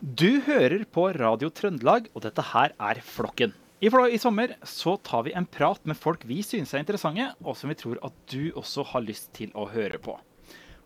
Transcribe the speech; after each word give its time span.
Du 0.00 0.40
hører 0.46 0.86
på 0.88 1.02
Radio 1.12 1.50
Trøndelag, 1.52 2.06
og 2.16 2.22
dette 2.24 2.40
her 2.54 2.72
er 2.72 2.98
Flokken. 3.04 3.50
I, 3.84 3.90
sommer 4.16 4.54
så 4.64 4.94
tar 5.04 5.26
vi 5.26 5.34
en 5.36 5.44
prat 5.44 5.80
med 5.84 5.98
folk 6.00 6.22
vi 6.24 6.38
synes 6.40 6.72
er 6.72 6.80
interessante, 6.80 7.26
og 7.44 7.52
som 7.60 7.68
vi 7.68 7.76
tror 7.76 7.98
at 8.08 8.14
du 8.32 8.48
også 8.56 8.86
har 8.94 9.04
lyst 9.04 9.28
til 9.36 9.52
å 9.52 9.66
høre 9.68 10.00
på. 10.00 10.14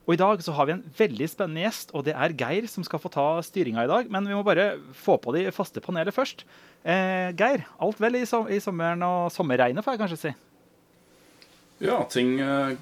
Og 0.03 0.17
I 0.17 0.19
dag 0.19 0.43
så 0.43 0.57
har 0.57 0.67
vi 0.67 0.75
en 0.75 0.83
veldig 0.99 1.29
spennende 1.31 1.63
gjest, 1.63 1.95
og 1.95 2.09
det 2.09 2.17
er 2.19 2.35
Geir 2.41 2.67
som 2.67 2.83
skal 2.83 2.99
få 2.99 3.13
ta 3.15 3.29
styringa 3.47 3.85
i 3.87 3.93
dag. 3.93 4.11
Men 4.11 4.27
vi 4.27 4.35
må 4.35 4.43
bare 4.43 4.81
få 4.99 5.15
på 5.23 5.37
de 5.37 5.47
faste 5.55 5.79
panelet 5.85 6.15
først. 6.15 6.43
Eh, 6.83 7.31
Geir, 7.39 7.69
alt 7.79 8.03
vel 8.03 8.19
i, 8.19 8.25
som, 8.27 8.51
i 8.51 8.59
sommeren 8.59 9.07
og 9.07 9.31
sommerregnet, 9.33 9.87
får 9.87 9.95
jeg 9.95 10.03
kanskje 10.03 10.21
si? 10.25 10.35
Ja, 11.87 12.03
ting, 12.11 12.35
eh, 12.43 12.75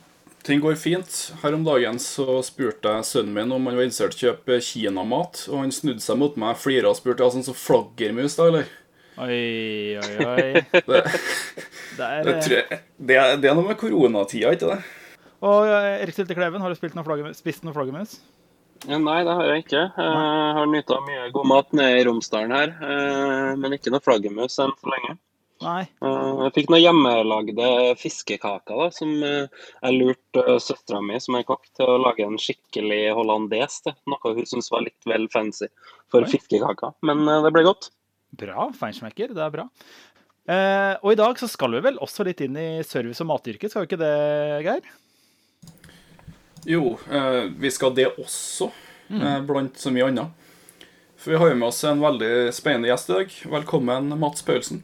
ting 0.46 0.62
går 0.62 0.76
fint. 0.80 1.16
Her 1.42 1.56
om 1.56 1.64
dagen 1.66 1.98
så 2.02 2.38
spurte 2.46 2.96
jeg 2.96 3.08
sønnen 3.08 3.34
min 3.36 3.54
om 3.54 3.66
han 3.68 3.78
var 3.78 3.86
interessert 3.86 4.16
i 4.16 4.26
å 4.26 4.32
kjøpe 4.32 4.60
kinamat, 4.66 5.44
og 5.50 5.62
han 5.62 5.74
snudde 5.74 6.04
seg 6.04 6.18
mot 6.20 6.38
meg, 6.40 6.58
flira 6.60 6.90
og 6.90 6.98
spurte 6.98 7.24
ja, 7.24 7.32
sånn 7.34 7.46
som 7.46 7.56
flaggermus, 7.58 8.38
da, 8.38 8.48
eller? 8.50 8.70
Oi, 9.22 9.98
oi, 10.00 10.12
oi. 10.24 10.50
Det, 10.82 11.02
Det 11.92 12.06
er, 12.08 12.24
det, 12.24 12.34
jeg, 12.48 12.76
det, 12.96 13.16
er, 13.20 13.34
det 13.36 13.50
er 13.50 13.56
noe 13.58 13.66
med 13.68 13.76
koronatida, 13.76 14.54
ikke 14.56 14.70
det? 14.70 14.78
Og 15.44 15.66
Erik 15.68 16.16
Sylte 16.16 16.36
Kleven, 16.38 16.62
har 16.64 16.72
du 16.72 16.78
spilt 16.78 16.94
noe 16.96 17.04
flagge, 17.04 17.34
spist 17.36 17.66
noe 17.66 17.74
flaggermus? 17.76 18.14
Nei, 18.88 19.18
det 19.26 19.34
har 19.36 19.50
jeg 19.50 19.62
ikke. 19.62 19.82
Jeg 19.94 20.54
har 20.56 20.70
nyta 20.70 20.96
mye 21.06 21.26
god 21.34 21.48
mat 21.50 21.76
nede 21.76 22.00
i 22.00 22.06
Romsdalen 22.08 22.54
her, 22.56 22.72
eh, 22.82 23.50
men 23.60 23.76
ikke 23.76 23.92
noe 23.94 24.02
flaggermus 24.02 24.56
enn 24.62 24.72
så 24.78 24.90
lenge. 24.90 25.18
Nei. 25.62 25.82
Eh, 26.02 26.42
Jeg 26.46 26.52
fikk 26.56 26.70
noen 26.72 26.82
hjemmelagde 26.82 27.66
fiskekaker 28.00 28.80
da, 28.82 28.86
som 28.94 29.12
eh, 29.22 29.46
jeg 29.82 29.98
lurte 30.00 30.42
eh, 30.46 30.58
søstera 30.62 31.00
mi, 31.04 31.18
som 31.22 31.36
er 31.38 31.46
kokk, 31.48 31.68
til 31.78 31.86
å 31.92 31.98
lage 32.02 32.26
en 32.26 32.38
skikkelig 32.40 33.02
hollandes 33.18 33.80
til. 33.86 33.94
Noe 34.10 34.32
hun 34.36 34.48
syntes 34.48 34.70
var 34.74 34.82
litt 34.86 35.06
vel 35.08 35.28
fancy 35.32 35.68
for 36.12 36.26
Oi. 36.26 36.30
fiskekaker. 36.34 36.96
Men 37.06 37.22
det 37.46 37.52
ble 37.54 37.64
godt. 37.68 37.90
Bra. 38.38 38.70
Feinschmecker. 38.78 39.34
Det 39.36 39.44
er 39.44 39.54
bra. 39.54 39.68
Eh, 40.50 40.94
og 41.04 41.12
i 41.14 41.18
dag 41.20 41.38
så 41.38 41.46
skal 41.46 41.76
vi 41.76 41.84
vel 41.84 42.00
også 42.02 42.24
litt 42.26 42.40
inn 42.42 42.56
i 42.58 42.68
service- 42.82 43.22
og 43.22 43.28
matyrket, 43.30 43.70
skal 43.70 43.84
vi 43.84 43.92
ikke 43.92 44.00
det, 44.02 44.14
Geir? 44.66 44.92
Jo, 46.66 46.96
eh, 47.10 47.44
vi 47.58 47.70
skal 47.74 47.94
det 47.94 48.08
også, 48.18 48.70
eh, 49.14 49.40
blant 49.46 49.78
så 49.78 49.90
mye 49.94 50.08
annet. 50.10 50.30
For 51.22 51.30
vi 51.30 51.38
har 51.38 51.50
jo 51.52 51.54
med 51.60 51.68
oss 51.68 51.84
en 51.86 52.00
veldig 52.02 52.50
spennende 52.54 52.88
gjest 52.90 53.10
i 53.10 53.12
dag. 53.20 53.36
Velkommen, 53.52 54.10
Mats 54.18 54.42
Paulsen. 54.42 54.82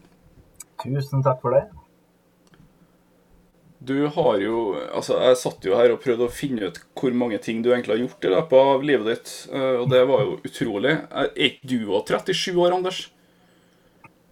Tusen 0.82 1.22
takk 1.26 1.42
for 1.42 1.56
det. 1.56 1.66
Du 3.78 4.08
har 4.10 4.40
jo 4.42 4.60
Altså, 4.74 5.18
jeg 5.22 5.38
satt 5.38 5.66
jo 5.66 5.76
her 5.78 5.92
og 5.94 6.00
prøvde 6.02 6.26
å 6.26 6.32
finne 6.34 6.70
ut 6.70 6.80
hvor 6.98 7.14
mange 7.14 7.38
ting 7.42 7.62
du 7.62 7.70
egentlig 7.70 7.94
har 7.94 8.02
gjort 8.02 8.26
i 8.26 8.32
løpet 8.34 8.72
av 8.72 8.86
livet 8.86 9.10
ditt, 9.12 9.34
eh, 9.52 9.76
og 9.78 9.86
det 9.92 10.02
var 10.10 10.24
jo 10.24 10.38
utrolig. 10.42 10.96
Er 11.10 11.30
ikke 11.48 11.70
du 11.70 11.92
òg 11.94 12.10
37 12.10 12.58
år, 12.58 12.74
Anders? 12.74 13.04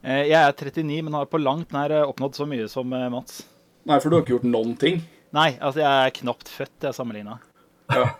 Eh, 0.03 0.27
jeg 0.33 0.41
er 0.41 0.53
39, 0.53 1.03
men 1.07 1.19
har 1.19 1.31
på 1.31 1.43
langt 1.43 1.75
nær 1.75 1.95
eh, 1.95 2.07
oppnådd 2.07 2.41
så 2.41 2.47
mye 2.49 2.67
som 2.71 2.91
Mats. 2.91 3.45
Nei, 3.87 4.01
for 4.03 4.11
du 4.11 4.19
har 4.19 4.25
ikke 4.25 4.35
gjort 4.35 4.51
noen 4.51 4.75
ting. 4.81 5.05
Nei, 5.37 5.53
altså 5.61 5.83
jeg 5.83 6.07
er 6.09 6.15
knapt 6.21 6.51
født, 6.51 6.77
jeg 6.83 6.97
sammenligna. 6.97 7.39
Ja. 7.95 8.11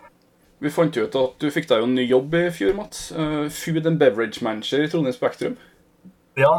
Vi 0.63 0.71
fant 0.73 0.95
jo 0.97 1.05
ut 1.05 1.15
at 1.19 1.35
du 1.41 1.51
fikk 1.53 1.67
deg 1.69 1.83
jo 1.83 1.85
en 1.85 1.95
ny 1.97 2.07
jobb 2.07 2.33
i 2.39 2.47
fjor, 2.53 2.73
Mats. 2.77 3.11
Eh, 3.11 3.45
Food 3.53 3.85
and 3.85 3.99
Beverage 4.01 4.41
Manager 4.45 4.81
i 4.83 4.89
Trondheim 4.89 5.15
Spektrum. 5.15 5.57
Ja, 6.37 6.53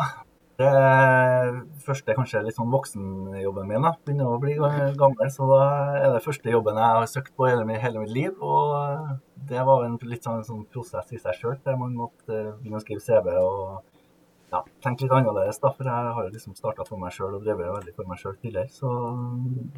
det 0.59 0.67
er 0.67 1.53
første 1.85 2.15
kanskje 2.19 2.41
litt 2.43 2.57
sånn 2.57 2.73
voksenjobben 2.73 3.69
min. 3.69 3.85
da. 3.85 3.93
Begynner 4.03 4.33
å 4.33 4.41
bli 4.43 4.57
gammel, 4.99 5.29
så 5.31 5.47
da 5.47 5.59
er 6.01 6.09
det 6.17 6.23
første 6.25 6.51
jobben 6.51 6.81
jeg 6.81 6.97
har 6.97 7.05
søkt 7.07 7.31
på 7.39 7.47
hele, 7.47 7.77
hele 7.79 8.03
mitt 8.03 8.11
liv. 8.11 8.33
Og 8.43 9.13
det 9.51 9.63
var 9.69 9.85
en 9.87 9.95
litt 10.03 10.27
sånn, 10.27 10.43
sånn 10.47 10.65
prosess 10.73 11.13
i 11.15 11.21
seg 11.23 11.39
sjøl, 11.39 11.61
der 11.63 11.79
man 11.79 11.95
måtte 11.95 12.35
eh, 12.35 12.57
begynne 12.59 12.81
å 12.81 12.83
skrive 12.83 13.05
CV 13.05 13.31
og 13.39 13.85
ja, 14.51 14.65
tenke 14.83 15.07
litt 15.07 15.15
annerledes. 15.15 15.61
da, 15.63 15.71
For 15.77 15.87
jeg 15.87 16.15
har 16.17 16.27
jo 16.27 16.33
liksom 16.35 16.57
starta 16.59 16.87
for 16.89 16.99
meg 16.99 17.15
sjøl 17.15 17.37
og 17.39 17.47
drevet 17.47 17.71
veldig 17.77 17.95
for 17.95 18.11
meg 18.11 18.19
sjøl 18.19 18.35
tidligere. 18.43 18.73
Så 18.75 18.91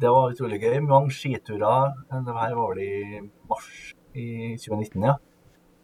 det 0.01 0.13
var 0.15 0.33
utrolig 0.33 0.63
gøy. 0.63 0.79
Mange 0.87 1.13
skiturer. 1.13 1.93
Det 2.09 2.39
her 2.39 2.55
var 2.57 2.73
vel 2.73 2.81
i 2.87 3.21
mars 3.51 3.69
i 4.17 4.55
2019, 4.57 5.05
ja. 5.11 5.13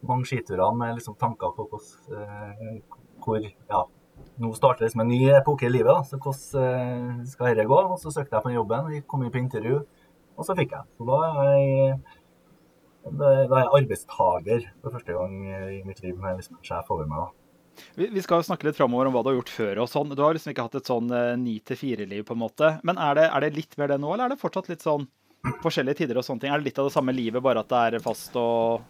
Mange 0.10 0.26
skiturer 0.30 0.74
med 0.78 0.98
liksom 0.98 1.20
tanker 1.22 1.54
på 1.54 1.68
hvordan, 1.70 2.18
eh, 2.18 2.82
hvor 3.22 3.46
ja, 3.46 3.84
nå 4.42 4.52
starter 4.58 4.86
liksom 4.86 5.04
en 5.04 5.10
ny 5.12 5.20
epoke 5.38 5.68
i 5.68 5.72
livet, 5.72 5.90
da. 5.90 6.04
så 6.06 6.20
hvordan 6.22 6.62
eh, 6.62 7.26
skal 7.32 7.52
dette 7.52 7.68
gå? 7.70 7.80
Og 7.94 7.98
så 8.02 8.14
søkte 8.14 8.38
jeg 8.38 8.46
på 8.46 8.54
jobben, 8.54 8.92
vi 8.92 9.02
kom 9.06 9.26
inn 9.26 9.34
på 9.34 9.42
intervju, 9.42 9.82
og 10.38 10.48
så 10.48 10.56
fikk 10.58 10.76
jeg. 10.78 10.88
Så 10.98 11.08
da 11.10 11.20
er 11.26 11.58
jeg, 11.58 11.98
da 13.08 13.34
er 13.34 13.44
jeg 13.44 13.74
arbeidstager 13.82 14.70
for 14.84 14.98
første 14.98 15.18
gang 15.18 15.36
i 15.78 15.84
mitt 15.88 16.02
liv 16.06 16.18
med 16.22 16.40
liksom 16.42 16.60
en 16.60 16.66
sjef 16.70 16.94
over 16.94 17.10
meg. 17.10 17.26
da. 17.26 17.44
Vi, 17.98 18.22
skal 18.26 18.42
snakke 18.46 18.66
litt 18.66 18.78
framover 18.78 19.10
om 19.10 19.14
hva 19.14 19.22
du 19.22 19.32
har 19.32 19.38
gjort 19.38 19.54
før 19.54 19.84
og 19.84 19.90
sånn. 19.92 20.14
Du 20.18 20.24
har 20.26 20.34
liksom 20.34 20.50
ikke 20.54 20.66
hatt 20.66 20.80
et 20.80 20.90
sånn 20.90 21.12
ni 21.44 21.60
til 21.62 21.78
fire-liv, 21.78 22.24
på 22.26 22.34
en 22.34 22.42
måte. 22.42 22.72
Men 22.88 22.98
er 23.02 23.20
det, 23.20 23.28
er 23.30 23.46
det 23.46 23.54
litt 23.58 23.78
mer 23.78 23.94
det 23.94 24.00
nå, 24.02 24.10
eller 24.14 24.26
er 24.26 24.34
det 24.34 24.42
fortsatt 24.42 24.70
litt 24.72 24.86
sånn 24.86 25.06
forskjellige 25.64 26.02
tider 26.02 26.20
og 26.20 26.26
sånne 26.26 26.44
ting? 26.44 26.54
Er 26.54 26.62
det 26.62 26.72
litt 26.72 26.82
av 26.82 26.90
det 26.90 26.96
samme 26.96 27.14
livet, 27.16 27.44
bare 27.46 27.62
at 27.62 27.70
det 27.72 27.84
er 27.86 28.04
fast 28.04 28.38
og 28.40 28.82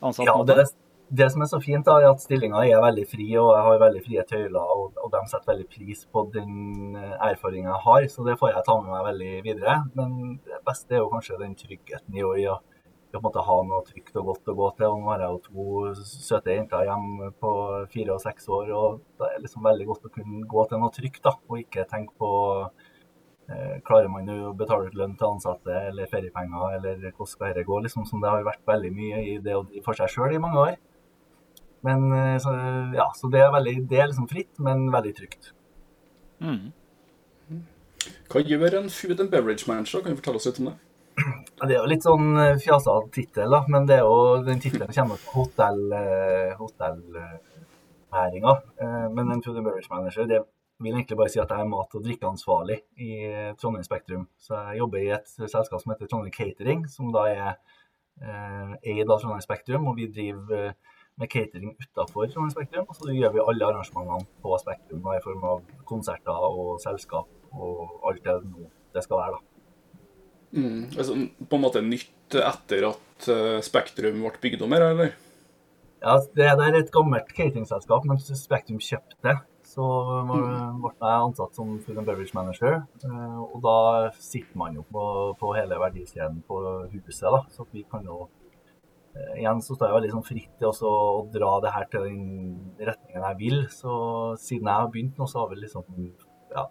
ansatt? 0.00 0.28
Ja, 0.28 0.38
det, 0.46 0.68
det 1.08 1.26
som 1.30 1.42
er 1.42 1.50
så 1.50 1.60
fint, 1.62 1.86
da, 1.86 1.96
er 2.00 2.08
at 2.10 2.22
stillinga 2.22 2.64
er 2.66 2.82
veldig 2.82 3.04
fri, 3.08 3.26
og 3.38 3.52
jeg 3.54 3.66
har 3.66 3.82
veldig 3.82 4.02
frie 4.04 4.24
tøyler. 4.26 4.70
Og, 4.76 4.96
og 5.02 5.10
de 5.12 5.20
setter 5.30 5.52
veldig 5.52 5.66
pris 5.70 6.06
på 6.12 6.24
den 6.34 6.96
erfaringa 6.96 7.70
jeg 7.72 7.84
har, 7.84 8.06
så 8.12 8.24
det 8.26 8.38
får 8.40 8.52
jeg 8.54 8.66
ta 8.66 8.78
med 8.80 8.94
meg 8.94 9.04
veldig 9.10 9.34
videre. 9.44 9.76
Men 9.98 10.16
det 10.46 10.62
beste 10.66 10.96
er 10.96 11.04
jo 11.04 11.12
kanskje 11.12 11.38
den 11.42 11.54
tryggheten 11.58 12.18
i 12.18 12.24
å, 12.26 12.32
i 12.38 12.48
å, 12.50 12.56
i 13.12 13.18
å 13.18 13.22
måte 13.22 13.44
ha 13.46 13.58
noe 13.68 13.84
trygt 13.86 14.18
og 14.18 14.32
godt 14.32 14.50
å 14.50 14.56
gå 14.58 14.72
til. 14.80 14.88
Og 14.90 15.04
nå 15.04 15.12
har 15.12 15.24
jeg 15.26 15.36
jo 15.36 15.44
to 15.46 15.94
søte 16.26 16.56
jenter 16.56 16.90
hjemme 16.90 17.30
på 17.38 17.54
fire 17.94 18.16
og 18.18 18.26
seks 18.26 18.50
år, 18.58 18.74
og 18.74 19.00
det 19.20 19.30
er 19.30 19.46
liksom 19.46 19.70
veldig 19.70 19.88
godt 19.92 20.10
å 20.10 20.14
kunne 20.18 20.42
gå 20.50 20.68
til 20.68 20.82
noe 20.82 20.98
trygt, 20.98 21.22
da, 21.28 21.36
og 21.46 21.62
ikke 21.62 21.86
tenke 21.92 22.18
på 22.18 22.34
Eh, 23.46 23.76
Klarer 23.86 24.10
man 24.10 24.26
å 24.32 24.52
betale 24.58 24.88
ut 24.88 24.96
lønn 24.98 25.14
til 25.18 25.28
ansatte 25.28 25.74
eller 25.88 26.08
feriepenger, 26.10 26.80
eller 26.80 26.96
hvordan 27.04 27.30
skal 27.30 27.52
dette 27.52 27.62
gå? 27.68 27.78
Liksom, 27.84 28.06
som 28.08 28.22
det 28.22 28.32
har 28.32 28.46
vært 28.46 28.64
veldig 28.66 28.90
mye 28.94 29.20
i 29.22 29.36
det 29.42 29.54
for 29.86 29.94
seg 29.98 30.10
sjøl 30.10 30.34
i 30.34 30.40
mange 30.42 30.64
år. 30.64 30.78
Men 31.84 32.06
eh, 32.12 32.38
så, 32.42 32.54
ja, 32.96 33.10
så 33.14 33.28
det 33.32 33.40
er, 33.44 33.52
veldig, 33.52 33.76
det 33.90 34.00
er 34.00 34.08
liksom 34.10 34.28
fritt, 34.30 34.54
men 34.58 34.88
veldig 34.94 35.14
trygt. 35.16 35.52
Mm. 36.40 36.72
Hva 38.30 38.42
gjør 38.42 38.74
en 38.80 38.90
Food 38.90 39.20
and 39.22 39.30
Beverage 39.30 39.68
Manager? 39.68 40.02
Kan 40.02 40.14
du 40.14 40.20
fortelle 40.20 40.40
oss 40.40 40.48
litt 40.48 40.60
om 40.62 40.70
det? 40.70 40.76
Ja, 41.16 41.66
Det 41.66 41.76
er 41.76 41.78
jo 41.80 41.88
litt 41.88 42.04
sånn 42.04 42.26
eh, 42.42 42.58
fjasete 42.60 43.08
tittel, 43.14 43.54
men 43.72 43.86
det 43.88 43.96
er 44.00 44.04
jo, 44.04 44.42
den 44.44 44.60
tittelen 44.60 44.92
kommer 44.92 45.20
fra 45.22 45.32
hotell, 45.38 45.80
eh, 45.96 46.50
hotellnæringa. 46.58 48.52
Eh, 48.82 49.06
Men 49.16 49.30
en 49.32 49.42
food 49.42 49.56
and 49.56 49.64
beverage 49.64 49.88
manager 49.90 50.26
det 50.28 50.42
vil 50.84 50.92
egentlig 50.92 51.16
bare 51.16 51.32
si 51.32 51.40
at 51.40 51.48
jeg 51.48 51.60
er 51.64 51.70
mat- 51.70 51.94
og 51.96 52.04
drikkeansvarlig 52.04 52.76
i 53.00 53.12
Trondheim 53.56 53.86
Spektrum. 53.86 54.26
Så 54.36 54.58
jeg 54.58 54.82
jobber 54.82 54.98
i 55.00 55.08
et 55.16 55.26
selskap 55.38 55.80
som 55.80 55.92
heter 55.94 56.06
Trondheim 56.10 56.34
Catering, 56.34 56.84
som 56.92 57.08
da 57.14 57.24
er 57.30 57.48
eh, 58.20 58.74
eid 58.84 59.08
av 59.08 59.22
Trondheim 59.22 59.40
Spektrum. 59.40 59.88
Og 59.88 59.96
vi 59.96 60.10
driver 60.12 60.74
med 61.20 61.30
catering 61.32 61.74
utafor 61.80 62.28
Trondheim 62.28 62.52
Spektrum. 62.54 62.86
Og 62.88 62.98
så 62.98 63.12
gjør 63.14 63.34
vi 63.34 63.44
alle 63.44 63.68
arrangementene 63.70 64.28
på 64.44 64.58
Spektrum 64.62 65.02
da, 65.04 65.16
i 65.16 65.24
form 65.24 65.44
av 65.48 65.62
konserter 65.88 66.48
og 66.50 66.76
selskap 66.84 67.28
og 67.56 68.08
alt 68.10 68.24
det 68.24 68.40
nå 68.44 68.66
det 68.96 69.04
skal 69.04 69.20
være. 69.22 69.36
da. 69.36 69.56
Mm. 70.56 70.82
Altså, 70.96 71.16
på 71.50 71.58
en 71.58 71.64
måte 71.64 71.82
nytt 71.84 72.36
etter 72.40 72.86
at 72.88 73.28
eh, 73.32 73.58
Spektrum 73.64 74.22
ble 74.22 74.38
bygd 74.40 74.62
om 74.64 74.72
her, 74.76 74.86
eller? 74.92 75.12
Ja, 76.04 76.14
det 76.36 76.46
der 76.60 76.62
er 76.70 76.78
et 76.78 76.92
gammelt 76.94 77.32
cateringselskap, 77.34 78.04
men 78.08 78.20
Spektrum 78.20 78.80
kjøpte 78.80 79.18
det. 79.24 79.36
Så 79.66 79.84
ble 80.28 80.92
jeg 80.94 81.20
ansatt 81.26 81.56
som 81.58 81.74
food 81.84 81.98
and 81.98 82.06
beverage 82.08 82.32
manager. 82.36 82.82
eh, 83.04 83.38
Og 83.42 83.58
da 83.64 83.76
sitter 84.20 84.56
man 84.56 84.76
jo 84.78 84.84
på, 84.92 85.04
på 85.40 85.52
hele 85.56 85.80
verdikjeden 85.80 86.42
på 86.48 86.60
huset, 86.92 87.26
da. 87.26 87.42
Så 87.52 87.66
vi 87.72 87.84
kan 87.90 88.04
jo 88.06 88.28
Igjen 89.36 89.62
så 89.64 89.76
står 89.76 89.88
jeg 89.88 89.96
veldig 89.96 90.12
sånn 90.14 90.26
fritt 90.26 90.52
til 90.60 90.88
å 90.88 90.96
dra 91.32 91.52
det 91.64 91.72
her 91.74 91.88
til 91.92 92.06
den 92.06 92.26
retningen 92.88 93.26
jeg 93.28 93.38
vil. 93.40 93.58
Så 93.72 93.94
siden 94.42 94.70
jeg 94.70 94.82
har 94.82 94.92
begynt 94.92 95.20
nå, 95.20 95.28
så 95.30 95.42
har 95.42 95.50
vi 95.52 95.60
liksom 95.62 95.88
ja, 96.54 96.66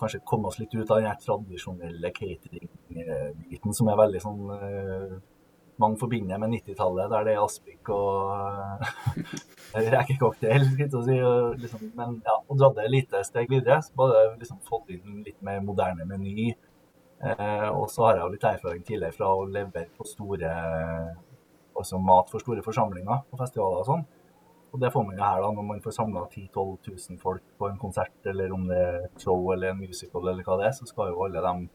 kanskje 0.00 0.22
kommet 0.28 0.52
oss 0.52 0.60
litt 0.60 0.74
ut 0.74 0.90
av 0.90 1.00
den 1.00 1.10
her 1.10 1.18
tradisjonelle 1.22 2.12
catering-biten, 2.16 3.76
som 3.76 3.90
er 3.90 4.00
veldig 4.00 4.22
sånn 4.24 4.54
eh, 4.56 5.18
mange 5.78 5.98
forbinder 6.00 6.40
med 6.42 6.56
90-tallet, 6.56 7.10
der 7.12 7.26
det 7.26 7.34
er 7.36 7.44
aspik 7.44 7.90
og 7.94 8.82
eh, 9.78 9.90
rekecocktail. 9.94 10.66
Si, 10.74 11.18
og 11.22 11.60
liksom, 11.62 11.90
men 11.98 12.18
ja, 12.26 12.38
og 12.40 12.58
dra 12.58 12.72
det 12.74 12.88
et 12.88 12.94
lite 12.96 13.22
steg 13.26 13.52
videre. 13.52 13.80
Så 13.84 13.94
bare 13.98 14.24
liksom 14.38 14.62
fått 14.66 14.90
inn 14.94 15.22
litt 15.26 15.38
mer 15.46 15.62
moderne 15.64 16.06
meny. 16.08 16.50
Eh, 17.18 17.68
og 17.70 17.88
så 17.90 18.08
har 18.08 18.18
jeg 18.18 18.24
jo 18.24 18.34
litt 18.34 18.46
erfaring 18.46 18.84
tidligere 18.86 19.16
fra 19.16 19.32
å 19.34 19.46
levere 19.46 19.90
på 19.98 20.06
store 20.06 20.52
altså 21.78 22.00
mat 22.02 22.30
for 22.32 22.42
store 22.42 22.64
forsamlinger 22.66 23.24
på 23.30 23.40
festivaler 23.40 23.82
og 23.82 23.88
sånn. 23.88 24.06
Og 24.68 24.80
det 24.82 24.90
får 24.92 25.04
man 25.06 25.16
jo 25.16 25.24
her 25.24 25.42
da, 25.42 25.50
når 25.56 25.66
man 25.70 25.82
får 25.84 25.94
samla 25.96 26.26
10 26.28 26.48
000-12 26.52 27.12
000 27.14 27.20
folk 27.22 27.44
på 27.58 27.68
en 27.70 27.78
konsert, 27.80 28.16
eller 28.28 28.52
om 28.52 28.66
det 28.68 28.78
er 28.78 28.98
et 29.06 29.22
show 29.24 29.46
eller 29.54 29.72
en 29.72 29.80
musical 29.80 30.28
eller 30.28 30.44
hva 30.44 30.58
det 30.60 30.68
er, 30.68 30.74
så 30.76 30.88
skal 30.88 31.12
jo 31.12 31.22
alle 31.24 31.44
dem 31.44 31.68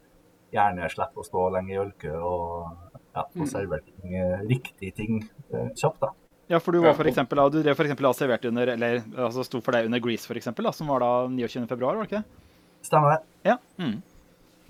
gjerne 0.54 0.90
slippe 0.94 1.24
å 1.24 1.26
stå 1.26 1.48
lenge 1.56 1.74
i 1.74 1.80
ølkø 1.82 2.14
og 2.14 3.00
ja, 3.16 3.24
få 3.26 3.48
servert 3.50 3.88
ting, 3.88 4.14
eh, 4.14 4.44
riktige 4.50 4.94
ting 5.00 5.24
eh, 5.24 5.72
kjapt. 5.74 6.04
da. 6.04 6.12
Ja, 6.52 6.60
for 6.62 6.76
du 6.76 6.84
var 6.84 6.94
for 6.98 7.10
eksempel, 7.10 7.40
da, 7.40 7.50
du 7.50 7.64
drev 7.64 7.78
for 7.80 7.88
eksempel 7.88 8.10
servert 8.14 8.46
under, 8.46 8.76
eller 8.76 9.02
altså 9.16 9.46
sto 9.48 9.62
for 9.64 9.74
deg 9.74 9.88
under 9.90 10.02
Grease, 10.04 10.28
for 10.30 10.38
eksempel, 10.38 10.68
da, 10.68 10.74
som 10.76 10.92
var 10.92 11.02
da 11.02 11.12
29. 11.32 11.66
februar, 11.72 11.98
var 11.98 12.06
det 12.06 12.12
ikke 12.12 12.22
det? 12.22 12.50
Stemmer 12.84 13.16
det. 13.16 13.22
Ja. 13.48 13.58
Mm. 13.80 14.02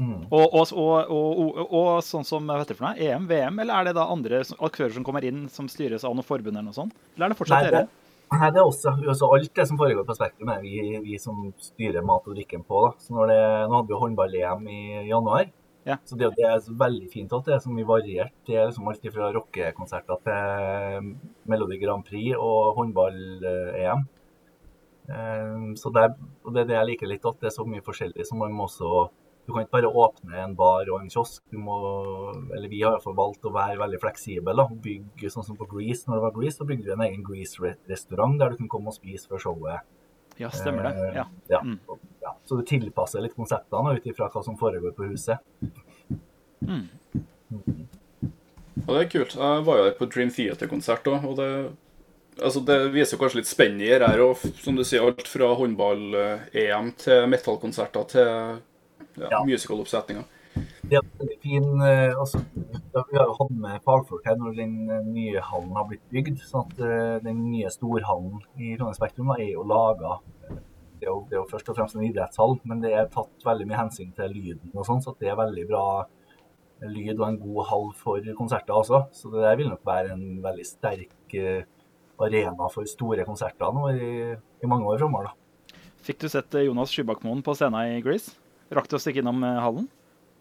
Mm. 0.04 0.28
Og, 0.28 0.56
og, 0.60 0.74
og, 0.76 1.60
og, 1.64 1.90
sånn 2.04 2.26
som 2.28 2.48
vet 2.50 2.72
du 2.72 2.76
for 2.76 2.90
noe, 2.90 2.98
EM, 3.00 3.28
VM, 3.30 3.60
eller 3.64 3.80
er 3.80 3.90
det 3.90 3.98
da 3.98 4.10
andre 4.12 4.42
aktører 4.44 4.94
som 4.96 5.06
kommer 5.08 5.26
inn 5.28 5.46
som 5.52 5.70
styres 5.72 6.04
av 6.08 6.16
noe 6.18 6.28
forbund 6.28 6.58
eller 6.58 6.72
noe 6.72 6.78
sånt? 6.78 6.96
Eller 7.16 7.30
er 7.30 7.36
det 7.36 7.40
fortsatt 7.40 7.70
dere? 7.70 7.86
nei, 8.34 8.50
det 8.50 8.62
er 8.62 8.66
også, 8.68 8.96
også 9.14 9.30
alt 9.36 9.52
det 9.60 9.66
som 9.70 9.80
foregår 9.80 10.06
på 10.08 10.16
Spektrum, 10.18 10.50
er 10.54 10.64
vi, 10.64 10.78
vi 11.04 11.20
som 11.22 11.52
styrer 11.62 12.06
mat 12.06 12.26
og 12.28 12.38
drikken 12.38 12.64
på. 12.66 12.86
Da. 12.88 13.04
Så 13.06 13.28
det, 13.30 13.42
nå 13.70 13.78
hadde 13.78 13.92
vi 13.92 14.00
håndball-EM 14.04 14.72
i 14.74 14.82
januar. 15.10 15.52
Ja. 15.84 15.98
Så 16.08 16.16
det, 16.16 16.32
det 16.38 16.48
er 16.48 16.64
veldig 16.80 17.10
fint 17.12 17.34
at 17.36 17.48
det 17.48 17.58
er 17.58 17.64
så 17.64 17.72
mye 17.74 17.88
variert. 17.88 18.34
Det 18.48 18.56
er 18.56 18.70
liksom 18.70 18.88
alt 18.90 19.08
fra 19.14 19.32
rockekonserter 19.36 20.22
til 20.28 21.10
Melodi 21.52 21.80
Grand 21.82 22.06
Prix 22.08 22.38
og 22.40 22.80
håndball-EM. 22.80 24.06
Eh, 25.12 25.66
Så 25.80 25.92
det 25.92 26.08
og 26.44 26.54
det 26.56 26.64
er 26.64 26.70
det 26.70 26.78
jeg 26.80 26.90
liker 26.94 27.12
litt, 27.12 27.28
at 27.28 27.42
det 27.42 27.52
er 27.52 27.58
så 27.58 27.68
mye 27.68 27.84
forskjellig. 27.84 28.26
Så 28.26 28.40
man 28.40 28.56
må 28.56 28.70
også 28.70 29.10
Du 29.46 29.52
kan 29.52 29.66
ikke 29.66 29.76
bare 29.76 29.90
åpne 29.92 30.38
en 30.40 30.54
bar 30.56 30.88
og 30.94 31.02
en 31.02 31.10
kiosk. 31.12 31.42
Du 31.52 31.58
må, 31.60 31.76
eller 32.56 32.70
vi 32.72 32.80
har 32.82 32.94
iallfall 32.96 33.16
valgt 33.18 33.44
å 33.44 33.52
være 33.52 33.76
veldig 33.82 34.00
fleksible. 34.00 34.54
Da. 34.56 34.68
Bygge 34.86 35.32
sånn 35.34 35.44
som 35.44 35.58
på 35.60 35.68
Grease. 35.68 36.06
Når 36.08 36.16
det 36.20 36.24
var 36.24 36.36
Grease, 36.38 36.58
så 36.62 36.68
bygde 36.70 36.88
vi 36.88 36.94
en 36.96 37.04
egen 37.10 37.26
Grease-restaurant 37.28 38.40
der 38.40 38.54
du 38.54 38.62
kunne 38.62 38.72
komme 38.72 38.94
og 38.94 38.96
spise 38.96 39.28
før 39.28 39.44
showet. 39.44 39.84
Ja, 40.40 40.50
stemmer 40.50 40.88
det. 40.88 40.94
Eh, 41.10 41.16
Ja. 41.20 41.26
Ja. 41.52 41.60
Mm. 41.62 41.80
ja. 42.24 42.32
Så 42.46 42.56
du 42.58 42.64
tilpasser 42.66 43.22
litt 43.22 43.36
konseptene 43.36 43.98
ut 43.98 44.08
ifra 44.10 44.32
hva 44.32 44.44
som 44.44 44.58
foregår 44.58 44.96
på 44.96 45.12
huset. 45.12 45.38
Mm. 46.64 46.88
Og 48.88 48.90
det 48.96 49.02
er 49.04 49.10
kult. 49.12 49.36
Jeg 49.38 49.64
var 49.68 49.78
jo 49.78 49.84
der 49.90 49.98
på 50.00 50.08
Dream 50.10 50.32
Theater-konsert 50.34 51.08
òg, 51.12 51.26
og 51.30 51.38
det 51.42 51.50
Altså, 52.42 52.64
Det 52.66 52.90
viser 52.90 53.20
kanskje 53.22 53.44
litt 53.44 53.46
spennet 53.46 53.86
i 53.86 54.00
det 54.02 54.08
her, 54.10 54.18
òg. 54.26 54.40
som 54.58 54.76
du 54.76 54.82
sier, 54.84 55.04
alt 55.06 55.28
fra 55.30 55.52
håndball-EM 55.54 56.88
til 56.98 57.28
metallkonserter 57.30 58.08
til 58.10 58.58
ja, 59.18 59.28
Ja. 59.32 59.44
musicaloppsetninger. 59.46 60.24
Det 60.86 60.98
er 61.00 61.06
veldig 61.18 61.38
fin 61.42 61.82
eh, 61.82 62.14
altså, 62.14 62.38
da 62.94 63.02
Vi 63.10 63.18
har 63.18 63.26
jo 63.26 63.38
hatt 63.40 63.54
med 63.58 63.82
fagfolk 63.82 64.26
her 64.28 64.36
når 64.38 64.56
den 64.60 64.76
eh, 64.92 65.00
nye 65.08 65.42
hallen 65.42 65.72
har 65.74 65.88
blitt 65.90 66.04
bygd. 66.14 66.44
sånn 66.46 66.68
at 66.70 66.80
eh, 66.80 67.16
Den 67.26 67.40
nye 67.50 67.72
storhallen 67.74 68.38
i 68.60 68.76
Trondheim 68.78 68.94
Spektrum 69.00 69.32
er 69.34 69.48
jo 69.48 69.64
laga 69.66 70.20
det, 71.02 71.10
det 71.30 71.34
er 71.36 71.40
jo 71.42 71.48
først 71.50 71.68
og 71.70 71.76
fremst 71.76 71.98
en 71.98 72.06
idrettshall, 72.06 72.60
men 72.70 72.80
det 72.84 72.94
er 72.96 73.10
tatt 73.12 73.44
veldig 73.44 73.66
mye 73.68 73.80
hensyn 73.82 74.14
til 74.16 74.30
lyden. 74.32 74.70
og 74.76 74.86
sånn, 74.88 75.02
Så 75.04 75.16
det 75.20 75.32
er 75.32 75.36
veldig 75.36 75.66
bra 75.68 76.06
lyd 76.84 77.18
og 77.20 77.28
en 77.28 77.40
god 77.42 77.66
hall 77.72 77.90
for 77.98 78.30
konserter 78.38 78.78
også. 78.78 79.08
Så 79.12 79.32
det 79.34 79.42
der 79.42 79.58
vil 79.58 79.70
nok 79.74 79.84
være 79.86 80.14
en 80.14 80.40
veldig 80.44 80.66
sterk 80.66 81.36
arena 82.24 82.70
for 82.72 82.86
store 82.88 83.26
konserter 83.28 83.74
nå 83.76 83.90
i, 83.92 84.12
i 84.64 84.70
mange 84.70 84.86
år 84.88 85.02
framover. 85.02 85.34
Fikk 86.04 86.20
du 86.24 86.30
sett 86.32 86.56
Jonas 86.64 86.92
Skybakmoen 86.94 87.44
på 87.44 87.56
scenen 87.58 87.98
i 87.98 88.02
Grease? 88.06 88.38
Rakk 88.74 88.88
du 88.90 88.96
å 88.98 89.02
stikke 89.04 89.22
innom 89.24 89.44
eh, 89.44 89.60
hallen? 89.64 89.90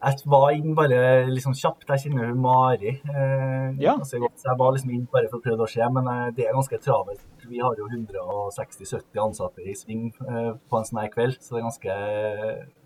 Jeg 0.02 0.24
var 0.26 0.50
inn 0.50 0.72
bare 0.74 0.96
liksom 1.30 1.52
kjapt. 1.54 1.84
Jeg 1.86 2.00
kjenner 2.08 2.26
hun 2.32 2.40
Mari 2.42 2.96
eh, 2.98 3.68
Ja. 3.78 3.92
ganske 4.00 4.18
godt. 4.18 4.34
Så 4.42 4.48
jeg 4.50 4.58
var 4.58 4.72
liksom 4.74 4.90
inn 4.90 5.04
bare 5.12 5.28
for 5.30 5.38
å 5.38 5.44
prøve 5.44 5.62
å 5.62 5.70
se, 5.70 5.84
men 5.94 6.08
eh, 6.10 6.30
det 6.34 6.48
er 6.48 6.56
ganske 6.56 6.80
travelt. 6.82 7.22
Vi 7.46 7.60
har 7.62 7.76
jo 7.78 7.86
160-70 7.86 9.22
ansatte 9.22 9.62
i 9.62 9.74
sving 9.78 10.08
eh, 10.26 10.52
på 10.68 10.78
en 10.80 10.88
sånn 10.88 11.02
her 11.04 11.10
kveld, 11.12 11.38
så 11.42 11.54
det 11.54 11.60
er 11.62 11.66
ganske 11.68 11.96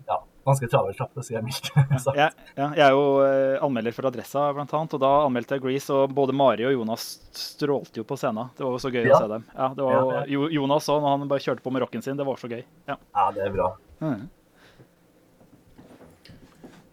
ja, 0.07 0.17
ganske 0.47 0.69
travelt, 0.71 1.01
for 1.01 1.23
å 1.23 1.25
si 1.25 1.33
det 1.35 1.41
mildt. 1.45 1.71
sagt. 2.05 2.17
Jeg, 2.21 2.31
ja, 2.57 2.69
jeg 2.77 2.85
er 2.85 2.93
jo 2.95 3.03
eh, 3.25 3.57
anmelder 3.65 3.95
for 3.97 4.07
Adressa, 4.11 4.45
blant 4.55 4.73
annet, 4.77 4.95
og 4.97 5.03
da 5.03 5.11
anmeldte 5.25 5.57
jeg 5.57 5.65
Grease, 5.65 5.89
og 5.97 6.13
både 6.17 6.37
Mari 6.37 6.69
og 6.69 6.75
Jonas 6.77 7.07
strålte 7.37 8.01
jo 8.01 8.05
på 8.07 8.17
scenen. 8.19 8.53
Det 8.57 8.65
var 8.65 8.77
jo 8.77 8.83
så 8.85 8.93
gøy 8.93 9.03
Ja. 9.09 9.17
å 9.17 9.21
se 9.25 9.33
dem. 9.33 9.45
Ja, 9.57 9.69
det 9.73 9.89
var 9.89 9.97
Ja, 9.97 10.23
jo, 10.29 10.45
Jo- 10.47 10.53
Jonas 10.61 10.87
òg, 10.93 11.01
når 11.01 11.17
han 11.17 11.27
bare 11.33 11.45
kjørte 11.49 11.65
på 11.65 11.73
med 11.73 11.81
rocken 11.85 12.03
sin. 12.05 12.17
Det 12.21 12.25
var 12.29 12.37
så 12.37 12.49
gøy. 12.53 12.63
Ja. 12.87 12.97
Ja, 13.15 13.31
det 13.35 13.47
er 13.49 13.55
bra. 13.57 13.73
Mhm. 14.05 14.27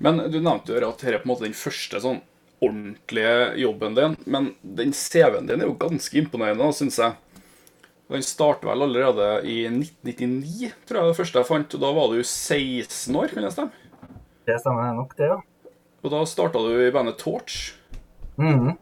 Men 0.03 0.25
du 0.31 0.41
nevnte 0.41 0.75
jo 0.75 0.79
at 0.81 1.03
dette 1.03 1.13
er 1.13 1.21
på 1.23 1.29
en 1.29 1.33
måte 1.35 1.47
den 1.47 1.57
første 1.57 2.01
sånn 2.03 2.23
ordentlige 2.65 3.55
jobben 3.61 3.97
din. 3.99 4.17
Men 4.27 4.53
den 4.63 4.95
CV-en 4.97 5.49
din 5.49 5.63
er 5.63 5.71
jo 5.71 5.79
ganske 5.79 6.19
imponerende, 6.19 6.71
syns 6.77 6.99
jeg. 7.03 7.17
Den 8.13 8.25
starter 8.25 8.69
vel 8.69 8.85
allerede 8.85 9.29
i 9.49 9.63
1999, 9.71 10.73
tror 10.85 11.01
jeg 11.01 11.11
det 11.11 11.19
første 11.19 11.41
jeg 11.41 11.49
fant. 11.49 11.77
Og 11.77 11.85
da 11.85 11.93
var 11.97 12.13
du 12.13 12.21
16 12.21 13.21
år, 13.21 13.33
kan 13.33 13.47
det 13.47 13.53
stemme? 13.55 13.85
Det 14.45 14.59
stemmer 14.61 14.97
nok, 14.97 15.15
det, 15.17 15.31
ja. 15.33 15.39
Og 16.05 16.13
da 16.13 16.25
starta 16.29 16.61
du 16.61 16.73
i 16.85 16.93
bandet 16.93 17.17
Torch. 17.21 17.73
Mm. 18.37 18.75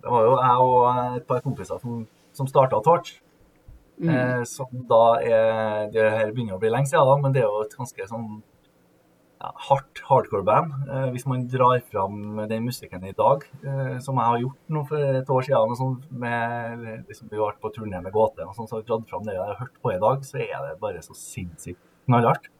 Det 0.00 0.10
var 0.10 0.24
jo 0.26 0.32
jeg 0.40 0.64
og 0.64 1.18
et 1.20 1.28
par 1.28 1.44
kompiser 1.44 1.78
som, 1.78 2.02
som 2.34 2.50
starta 2.50 2.80
Torch. 2.84 3.14
Mm. 4.02 4.10
Eh, 4.10 4.40
som 4.50 4.66
da 4.90 5.04
er 5.22 5.92
Det 5.94 6.02
her 6.02 6.32
begynner 6.32 6.56
å 6.56 6.58
bli 6.58 6.72
lenge 6.72 6.90
siden, 6.90 7.06
da, 7.06 7.14
men 7.22 7.34
det 7.34 7.44
er 7.44 7.46
jo 7.46 7.62
et 7.62 7.76
ganske 7.78 8.08
sånn 8.10 8.26
hardt 9.68 10.00
hardcore-band. 10.08 10.72
Eh, 10.88 11.06
hvis 11.14 11.26
man 11.30 11.46
drar 11.50 11.80
fram 11.90 12.40
den 12.48 12.64
musikken 12.66 13.04
i 13.04 13.12
dag, 13.16 13.44
eh, 13.64 13.98
som 14.04 14.16
jeg 14.20 14.30
har 14.30 14.40
gjort 14.42 14.72
nå 14.76 14.82
for 14.88 14.98
et 15.20 15.30
år 15.36 15.46
siden, 15.46 15.74
og 15.74 15.78
sånn, 15.80 15.94
med, 16.24 16.84
liksom, 17.08 17.28
vi 17.30 17.38
har 17.38 17.52
vært 17.52 17.60
på 17.64 17.72
turné 17.76 18.00
med 18.02 18.12
Gåte, 18.14 18.46
og 18.46 18.54
sånt, 18.56 18.70
så 18.70 18.76
har 18.78 18.82
vi 18.84 18.88
dratt 18.92 19.08
fram 19.10 19.24
det 19.28 19.34
jeg 19.36 19.44
har 19.44 19.60
hørt 19.60 19.80
på 19.82 19.92
i 19.94 20.00
dag, 20.02 20.24
så 20.24 20.40
er 20.42 20.56
det 20.68 20.80
bare 20.80 21.02
så 21.04 21.14
sinnssykt 21.18 21.80
knallhardt. 22.06 22.50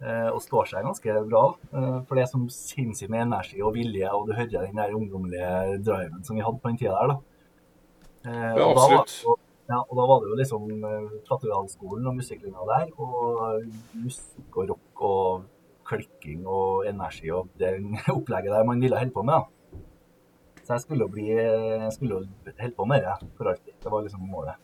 Eh, 0.00 0.30
og 0.32 0.40
står 0.40 0.64
seg 0.70 0.86
ganske 0.86 1.18
bra. 1.28 1.44
Eh, 1.74 1.98
for 2.08 2.16
det 2.16 2.22
er 2.24 2.30
som 2.32 2.46
sinnssykt 2.48 3.10
med 3.12 3.26
energi 3.26 3.60
og 3.60 3.74
vilje, 3.76 4.08
og 4.16 4.30
du 4.30 4.32
hører 4.32 4.64
den 4.64 4.80
der 4.80 4.94
ungdommelige 4.96 5.82
driven 5.84 6.24
som 6.24 6.36
vi 6.38 6.42
hadde 6.46 6.60
på 6.62 6.70
den 6.72 6.80
tida 6.80 6.96
der. 6.96 7.12
da. 7.12 7.20
Eh, 8.24 8.56
Ja, 8.56 8.64
og 8.66 8.76
da 8.76 8.88
absolutt. 9.02 9.46
Ja, 9.70 9.76
og 9.86 9.94
da 9.94 10.04
var 10.08 10.18
det 10.20 10.30
jo 10.32 10.36
liksom 10.40 10.84
eh, 10.88 11.10
Katedralskolen 11.28 12.08
og 12.10 12.16
musikklinja 12.16 12.64
der, 12.66 12.88
og 12.98 13.68
musikk 13.94 14.56
og 14.56 14.72
rock 14.72 15.02
og 15.06 15.44
klikking 15.90 16.46
og 16.48 16.86
energi 16.90 17.30
og 17.34 17.50
det 17.60 17.74
opplegget 18.16 18.54
der 18.54 18.66
man 18.68 18.80
ville 18.82 18.98
holde 18.98 19.14
på 19.14 19.24
med. 19.26 19.42
da. 19.42 19.84
Så 20.64 20.76
jeg 20.76 20.84
skulle 20.86 21.06
jo 21.06 21.12
bli 21.12 21.28
jeg 21.34 21.92
skulle 21.96 22.20
jo 22.20 22.52
holde 22.60 22.74
på 22.76 22.86
med 22.86 23.06
det 23.06 23.16
for 23.38 23.50
alltid. 23.50 23.74
Det 23.82 23.90
var 23.92 24.04
liksom 24.06 24.26
målet. 24.30 24.58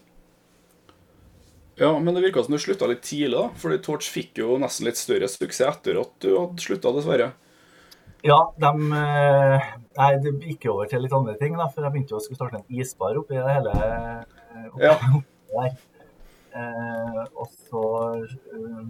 Ja, 1.76 1.90
men 2.00 2.14
det 2.16 2.22
virka 2.24 2.40
som 2.44 2.54
du 2.54 2.60
slutta 2.62 2.86
litt 2.88 3.02
tidlig, 3.04 3.34
da. 3.36 3.50
Fordi 3.60 3.76
Torch 3.84 4.06
fikk 4.08 4.38
jo 4.40 4.54
nesten 4.62 4.86
litt 4.88 4.96
større 4.96 5.28
suksess 5.28 5.66
etter 5.74 5.98
at 6.00 6.14
du 6.24 6.30
hadde 6.38 6.62
slutta, 6.64 6.92
dessverre. 6.96 7.32
Ja, 8.24 8.38
de 8.56 8.70
eh, 8.96 9.66
Nei, 9.96 10.08
det 10.24 10.32
gikk 10.46 10.64
over 10.72 10.88
til 10.88 11.04
litt 11.04 11.12
andre 11.16 11.34
ting, 11.40 11.52
da. 11.58 11.66
For 11.72 11.84
jeg 11.84 11.92
begynte 11.92 12.14
jo 12.16 12.20
å 12.20 12.24
skulle 12.24 12.40
starte 12.40 12.62
en 12.62 12.80
isbar 12.80 13.18
oppi 13.20 13.36
det 13.36 13.44
hele 13.58 13.74
eh, 13.76 14.70
oppi, 14.70 14.86
Ja. 14.86 14.94
oppi 15.20 15.52
der. 15.52 15.76
Eh, 16.56 17.20
og 17.36 17.52
så 17.68 17.84
eh, 18.24 18.80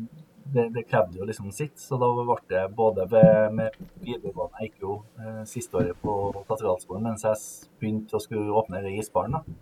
det, 0.52 0.68
det 0.74 0.82
krevde 0.88 1.18
jo 1.18 1.26
liksom 1.28 1.50
sitt, 1.52 1.78
så 1.80 1.98
da 2.00 2.08
ble 2.14 2.36
det 2.50 2.64
både 2.76 3.06
ved, 3.10 3.52
med 3.56 3.76
videregående 4.04 4.60
Jeg 4.60 4.70
gikk 4.70 4.82
jo 4.84 4.96
eh, 5.20 5.40
siste 5.48 5.78
året 5.80 5.98
på 6.02 6.16
Katedralskolen 6.48 7.02
mens 7.08 7.24
jeg 7.26 7.40
begynte 7.80 8.16
å 8.16 8.22
skulle 8.22 8.52
åpne 8.60 8.82
isbaren. 8.96 9.38
da. 9.38 9.56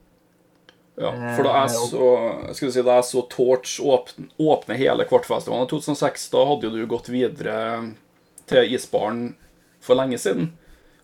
Ja, 0.94 1.10
for 1.34 1.42
da 1.42 1.54
jeg 1.64 1.72
Eh, 1.74 1.86
så, 1.90 2.08
skal 2.54 2.70
si, 2.76 2.82
da 2.86 2.98
jeg 3.00 3.06
så 3.08 3.22
Torch 3.32 3.78
åpne, 3.82 4.28
åpne 4.38 4.76
hele 4.78 5.06
Kvartfestivalen 5.10 5.66
i 5.66 5.70
2006, 5.72 6.28
da 6.30 6.44
hadde 6.46 6.68
jo 6.68 6.74
du 6.76 6.84
gått 6.86 7.08
videre 7.10 7.56
til 8.46 8.74
isbaren 8.76 9.32
for 9.82 9.98
lenge 9.98 10.20
siden. 10.22 10.52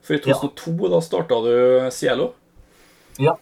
For 0.03 0.15
i 0.15 0.21
Ja. 0.23 0.37
2002 0.39 0.89
da 0.93 1.01
starta 1.05 1.41
du 1.43 1.91
Cielo. 1.91 2.33
Ja. 3.19 3.35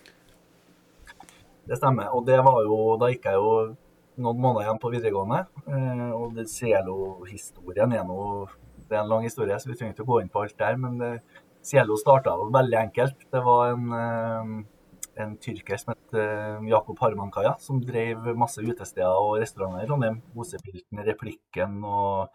Det 1.69 1.77
stemmer. 1.77 2.09
Og 2.17 2.25
det 2.27 2.39
var 2.43 2.63
jo 2.65 2.97
Da 2.99 3.11
gikk 3.13 3.25
jeg 3.29 3.35
jo 3.35 3.77
noen 4.19 4.41
måneder 4.43 4.67
igjen 4.67 4.81
på 4.83 4.93
videregående. 4.93 5.43
eh, 5.67 6.11
Og 6.17 6.35
det 6.37 6.49
Cielo-historien 6.51 7.93
er 7.93 8.05
nå 8.05 8.49
Det 8.89 8.97
er 8.97 9.03
en 9.03 9.11
lang 9.11 9.23
historie, 9.27 9.53
så 9.61 9.69
vi 9.69 9.75
trenger 9.77 9.93
ikke 9.93 10.07
å 10.07 10.13
gå 10.15 10.21
inn 10.23 10.31
på 10.33 10.41
alt 10.43 10.57
der. 10.57 10.77
Men 10.81 10.99
det, 10.99 11.21
Cielo 11.63 11.97
starta 12.01 12.33
veldig 12.33 12.79
enkelt. 12.79 13.27
Det 13.31 13.43
var 13.45 13.75
en, 13.75 13.93
eh, 13.93 15.23
en 15.23 15.37
tyrker 15.37 15.77
som 15.77 15.93
het 15.93 16.15
eh, 16.15 16.63
Jakob 16.71 16.99
Harmankaya, 16.99 17.57
som 17.61 17.83
drev 17.85 18.35
masse 18.35 18.63
utesteder 18.63 19.13
og 19.13 19.41
restauranter 19.43 19.85
i 19.85 19.87
Trondheim. 19.91 20.23
Mosepilten, 20.35 21.05
Replikken 21.05 21.85
og 21.85 22.31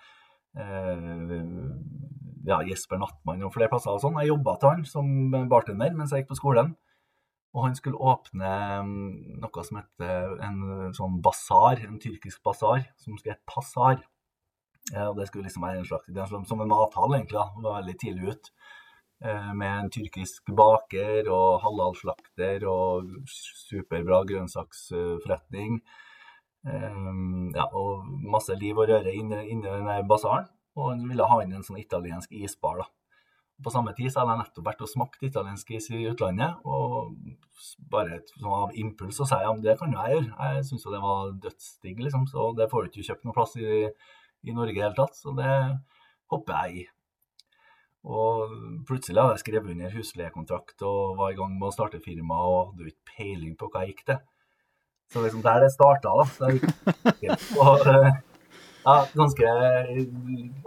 eh, 0.58 1.34
ja, 2.46 2.60
Jesper 2.68 3.00
Nattmann 3.02 3.44
og 3.48 3.54
flere 3.56 3.72
plasser 3.72 3.96
og 3.96 4.04
sånn. 4.04 4.20
Jeg 4.22 4.34
jobba 4.34 4.58
til 4.60 4.70
han 4.70 4.86
som 4.86 5.08
bartender 5.50 5.96
mens 5.96 6.12
jeg 6.14 6.24
gikk 6.24 6.34
på 6.36 6.42
skolen. 6.44 6.76
Og 7.54 7.68
han 7.68 7.76
skulle 7.78 8.02
åpne 8.02 8.52
mm, 8.86 9.42
noe 9.44 9.66
som 9.66 9.78
heter 9.78 10.40
en 10.42 10.94
sånn 10.98 11.20
basar, 11.24 11.84
en 11.86 12.00
tyrkisk 12.02 12.42
basar, 12.46 12.88
som 12.98 13.18
skulle 13.18 13.36
hete 13.36 13.46
Passar. 13.50 14.02
Eh, 14.92 15.06
og 15.06 15.20
det 15.20 15.30
skulle 15.30 15.48
liksom 15.48 15.64
være 15.64 15.84
en 15.84 15.88
slags 15.88 16.10
det 16.10 16.24
er 16.24 16.32
som 16.32 16.64
en 16.64 16.72
mathall, 16.72 17.14
egentlig. 17.16 17.38
da, 17.38 17.46
det 17.56 17.68
var 17.70 17.78
veldig 17.82 18.00
tidlig 18.02 18.34
ut. 18.34 18.50
Eh, 19.24 19.52
med 19.60 19.76
en 19.84 19.92
tyrkisk 19.94 20.50
baker 20.58 21.30
og 21.32 21.62
halalslakter 21.64 22.66
og 22.68 23.14
superbra 23.30 24.24
grønnsaksforretning. 24.32 25.78
Eh, 26.68 27.00
ja, 27.56 27.70
og 27.70 28.10
masse 28.34 28.58
liv 28.60 28.82
og 28.82 28.90
røre 28.90 29.14
inni 29.14 29.46
inni 29.54 29.70
den 29.70 30.10
basaren. 30.10 30.50
Og 30.76 30.90
han 30.90 31.08
ville 31.08 31.30
ha 31.30 31.40
inn 31.44 31.54
en 31.54 31.64
sånn 31.64 31.80
italiensk 31.80 32.34
isbar. 32.34 32.82
da. 32.82 32.90
På 33.64 33.72
samme 33.74 33.94
tid 33.98 34.12
så 34.12 34.22
hadde 34.22 34.36
jeg 34.36 34.42
nettopp 34.44 34.68
vært 34.68 34.82
og 34.86 34.90
smakt 34.92 35.26
italiensk 35.26 35.72
is 35.78 35.90
i 35.94 36.02
utlandet. 36.12 36.60
Og 36.68 37.14
bare 37.92 38.22
sånn 38.34 38.58
av 38.58 38.76
impuls 38.80 39.20
så 39.20 39.28
sa 39.30 39.42
jeg 39.42 39.50
ja, 39.50 39.54
det 39.68 39.78
kan 39.80 39.94
jo 39.94 40.02
jeg 40.02 40.18
gjøre. 40.18 40.50
Jeg 40.54 40.66
syntes 40.70 40.88
jo 40.88 40.96
det 40.96 41.04
var 41.04 41.32
dødsdigg, 41.46 42.04
liksom. 42.08 42.28
Så 42.32 42.50
det 42.58 42.70
får 42.72 42.84
du 42.84 42.92
ikke 42.92 43.08
kjøpt 43.10 43.30
noe 43.30 43.38
plass 43.38 43.56
i, 43.60 43.86
i 44.44 44.58
Norge 44.58 44.76
i 44.76 44.82
det 44.82 44.86
hele 44.88 45.00
tatt. 45.00 45.18
Så 45.20 45.36
det 45.38 45.54
hopper 46.34 46.60
jeg 46.60 46.84
i. 46.84 46.86
Og 48.04 48.54
plutselig 48.88 49.22
hadde 49.22 49.38
jeg 49.38 49.46
skrevet 49.46 49.72
under 49.72 49.94
husleiekontrakt 49.96 50.84
og 50.84 51.16
var 51.22 51.32
i 51.32 51.38
gang 51.40 51.56
med 51.56 51.70
å 51.70 51.76
starte 51.76 52.04
firma 52.04 52.42
og 52.44 52.74
hadde 52.74 52.84
jo 52.84 52.92
ikke 52.92 53.16
peiling 53.16 53.56
på 53.60 53.70
hva 53.72 53.86
jeg 53.86 53.94
gikk 53.94 54.06
til. 54.10 54.22
Så 55.14 55.24
liksom 55.24 55.44
der 55.46 55.64
det 55.64 55.72
starta, 55.72 56.12
da. 56.20 56.26
Så 56.36 56.50
jeg 56.52 56.60
gikk, 57.22 57.50
og, 57.64 57.88
ja, 58.86 58.96
ganske 59.16 59.52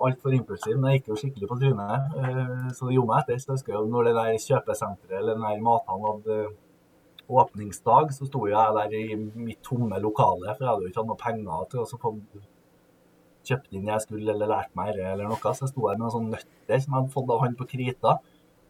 altfor 0.06 0.34
impulsiv, 0.36 0.76
men 0.78 0.90
jeg 0.92 1.00
gikk 1.00 1.10
jo 1.12 1.18
skikkelig 1.20 1.48
på 1.50 1.58
trynet. 1.60 2.14
eh, 2.20 2.70
Så 2.76 2.88
det 2.88 2.96
gjorde 2.96 3.10
meg 3.12 3.22
etter. 3.24 3.40
Så 3.42 3.50
jeg 3.50 3.56
husker 3.58 3.76
jo 3.76 3.84
når 3.92 4.08
det 4.08 4.14
der 4.18 4.38
kjøpesenteret 4.46 5.18
eller 5.18 5.34
den 5.36 5.46
der 5.48 5.64
mathallen 5.66 6.06
hadde 6.10 6.38
åpningsdag, 7.26 8.12
så 8.14 8.26
sto 8.28 8.46
jeg 8.46 8.74
der 8.76 8.92
i 8.94 9.16
mitt 9.18 9.62
tomme 9.66 9.98
lokale, 10.00 10.52
for 10.54 10.62
jeg 10.64 10.70
hadde 10.70 10.84
jo 10.86 10.90
ikke 10.92 11.02
hatt 11.02 11.10
noe 11.10 11.22
penger 11.24 11.64
til 11.72 11.82
å 11.82 11.88
få 11.90 12.12
kjøpt 13.46 13.74
inn 13.78 13.86
jeg 13.90 14.02
skulle 14.02 14.32
eller 14.32 14.50
lært 14.50 14.72
meg 14.78 14.94
det 14.96 15.04
eller 15.06 15.28
noe. 15.30 15.38
Så 15.54 15.66
jeg 15.66 15.72
sto 15.72 15.86
der 15.86 15.98
med 15.98 16.04
noen 16.06 16.14
sånne 16.16 16.32
nøtter 16.36 16.80
som 16.82 16.92
jeg 16.92 17.00
hadde 17.00 17.14
fått 17.14 17.30
av 17.34 17.42
han 17.44 17.58
på 17.58 17.68
Krita. 17.72 18.16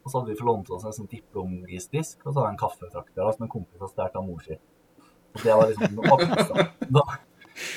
Og 0.03 0.11
så 0.11 0.19
hadde 0.19 0.31
vi 0.31 0.39
forlånt 0.39 0.69
oss 0.71 0.85
en 0.87 0.93
sånn 0.95 1.09
diplomgisdisk, 1.11 2.21
og 2.23 2.29
så 2.31 2.37
hadde 2.39 2.47
jeg 2.47 2.55
en 2.55 2.61
kaffetrakter 2.61 3.31
som 3.35 3.43
en 3.45 3.51
kompis 3.51 3.81
hadde 3.81 3.91
stjålet 3.91 4.19
av 4.21 4.27
mor 4.27 4.43
si. 4.45 4.57
Og 5.35 5.41
det 5.43 5.55
var 5.59 5.71
liksom. 5.71 5.97
Da, 6.97 7.03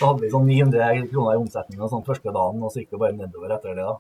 da 0.00 0.10
hadde 0.10 0.22
vi 0.24 0.30
sånn 0.32 0.46
900 0.48 1.08
kroner 1.10 1.36
i 1.36 1.40
omsetning 1.40 1.80
sånn 1.88 2.06
første 2.06 2.32
dagen, 2.34 2.62
og 2.62 2.72
så 2.72 2.82
gikk 2.82 2.92
det 2.94 3.00
bare 3.02 3.16
nedover 3.16 3.54
etter 3.56 3.76
det. 3.78 3.86
da. 3.88 3.96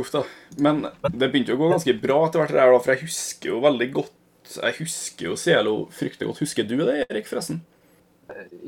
Uff 0.00 0.10
da. 0.10 0.24
Men 0.58 0.82
det 1.06 1.28
begynte 1.30 1.54
jo 1.54 1.58
å 1.58 1.62
gå 1.64 1.70
ganske 1.76 1.94
bra 2.02 2.18
etter 2.26 2.42
hvert, 2.42 2.54
det 2.54 2.58
der, 2.60 2.72
da, 2.74 2.80
for 2.82 2.94
jeg 2.94 3.04
husker 3.06 3.52
jo 3.52 3.60
veldig 3.62 3.90
godt 3.94 4.20
Jeg 4.58 4.74
husker 4.76 5.30
jo 5.30 5.36
Cielo 5.40 5.76
fryktelig 5.94 6.26
godt. 6.28 6.40
Husker 6.44 6.66
du 6.68 6.74
det, 6.82 6.98
Erik, 7.06 7.28
forresten? 7.30 7.62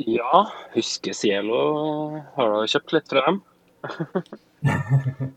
Ja, 0.01 0.47
husker 0.73 1.13
Cielo. 1.17 1.59
Har 2.37 2.55
du 2.55 2.71
kjøpt 2.73 2.95
litt 2.97 3.11
fra 3.13 3.27
dem? 3.27 3.43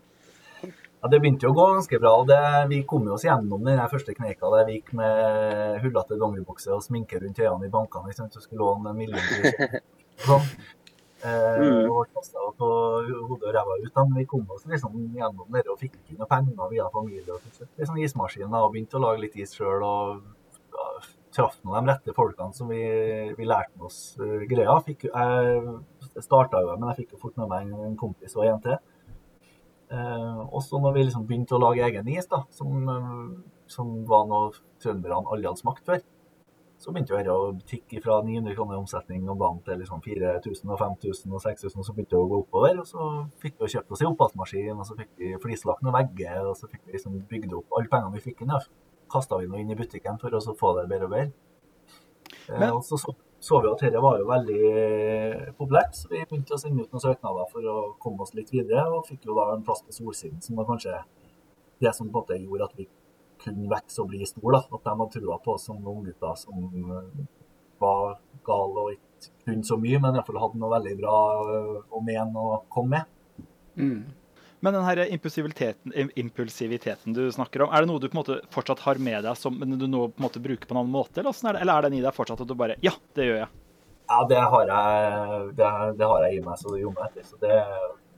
Ja, 1.00 1.08
Det 1.08 1.20
begynte 1.22 1.46
jo 1.46 1.52
å 1.54 1.56
gå 1.56 1.66
ganske 1.74 1.98
bra. 2.00 2.10
og 2.20 2.26
det, 2.28 2.38
Vi 2.68 2.82
kom 2.88 3.06
jo 3.08 3.14
oss 3.16 3.24
gjennom 3.24 3.64
den 3.64 3.80
første 3.88 4.12
kneika 4.16 4.50
der 4.52 4.66
vi 4.68 4.78
gikk 4.78 4.92
med 4.98 5.78
hullete 5.80 6.18
dongeribukse 6.20 6.74
og 6.74 6.82
sminke 6.84 7.20
rundt 7.22 7.40
øynene 7.40 7.68
i 7.68 7.72
bankene 7.72 8.10
liksom, 8.10 8.28
og 8.28 8.44
skulle 8.44 8.60
låne 8.60 8.92
en 8.92 8.98
million. 8.98 9.80
Sånn. 10.26 10.44
Eh, 11.20 11.60
Mm. 11.60 11.90
og 11.90 12.06
ble 12.06 12.14
kastet 12.14 12.56
på 12.56 12.66
hodet 13.28 13.48
og 13.48 13.54
ræva 13.54 13.74
ut. 13.84 13.96
Men 13.96 14.14
vi 14.16 14.24
kom 14.24 14.46
oss 14.50 14.64
liksom 14.64 14.94
gjennom 15.14 15.50
det 15.52 15.66
og 15.68 15.78
fikk 15.78 15.98
inn 16.08 16.16
noen 16.16 16.28
penger 16.28 16.70
via 16.70 16.88
familie. 16.88 17.34
og 17.34 17.40
litt 17.76 17.88
sånn 17.88 17.98
og 18.64 18.72
begynte 18.72 18.96
å 18.96 19.04
lage 19.04 19.20
litt 19.20 19.36
is 19.36 19.52
sjøl. 19.54 19.82
Og 19.82 20.22
ja, 20.72 20.86
traff 21.32 21.58
nå 21.62 21.74
de 21.76 21.86
rette 21.86 22.14
folkene 22.14 22.54
som 22.54 22.68
vi, 22.68 22.80
vi 23.36 23.44
lærte 23.44 23.84
oss 23.84 24.16
uh, 24.18 24.46
greia. 24.48 24.80
Fikk, 24.82 25.04
jeg 25.12 26.22
starta 26.24 26.62
jo, 26.62 26.76
men 26.78 26.88
jeg 26.90 27.04
fikk 27.04 27.12
jo 27.12 27.18
fort 27.18 27.36
med 27.36 27.48
meg 27.48 27.66
en, 27.66 27.84
en 27.90 27.96
kompis 27.96 28.36
og 28.36 28.46
en 28.46 28.60
til. 28.64 28.78
Eh, 29.90 30.40
også 30.54 30.78
når 30.80 30.92
vi 30.94 31.04
liksom 31.04 31.26
begynte 31.26 31.56
å 31.56 31.60
lage 31.60 31.82
egen 31.82 32.08
is, 32.08 32.26
da, 32.30 32.44
som, 32.54 32.86
som 33.66 34.04
var 34.06 34.26
noe 34.30 34.52
trønderne 34.82 35.26
aldri 35.26 35.48
hadde 35.48 35.58
smakt 35.58 35.84
før, 35.84 36.00
så 36.80 36.92
begynte 36.94 37.18
det 37.20 37.32
å 37.32 37.50
tikke 37.68 38.00
fra 38.00 38.20
900 38.24 38.54
kroner 38.56 38.78
i 38.78 38.80
omsetning 38.80 39.26
og 39.28 39.36
dagen 39.42 39.58
til 39.66 39.82
liksom 39.82 40.00
4000 40.00 40.70
og 40.72 40.78
5000 40.80 41.34
og 41.36 41.42
6000, 41.44 41.78
og 41.82 41.86
så 41.86 41.94
begynte 41.96 42.14
det 42.16 42.20
å 42.22 42.28
gå 42.30 42.38
oppover. 42.40 42.78
Og 42.80 42.88
så 42.88 43.08
fikk 43.42 43.58
vi 43.60 43.68
kjøpt 43.74 43.92
oss 43.92 44.02
en 44.04 44.12
oppvaskmaskin, 44.14 44.78
og 44.78 44.88
så 44.88 44.96
fikk 44.96 45.10
vi 45.20 45.34
flislagt 45.42 45.84
noen 45.84 45.98
vegger, 45.98 46.40
og 46.48 46.56
så 46.56 46.70
fikk 46.70 46.86
vi 46.86 46.96
liksom 46.96 47.18
bygd 47.28 47.56
opp 47.58 47.76
alle 47.76 47.92
pengene 47.92 48.16
vi 48.16 48.24
fikk 48.30 48.44
inn. 48.46 48.54
Kasta 49.12 49.40
vi 49.42 49.50
noe 49.50 49.60
inn 49.60 49.74
i 49.74 49.76
butikken 49.76 50.16
for 50.22 50.32
å 50.32 50.56
få 50.56 50.72
det 50.78 50.86
bedre 50.88 51.10
og 51.10 51.16
bedre. 51.16 51.32
Eh, 52.48 52.58
Men- 52.58 52.72
og 52.78 52.84
så, 52.84 52.96
så 52.96 53.12
så 53.40 53.56
vi 53.64 53.70
at 53.70 53.80
dette 53.80 54.00
var 54.04 54.18
jo 54.20 54.26
veldig 54.28 55.54
populært, 55.56 55.94
så 55.96 56.10
vi 56.10 56.18
begynte 56.28 56.52
å 56.52 56.60
sende 56.60 56.84
ut 56.84 56.92
noen 56.92 57.00
søknader 57.00 57.46
for 57.48 57.64
å 57.72 57.76
komme 58.02 58.20
oss 58.20 58.34
litt 58.36 58.50
videre, 58.52 58.82
og 58.92 59.06
fikk 59.08 59.24
jo 59.24 59.36
da 59.38 59.54
en 59.54 59.62
plass 59.64 59.80
på 59.86 59.94
Solsiden, 59.96 60.42
som 60.44 60.56
var 60.60 60.68
kanskje 60.68 60.98
det 61.80 61.94
som 61.96 62.10
på 62.10 62.20
en 62.20 62.20
måte 62.20 62.36
gjorde 62.36 62.66
at 62.68 62.76
vi 62.76 62.86
kunne 63.44 63.70
vokse 63.70 64.02
og 64.02 64.10
bli 64.12 64.26
stor. 64.28 64.56
da, 64.56 64.62
At 64.62 64.86
de 64.86 64.94
hadde 64.94 65.12
trua 65.16 65.38
på 65.44 65.56
oss 65.56 65.66
som 65.68 65.80
unggutter 65.80 66.38
som 66.38 66.70
eh, 66.96 67.26
var 67.80 68.18
gale 68.46 68.84
og 68.84 68.94
ikke 68.94 69.34
kunne 69.46 69.66
så 69.66 69.76
mye, 69.80 70.00
men 70.00 70.16
iallfall 70.16 70.40
hadde 70.42 70.60
noe 70.60 70.72
veldig 70.76 70.96
bra 71.00 71.18
eh, 71.56 71.76
å 71.90 72.02
mene 72.04 72.46
og 72.46 72.66
komme 72.72 73.00
med. 73.00 73.44
Mm. 73.80 74.00
Men 74.60 74.76
den 74.76 74.84
her 74.84 75.00
impulsiviteten, 75.08 75.94
impulsiviteten 76.20 77.14
du 77.16 77.22
snakker 77.32 77.64
om, 77.64 77.70
er 77.72 77.80
det 77.80 77.88
noe 77.88 78.00
du 78.02 78.10
på 78.10 78.18
en 78.18 78.20
måte 78.20 78.40
fortsatt 78.52 78.82
har 78.84 79.00
med 79.00 79.24
deg 79.24 79.38
som 79.40 79.56
du 79.56 79.86
nå 79.88 80.02
på 80.10 80.20
en 80.20 80.26
måte 80.26 80.42
bruker 80.44 80.68
på 80.68 80.76
en 80.76 80.82
annen 80.82 80.92
måte? 80.92 81.22
Eller, 81.22 81.32
er 81.32 81.56
det? 81.56 81.62
eller 81.62 81.78
er 81.78 81.88
den 81.88 81.96
i 81.96 82.02
deg 82.04 82.16
fortsatt 82.16 82.42
at 82.44 82.50
du 82.50 82.56
bare 82.58 82.76
Ja, 82.84 82.92
det 83.16 83.28
gjør 83.28 83.40
jeg. 83.40 83.48
Ja, 84.10 84.18
det 84.26 84.42
har 84.52 84.72
jeg, 84.74 85.40
det, 85.56 85.70
det 85.96 86.10
har 86.10 86.26
jeg 86.26 86.36
i 86.36 86.44
meg, 86.44 86.58
så 86.60 86.74
det 86.74 86.82
gjorde 86.82 86.98
meg 86.98 87.08
etter. 87.08 87.26
Så 87.30 87.40
det, 87.40 87.56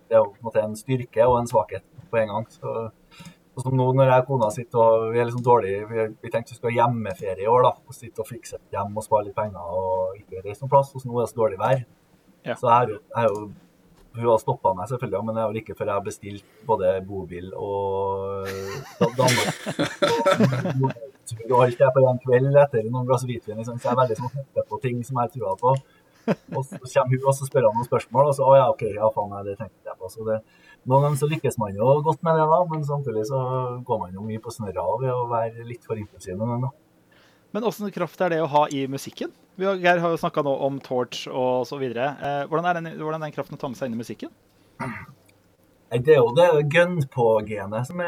det 0.09 0.17
er 0.17 0.23
jo 0.25 0.33
på 0.33 0.41
en 0.41 0.49
måte 0.49 0.65
en 0.65 0.77
styrke 0.81 1.29
og 1.29 1.39
en 1.39 1.51
svakhet 1.51 1.87
på 2.11 2.21
en 2.23 2.33
gang. 2.33 2.49
Så, 2.51 2.75
og 3.53 3.65
som 3.67 3.75
nå 3.77 3.87
når 3.93 4.09
jeg 4.09 4.23
og 4.23 4.29
kona 4.31 4.49
sitter 4.53 4.81
og 4.81 5.11
vi 5.13 5.21
er 5.21 5.27
liksom 5.29 5.45
dårlige, 5.45 5.83
vi, 5.91 6.05
vi 6.25 6.31
tenkte 6.33 6.55
vi 6.55 6.57
skulle 6.57 6.73
ha 6.73 6.79
hjemmeferie 6.79 7.45
i 7.45 7.51
år, 7.53 7.67
da. 7.67 7.73
Og 7.85 7.97
sitte 7.97 8.25
og 8.25 8.29
fikse 8.31 8.57
et 8.57 8.79
hjem 8.79 8.97
og 8.97 9.05
spare 9.05 9.27
litt 9.27 9.37
penger 9.37 9.75
og 9.77 10.15
ikke 10.17 10.41
reise 10.47 10.65
noen 10.65 10.73
plass. 10.73 10.95
Og 10.95 11.03
så 11.03 11.11
nå 11.11 11.19
er 11.19 11.27
det 11.27 11.33
så 11.35 11.41
dårlig 11.43 11.61
vær. 11.61 11.83
Ja. 12.49 12.57
Så 12.57 12.71
jeg 12.73 12.97
jeg 12.97 13.29
jo 13.29 13.51
hun 14.13 14.29
har 14.29 14.41
stoppa 14.43 14.75
meg, 14.77 14.89
selvfølgelig, 14.91 15.25
men 15.25 15.37
det 15.37 15.41
er 15.41 15.47
jo 15.47 15.57
like 15.57 15.75
før 15.77 15.89
jeg 15.89 15.97
har 15.97 16.05
bestilt 16.05 16.65
både 16.69 16.89
bobil 17.09 17.47
og 17.57 18.49
Danmark. 19.17 19.57
Og 21.49 21.63
alt 21.65 21.81
er 21.81 21.93
på 21.95 22.03
en 22.11 22.21
kveld 22.21 22.59
etter 22.61 22.91
noen 22.91 23.09
glass 23.09 23.25
hvitvin. 23.25 23.57
Liksom. 23.61 23.79
Så 23.81 23.89
jeg 23.89 23.95
er 23.95 24.01
veldig 24.03 24.19
sånn 24.19 24.67
på 24.69 24.81
ting 24.83 25.01
som 25.07 25.21
jeg 25.23 25.33
tror 25.39 25.57
på. 25.61 25.75
Og 26.57 26.65
så 26.67 26.79
kommer 26.79 27.17
hun 27.17 27.25
og 27.27 27.35
så 27.35 27.49
spør 27.49 27.67
han 27.67 27.79
noen 27.79 27.89
spørsmål, 27.89 28.29
og 28.31 28.37
så 28.37 28.47
å 28.47 28.59
ja, 28.59 28.67
OK, 28.71 28.85
ja 28.95 29.09
faen, 29.15 29.33
det 29.47 29.57
tenkte 29.59 29.91
jeg 29.91 29.99
på. 29.99 30.11
Så 30.13 30.27
det, 30.27 30.39
noen 30.87 31.07
ganger 31.07 31.21
så 31.21 31.29
lykkes 31.31 31.59
man 31.63 31.75
jo 31.79 31.97
godt 32.07 32.23
med 32.27 32.39
det, 32.39 32.47
da, 32.53 32.61
men 32.71 32.85
samtidig 32.87 33.25
så 33.31 33.41
går 33.87 34.01
man 34.05 34.17
jo 34.17 34.27
mye 34.27 34.43
på 34.43 34.55
snørra 34.55 34.87
ved 35.03 35.13
å 35.15 35.27
være 35.31 35.67
litt 35.67 35.87
for 35.89 35.99
impulsiv 35.99 36.39
noen 36.39 36.55
ganger. 36.57 36.75
Men 37.53 37.67
åssen 37.69 37.93
kraft 37.93 38.23
er 38.25 38.33
det 38.33 38.43
å 38.43 38.51
ha 38.51 38.65
i 38.73 38.87
musikken? 38.89 39.33
Vi 39.61 39.67
har, 39.69 39.77
Geir 39.81 40.01
har 40.01 40.15
jo 40.15 40.21
snakka 40.21 40.45
nå 40.47 40.53
om 40.67 40.79
Torch 40.81 41.27
og 41.29 41.67
så 41.69 41.77
videre. 41.81 42.15
Eh, 42.17 42.45
hvordan, 42.49 42.69
er 42.71 42.79
den, 42.79 42.95
hvordan 42.97 43.21
er 43.21 43.29
den 43.29 43.35
kraften 43.35 43.59
å 43.59 43.61
ta 43.61 43.69
med 43.69 43.77
seg 43.77 43.91
inn 43.91 43.99
i 43.99 44.01
musikken? 44.01 44.33
Det 45.93 46.15
er 46.15 46.23
jo 46.23 46.31
det 46.33 46.47
gun-på-genet 46.73 47.91
som, 47.91 48.01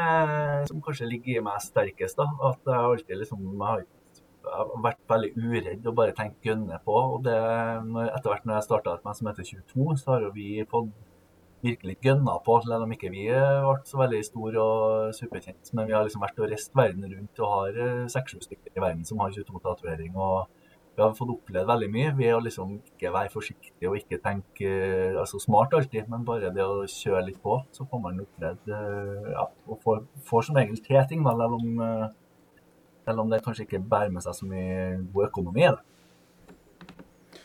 som 0.70 0.80
kanskje 0.86 1.10
ligger 1.10 1.36
i 1.36 1.44
meg 1.44 1.60
sterkest. 1.60 2.16
da, 2.16 2.30
At 2.48 2.64
jeg 2.64 2.80
alltid 2.80 3.20
liksom 3.20 3.44
jeg 3.44 3.60
har 3.60 3.84
vært 4.84 5.00
veldig 5.08 5.30
uredd 5.40 5.88
og 5.88 5.96
bare 5.98 6.14
tenkt 6.16 6.44
gønne 6.44 6.78
på. 6.84 6.94
og 7.16 7.24
det, 7.26 7.34
Etter 7.34 8.30
hvert 8.30 8.46
når 8.46 8.58
jeg 8.58 8.68
starta 8.68 8.94
et 8.94 9.04
band 9.04 9.18
som 9.18 9.30
heter 9.30 9.50
22, 9.50 9.96
så 10.00 10.14
har 10.14 10.26
jo 10.26 10.32
vi 10.36 10.48
fått 10.70 10.92
virkelig 11.64 11.96
gønna 12.04 12.34
på, 12.44 12.58
selv 12.60 12.84
om 12.84 12.92
ikke 12.92 13.12
vi 13.12 13.24
ble 13.30 13.76
så 13.88 14.00
veldig 14.02 14.20
store 14.26 14.64
og 14.64 15.14
superkjent. 15.16 15.72
Men 15.72 15.88
vi 15.88 15.96
har 15.96 16.04
liksom 16.04 16.24
vært 16.24 16.42
og 16.42 16.50
reist 16.52 16.76
verden 16.76 17.06
rundt 17.08 17.40
og 17.40 17.54
har 17.54 17.80
eh, 17.86 18.04
seks-sju 18.12 18.42
stykker 18.44 18.76
i 18.76 18.84
verden 18.84 19.08
som 19.08 19.22
har 19.24 19.32
22-tatovering. 19.32 20.12
og 20.16 20.60
vi 20.94 21.02
har 21.02 21.14
fått 21.18 21.30
opplevd 21.32 21.66
veldig 21.66 21.88
mye 21.90 22.10
ved 22.14 22.36
å 22.36 22.42
liksom 22.42 22.76
ikke 22.78 23.10
være 23.14 23.32
forsiktig 23.32 23.88
og 23.88 23.96
ikke 23.98 24.20
tenke 24.22 24.68
eh, 24.68 25.16
altså 25.18 25.40
smart 25.42 25.74
alltid, 25.74 26.06
men 26.10 26.26
bare 26.28 26.52
det 26.54 26.62
å 26.62 26.84
kjøre 26.90 27.24
litt 27.30 27.40
på, 27.42 27.56
så 27.74 27.86
får 27.90 28.02
man 28.04 28.20
opplevd 28.22 28.70
eh, 28.76 29.32
ja, 29.32 29.48
og 29.66 29.80
får, 29.82 30.04
får 30.28 30.46
som 30.48 30.60
regel 30.60 30.78
tre 30.84 31.02
ting, 31.10 31.24
da, 31.26 31.34
selv 31.40 31.58
om, 31.58 31.82
selv 33.04 33.24
om 33.24 33.32
det 33.32 33.42
kanskje 33.44 33.66
ikke 33.66 33.82
bærer 33.90 34.12
med 34.14 34.24
seg 34.24 34.36
så 34.36 34.48
mye 34.48 35.02
god 35.14 35.28
økonomi. 35.28 35.68
Da. 35.68 35.78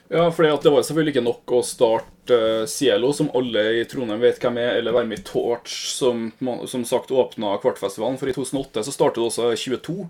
Ja, 0.10 0.24
for 0.34 0.42
det 0.42 0.72
var 0.74 0.82
selvfølgelig 0.82 1.13
ikke 1.13 1.25
nok 1.28 1.51
å 1.54 1.60
starte 1.62 2.38
uh, 2.38 2.63
Cielo, 2.70 3.12
som 3.13 3.30
alle 3.38 3.62
i 3.78 3.84
Trondheim 3.89 4.24
vet 4.24 4.42
hvem 4.42 4.58
er, 4.58 4.80
eller 4.80 4.96
være 4.96 5.10
med 5.12 5.22
i 5.22 5.25
Torch, 5.28 5.75
som 5.94 6.32
som 6.72 6.86
sagt 6.88 7.13
åpna 7.13 7.54
Kvartfestivalen. 7.62 8.18
For 8.18 8.32
i 8.32 8.34
2008 8.34 8.88
så 8.88 8.96
startet 8.96 9.22
det 9.22 9.28
også 9.28 9.51
22. 9.54 10.10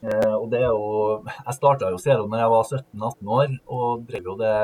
Eh, 0.00 0.32
og 0.32 0.46
det 0.48 0.62
er 0.62 0.70
jo 0.72 1.18
Jeg 1.28 1.56
starta 1.58 1.90
jo 1.92 1.98
Cielo 2.00 2.24
når 2.24 2.40
jeg 2.40 2.52
var 2.54 2.68
17-18 2.70 3.32
år, 3.36 3.56
og 3.68 4.06
drev 4.08 4.30
jo 4.30 4.36
det 4.40 4.54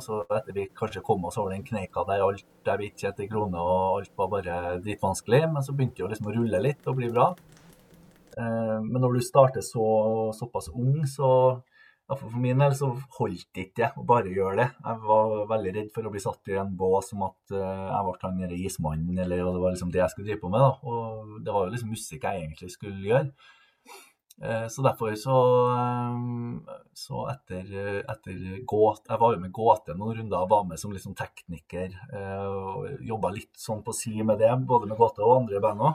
altså 0.00 0.22
etter 0.36 0.56
vi 0.56 0.66
kanskje 0.76 1.04
kom 1.06 1.24
oss 1.28 1.38
over 1.40 1.54
den 1.54 1.64
kneika 1.66 2.02
der 2.08 2.24
alt 2.24 2.46
der 2.66 2.80
vi 2.80 2.90
ikke 2.90 3.04
tjente 3.04 3.28
kroner 3.30 3.60
og 3.60 4.00
alt 4.00 4.12
var 4.18 4.30
bare 4.34 4.58
dritvanskelig, 4.82 5.44
men 5.52 5.64
så 5.64 5.76
begynte 5.76 6.02
det 6.02 6.14
liksom 6.14 6.30
å 6.32 6.36
rulle 6.36 6.62
litt 6.64 6.88
og 6.90 6.98
bli 6.98 7.10
bra. 7.12 7.30
Eh, 8.38 8.78
men 8.82 8.98
når 9.00 9.18
du 9.18 9.24
starter 9.24 9.64
så, 9.64 9.84
såpass 10.36 10.70
ung, 10.72 11.04
så 11.08 11.30
for 12.10 12.40
min 12.42 12.58
del 12.58 12.72
så 12.74 12.88
holdt 13.18 13.46
det 13.54 13.68
ikke 13.68 13.92
å 14.00 14.04
bare 14.06 14.32
gjøre 14.34 14.56
det. 14.58 14.68
Jeg 14.82 15.02
var 15.04 15.34
veldig 15.52 15.74
redd 15.76 15.90
for 15.94 16.06
å 16.06 16.10
bli 16.10 16.22
satt 16.22 16.50
i 16.50 16.58
en 16.58 16.72
bås 16.78 17.12
som 17.12 17.22
at 17.28 17.54
eh, 17.54 17.86
jeg 17.86 18.06
ble 18.08 18.16
han 18.24 18.40
derre 18.42 18.58
ismannen, 18.58 19.20
eller 19.24 19.44
og 19.44 19.54
det 19.54 19.62
var 19.62 19.76
liksom 19.76 19.92
det 19.94 20.02
jeg 20.02 20.14
skulle 20.14 20.30
drive 20.30 20.42
på 20.42 20.50
med. 20.50 20.64
da. 20.64 20.72
Og 20.90 21.38
det 21.46 21.54
var 21.54 21.66
jo 21.66 21.74
liksom 21.76 21.94
musikk 21.94 22.26
jeg 22.26 22.42
egentlig 22.42 22.72
skulle 22.74 23.06
gjøre. 23.06 23.50
Eh, 24.42 24.66
så 24.72 24.82
derfor 24.82 25.12
så, 25.20 25.34
eh, 25.76 26.78
så 26.96 27.26
etter, 27.28 27.66
etter 28.08 28.64
gåte 28.64 29.10
Jeg 29.12 29.20
var 29.20 29.34
jo 29.34 29.40
med 29.42 29.52
gåte 29.52 29.92
noen 29.98 30.16
runder, 30.16 30.46
var 30.48 30.64
med 30.64 30.78
som 30.80 30.92
liksom 30.94 31.14
tekniker. 31.14 31.92
eh, 32.12 32.46
og 32.48 33.02
Jobba 33.04 33.30
litt 33.34 33.52
sånn 33.60 33.82
på 33.84 33.92
si 33.92 34.22
med 34.22 34.38
det, 34.40 34.50
både 34.66 34.88
med 34.88 34.96
gåte 34.96 35.20
og 35.20 35.42
andre 35.42 35.60
band 35.60 35.80
òg. 35.80 35.94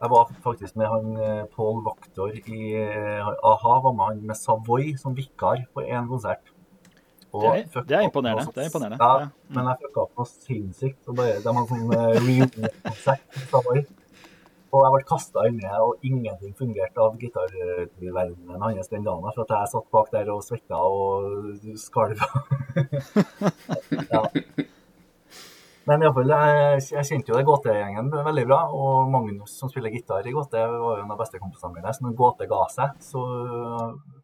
Jeg 0.00 0.08
var 0.10 0.30
faktisk 0.42 0.76
med 0.80 0.88
han 0.88 1.14
Pål 1.14 1.48
Paul 1.54 1.82
Waktor 1.84 2.32
i 2.32 2.72
a-ha. 3.44 3.80
Var 3.84 3.92
med 3.92 4.06
han 4.06 4.26
med 4.26 4.36
Savoy 4.36 4.94
som 4.96 5.14
vikar 5.14 5.66
på 5.74 5.84
én 5.86 6.08
konsert. 6.08 6.40
Og 7.32 7.42
Det 7.42 7.76
er- 7.76 7.82
det 7.84 7.96
er 7.98 8.02
imponerende, 8.08 8.44
noe 8.44 8.52
det 8.54 8.64
er 8.64 8.70
imponerende, 8.70 8.98
Ja, 8.98 9.18
ja. 9.20 9.28
men 9.50 9.66
jeg 9.66 9.78
fucka 9.84 10.00
opp 10.02 10.16
noe 10.16 10.26
sinnssykt. 10.26 11.04
Så 11.04 11.14
bare, 11.14 11.38
de 11.38 11.52
hadde 11.52 11.68
sånn 11.68 11.92
uh, 11.94 12.14
reunion-konsert 12.16 13.20
på 13.30 13.46
Savoy. 13.50 13.86
Og 14.70 14.84
jeg 14.84 14.94
ble 14.94 15.06
kasta 15.08 15.44
inn 15.48 15.58
i 15.58 15.70
og 15.82 16.04
ingenting 16.06 16.52
fungerte 16.58 17.02
av 17.02 17.16
gitarverdenen 17.18 18.62
hans 18.62 18.90
den 18.92 19.06
dagen. 19.06 19.32
For 19.34 19.42
at 19.42 19.54
jeg 19.56 19.70
satt 19.72 19.88
bak 19.96 20.12
der 20.14 20.30
og 20.30 20.44
svetta 20.46 20.78
og 20.78 21.78
skalv. 21.80 22.22
ja. 24.14 24.22
Men 25.88 26.04
iallfall, 26.04 26.30
jeg, 26.30 26.84
jeg 26.92 27.08
kjente 27.08 27.32
jo 27.32 27.38
det 27.40 27.48
Gåte-gjengen 27.48 28.12
veldig 28.14 28.46
bra. 28.46 28.60
Og 28.76 29.10
Magnus, 29.10 29.56
som 29.58 29.72
spiller 29.72 29.90
gitar 29.90 30.28
i 30.28 30.36
Gåte, 30.36 30.62
var 30.62 31.00
jo 31.00 31.02
en 31.02 31.10
av 31.16 31.18
bestekompisene 31.18 31.74
mine. 31.74 31.96
Så 31.96 32.06
når 32.06 32.14
Gåte 32.20 32.46
ga 32.50 32.62
seg, 32.70 32.94
så, 33.02 33.24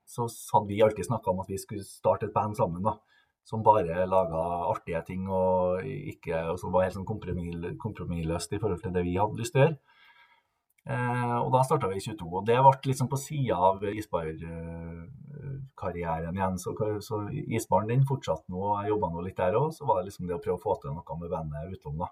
så 0.07 0.29
hadde 0.53 0.71
vi 0.71 0.83
alltid 0.87 1.11
snakka 1.11 1.33
om 1.33 1.43
at 1.43 1.51
vi 1.51 1.59
skulle 1.59 1.87
starte 1.89 2.31
et 2.31 2.37
band 2.37 2.55
sammen. 2.61 2.87
da 2.87 2.95
som 3.47 3.63
bare 3.63 4.07
laga 4.11 4.41
artige 4.73 5.01
ting 5.07 5.29
og 5.31 5.85
ikke 5.87 6.35
og 6.51 6.57
som 6.59 6.73
var 6.75 6.83
helt 6.83 6.97
sånn 6.97 7.07
kompromilløst 7.07 8.57
i 8.57 8.59
forhold 8.59 8.81
til 8.83 8.95
det 8.97 9.05
vi 9.07 9.15
hadde 9.21 9.39
lyst 9.39 9.55
til 9.55 9.63
å 9.63 9.67
gjøre. 9.69 9.77
Eh, 10.87 11.39
og 11.41 11.49
da 11.51 11.65
starta 11.67 11.89
vi 11.91 11.97
i 11.99 12.05
22, 12.05 12.29
og 12.31 12.45
det 12.47 12.61
ble 12.63 12.71
liksom 12.93 13.09
på 13.11 13.19
sida 13.19 13.57
av 13.71 13.83
isbarkarrieren 13.91 16.37
igjen. 16.37 16.59
Så, 16.63 16.71
så 17.03 17.17
isbaren 17.33 17.91
din 17.91 18.07
fortsatte 18.07 18.47
nå, 18.53 18.59
og 18.61 18.79
jeg 18.79 18.91
jobba 18.93 19.07
nå 19.11 19.19
litt 19.27 19.41
der 19.41 19.59
òg. 19.59 19.69
Så 19.75 19.83
var 19.89 19.97
det 19.99 20.07
liksom 20.11 20.27
det 20.29 20.39
å 20.39 20.45
prøve 20.45 20.59
å 20.61 20.63
få 20.63 20.73
til 20.83 20.91
noe 20.95 21.15
med 21.23 21.33
bandet 21.33 21.73
utenom, 21.75 21.99
da. 22.07 22.11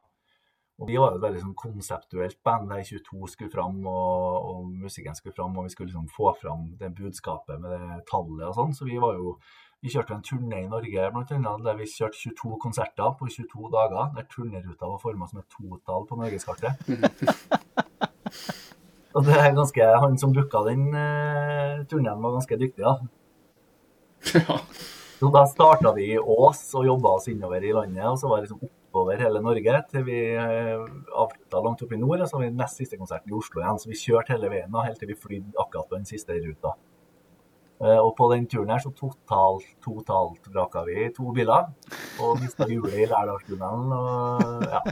Og 0.82 0.84
vi 0.90 0.98
var 0.98 1.08
jo 1.12 1.18
et 1.20 1.22
veldig 1.22 1.42
sånn 1.44 1.54
konseptuelt 1.54 2.38
band 2.42 2.66
der 2.72 2.82
22 2.82 3.28
skulle 3.30 3.52
fram, 3.52 3.76
og, 3.86 4.42
og 4.50 4.66
musikken 4.82 5.14
skulle 5.14 5.36
fram, 5.36 5.54
og 5.54 5.62
vi 5.68 5.70
skulle 5.70 5.92
liksom 5.92 6.10
få 6.10 6.34
fram 6.40 6.74
det 6.80 6.96
budskapet 6.98 7.62
med 7.62 7.70
det 7.70 8.02
tallet 8.10 8.48
og 8.48 8.56
sånn. 8.56 8.74
Så 8.74 8.82
vi 8.88 8.98
var 8.98 9.14
jo 9.20 9.36
vi 9.84 9.92
kjørte 9.92 10.16
en 10.16 10.24
turné 10.24 10.64
i 10.64 10.72
Norge 10.72 11.10
blant 11.12 11.32
annet, 11.36 11.62
der 11.62 11.76
vi 11.78 11.92
kjørte 11.92 12.16
22 12.16 12.56
konserter 12.62 13.10
på 13.20 13.28
22 13.30 13.70
dager. 13.70 14.10
Der 14.16 14.24
turneruta 14.32 14.88
var 14.88 14.98
forma 15.02 15.28
som 15.30 15.38
et 15.44 15.52
totall 15.52 16.02
på 16.08 16.16
norgeskartet. 16.18 16.72
og 19.14 19.24
det 19.26 19.34
er 19.38 19.52
ganske, 19.54 19.86
Han 20.02 20.16
som 20.18 20.32
booka 20.34 20.64
den 20.66 20.88
uh, 20.94 21.84
turneen, 21.90 22.22
var 22.22 22.34
ganske 22.38 22.58
dyktig. 22.60 22.84
da. 22.84 22.98
Ja. 24.34 24.58
Så 25.20 25.28
da 25.30 25.44
starta 25.46 25.92
vi 25.94 26.08
i 26.14 26.18
Ås 26.18 26.62
og 26.74 26.86
jobba 26.88 27.12
oss 27.18 27.28
innover 27.30 27.62
i 27.64 27.72
landet. 27.72 28.04
Og 28.10 28.18
så 28.18 28.28
var 28.28 28.40
det 28.42 28.48
liksom 28.48 28.64
oppover 28.66 29.20
hele 29.22 29.40
Norge 29.40 29.76
til 29.92 30.02
vi 30.08 30.16
uh, 30.36 30.82
avslutta 31.14 31.62
langt 31.64 31.84
oppe 31.86 31.94
i 31.94 32.00
nord. 32.02 32.20
Og 32.24 32.28
så 32.28 32.36
var 32.36 32.44
vi 32.44 32.50
nest 32.58 32.80
siste 32.82 32.98
konserten 32.98 33.30
i 33.30 33.36
Oslo 33.38 33.62
igjen. 33.62 33.78
Så 33.80 33.88
vi 33.92 34.00
kjørte 34.00 34.34
hele 34.34 34.50
veien 34.52 34.74
da, 34.74 34.82
helt 34.88 34.98
til 35.00 35.12
vi 35.12 35.16
flydde 35.22 35.54
akkurat 35.62 35.88
på 35.88 35.96
den 36.00 36.08
siste 36.10 36.36
ruta. 36.42 36.74
Eh, 37.84 37.98
Og 38.00 38.12
på 38.18 38.28
den 38.34 38.46
turen 38.50 38.70
her 38.74 38.82
så 38.82 38.90
totalt, 38.96 39.66
totalt 39.84 40.50
vraka 40.52 40.84
vi 40.86 41.08
to 41.14 41.30
biler. 41.36 41.70
Og 42.22 42.42
mista 42.42 42.66
hjulet 42.70 42.98
i 43.04 43.08
Lærdalstunnelen. 43.10 43.94
Og 43.94 44.68
ja. 44.74 44.82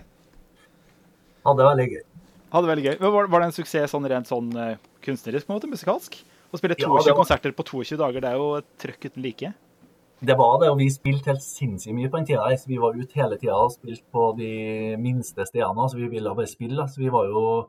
Hadde 1.43 1.59
det 1.59 1.69
veldig 1.73 1.89
gøy. 1.97 2.03
Hadde 2.53 2.67
det 2.69 2.73
veldig 2.75 2.85
gøy. 2.91 2.97
Var, 3.01 3.29
var 3.33 3.41
det 3.41 3.47
en 3.49 3.57
suksess 3.57 3.93
sånn 3.95 4.07
rent 4.13 4.29
sånn 4.29 4.51
eh, 4.61 4.77
kunstnerisk, 5.05 5.47
på 5.49 5.55
en 5.55 5.59
måte, 5.61 5.71
musikalsk? 5.73 6.19
Å 6.53 6.59
spille 6.61 6.77
Ja, 6.77 6.85
22 6.85 7.07
ja, 7.09 7.13
var- 7.15 7.21
konserter 7.23 7.55
på 7.57 7.65
22 7.65 7.97
dager, 7.97 8.21
det 8.21 8.29
er 8.33 8.37
jo 8.37 8.49
et 8.61 8.67
trøkk 8.83 9.07
uten 9.09 9.23
like. 9.25 9.53
Det 10.23 10.37
var 10.39 10.61
det, 10.63 10.69
og 10.71 10.77
vi 10.79 10.87
spilte 10.93 11.33
helt 11.33 11.43
sinnssykt 11.43 11.97
mye 11.97 12.11
på 12.13 12.21
den 12.21 12.27
tida. 12.29 12.45
Vi 12.69 12.77
var 12.79 12.95
ute 12.95 13.17
hele 13.19 13.39
tida 13.41 13.57
og 13.59 13.73
spilte 13.75 14.05
på 14.15 14.27
de 14.39 14.51
minste 15.03 15.43
stedene. 15.49 15.89
så 15.91 15.97
Vi 15.99 16.07
ville 16.13 16.31
bare 16.37 16.47
spille. 16.47 16.85
så 16.87 17.01
vi 17.03 17.09
var 17.11 17.27
jo 17.27 17.69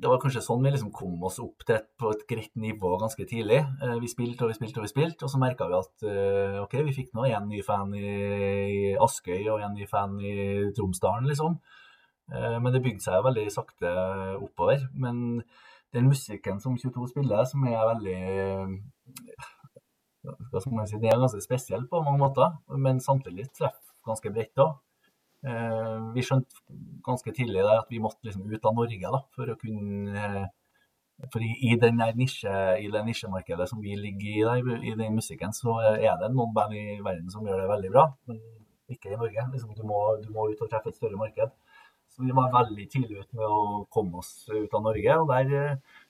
Det 0.00 0.08
var 0.10 0.18
kanskje 0.18 0.40
sånn 0.42 0.62
vi 0.64 0.70
liksom 0.72 0.90
kom 0.92 1.22
oss 1.22 1.36
opp 1.38 1.62
til 1.66 1.76
et, 1.76 1.84
på 2.00 2.10
et 2.10 2.22
greit 2.26 2.50
nivå 2.56 2.96
ganske 2.98 3.20
tidlig. 3.30 3.60
Eh, 3.82 3.98
Vi 4.00 4.08
spilte 4.08 4.42
og 4.42 4.48
vi 4.50 4.54
spilte 4.58 4.78
og 4.80 4.86
vi 4.88 4.90
spilte, 4.94 5.22
og 5.22 5.30
så 5.30 5.38
merka 5.38 5.68
vi 5.68 5.74
at 5.78 6.02
eh, 6.08 6.62
OK, 6.64 6.72
vi 6.82 6.94
fikk 6.96 7.12
nå 7.14 7.26
en 7.30 7.46
ny 7.48 7.60
fan 7.62 7.92
i, 7.94 8.96
Askøy 8.98 9.46
og 9.52 9.60
en 9.62 9.74
ny 9.76 9.86
fan 9.86 10.16
i 10.18 10.72
Tromsdalen, 10.74 11.28
liksom. 11.28 11.60
Eh, 12.32 12.58
Men 12.60 12.72
det 12.72 12.82
bygde 12.84 13.04
seg 13.04 13.24
veldig 13.24 13.46
sakte 13.52 13.90
oppover. 14.40 14.88
Men 14.94 15.42
den 15.94 16.08
musikken 16.10 16.60
som 16.60 16.78
22 16.78 17.08
spiller, 17.12 17.44
som 17.44 17.64
er 17.68 17.90
veldig 17.92 18.18
hva 20.24 20.60
skal 20.60 20.72
man 20.72 20.88
si, 20.88 20.98
Det 20.98 21.10
er 21.12 21.20
ganske 21.20 21.42
spesiell 21.44 21.84
på 21.90 22.00
mange 22.02 22.22
måter, 22.22 22.54
men 22.80 23.00
samtidig 23.00 23.50
treffer 23.52 23.92
ganske 24.08 24.32
bredt 24.32 24.62
òg. 24.64 24.74
Eh, 25.44 25.98
vi 26.14 26.24
skjønte 26.24 26.62
ganske 27.04 27.32
tidlig 27.36 27.64
at 27.68 27.90
vi 27.92 28.00
måtte 28.00 28.24
liksom 28.24 28.46
ut 28.48 28.64
av 28.64 28.76
Norge 28.78 29.10
da, 29.16 29.20
for 29.36 29.52
å 29.52 29.58
kunne 29.60 30.50
For 31.30 31.38
i, 31.38 31.76
den 31.78 32.00
nisje, 32.18 32.52
i 32.82 32.88
det 32.90 33.00
nisjemarkedet 33.06 33.68
som 33.70 33.78
vi 33.80 33.94
ligger 33.94 34.30
i 34.32 34.40
der, 34.42 34.80
i 34.82 34.94
den 34.98 35.14
musikken, 35.14 35.52
så 35.54 35.76
er 35.94 36.16
det 36.18 36.32
noen 36.32 36.50
band 36.56 36.74
i 36.74 36.98
verden 37.04 37.30
som 37.30 37.46
gjør 37.46 37.60
det 37.62 37.68
veldig 37.70 37.90
bra, 37.94 38.02
men 38.26 38.40
ikke 38.90 39.12
i 39.12 39.18
Norge. 39.20 39.44
Liksom, 39.52 39.76
du, 39.78 39.84
må, 39.86 40.00
du 40.24 40.32
må 40.34 40.48
ut 40.50 40.64
og 40.64 40.72
treffe 40.72 40.90
et 40.90 40.98
større 40.98 41.20
marked. 41.20 41.54
Så 42.14 42.22
vi 42.22 42.34
var 42.34 42.52
veldig 42.54 42.86
tidlig 42.90 43.24
ute 43.24 43.36
med 43.36 43.44
å 43.50 43.84
komme 43.90 44.20
oss 44.22 44.46
ut 44.52 44.74
av 44.74 44.84
Norge. 44.84 45.16
og 45.18 45.30
der 45.32 45.54
eh, 45.58 46.02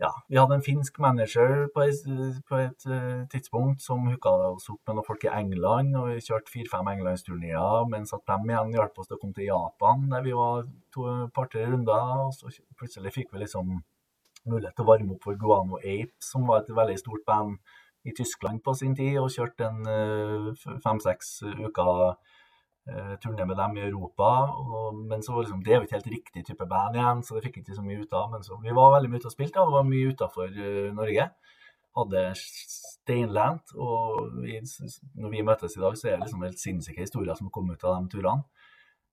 ja, 0.00 0.08
vi 0.28 0.38
hadde 0.40 0.56
en 0.56 0.64
finsk 0.64 0.96
manager 1.04 1.66
på 1.74 1.82
et, 1.84 2.06
på 2.48 2.56
et 2.56 2.86
eh, 2.88 3.20
tidspunkt 3.30 3.82
som 3.84 4.06
hooka 4.08 4.32
oss 4.48 4.70
opp 4.72 4.80
med 4.88 4.96
noen 4.96 5.06
folk 5.06 5.26
i 5.28 5.32
England. 5.32 5.92
og 6.00 6.08
Vi 6.14 6.24
kjørte 6.24 6.52
fire-fem 6.54 6.88
englandsturneer, 6.94 7.84
mens 7.92 8.14
at 8.16 8.24
de 8.24 8.38
igjen 8.48 8.72
hjalp 8.78 8.96
oss 8.98 9.10
til 9.10 9.18
å 9.18 9.20
komme 9.20 9.36
til 9.36 9.50
Japan, 9.50 10.08
der 10.10 10.24
vi 10.24 10.32
var 10.38 10.64
to 10.94 11.06
par-tre 11.36 11.66
runder. 11.68 12.24
og 12.24 12.32
Så 12.34 12.50
plutselig 12.80 13.12
fikk 13.18 13.34
vi 13.34 13.44
liksom 13.44 13.76
mulighet 14.48 14.74
til 14.74 14.86
å 14.86 14.90
varme 14.90 15.14
opp 15.14 15.28
for 15.28 15.36
Guano 15.36 15.78
Ape, 15.82 16.16
som 16.24 16.48
var 16.48 16.64
et 16.64 16.74
veldig 16.80 16.96
stort 16.98 17.26
band 17.28 17.60
i 18.08 18.16
Tyskland 18.16 18.64
på 18.64 18.72
sin 18.74 18.96
tid, 18.96 19.20
og 19.20 19.28
kjørte 19.34 19.68
en 19.68 19.84
eh, 19.84 20.68
fem-seks 20.80 21.42
uker 21.60 22.16
turné 23.22 23.44
med 23.46 23.58
dem 23.58 23.76
i 23.78 23.84
Europa. 23.86 24.30
Og, 24.56 24.96
men 25.10 25.22
så 25.22 25.34
var 25.34 25.44
liksom, 25.44 25.62
det 25.64 25.72
er 25.72 25.80
jo 25.80 25.86
ikke 25.86 25.98
helt 25.98 26.12
riktig 26.14 26.44
type 26.46 26.66
band 26.70 26.98
igjen, 26.98 27.22
så 27.22 27.36
det 27.36 27.44
fikk 27.46 27.60
ikke 27.60 27.76
så 27.76 27.84
mye 27.86 28.02
ut 28.02 28.16
av. 28.16 28.30
Men 28.32 28.46
så, 28.46 28.58
vi 28.62 28.74
var 28.76 28.94
veldig 28.96 29.12
mye 29.12 29.22
ute 29.22 29.30
og 29.30 29.36
spilte, 29.36 29.62
og 29.62 29.76
var 29.76 29.88
mye 29.88 30.12
utafor 30.14 30.60
Norge. 30.96 31.28
Hadde 31.98 32.24
steinlendt. 32.40 33.74
Og 33.76 34.40
vi, 34.42 34.58
når 35.20 35.34
vi 35.36 35.46
møtes 35.46 35.76
i 35.76 35.82
dag, 35.84 35.98
så 35.98 36.08
er 36.08 36.16
det 36.16 36.26
liksom 36.26 36.46
helt 36.46 36.62
sinnssyke 36.62 37.04
historier 37.04 37.38
som 37.38 37.52
kom 37.52 37.70
ut 37.70 37.84
av 37.84 38.00
de 38.00 38.14
turene. 38.16 38.66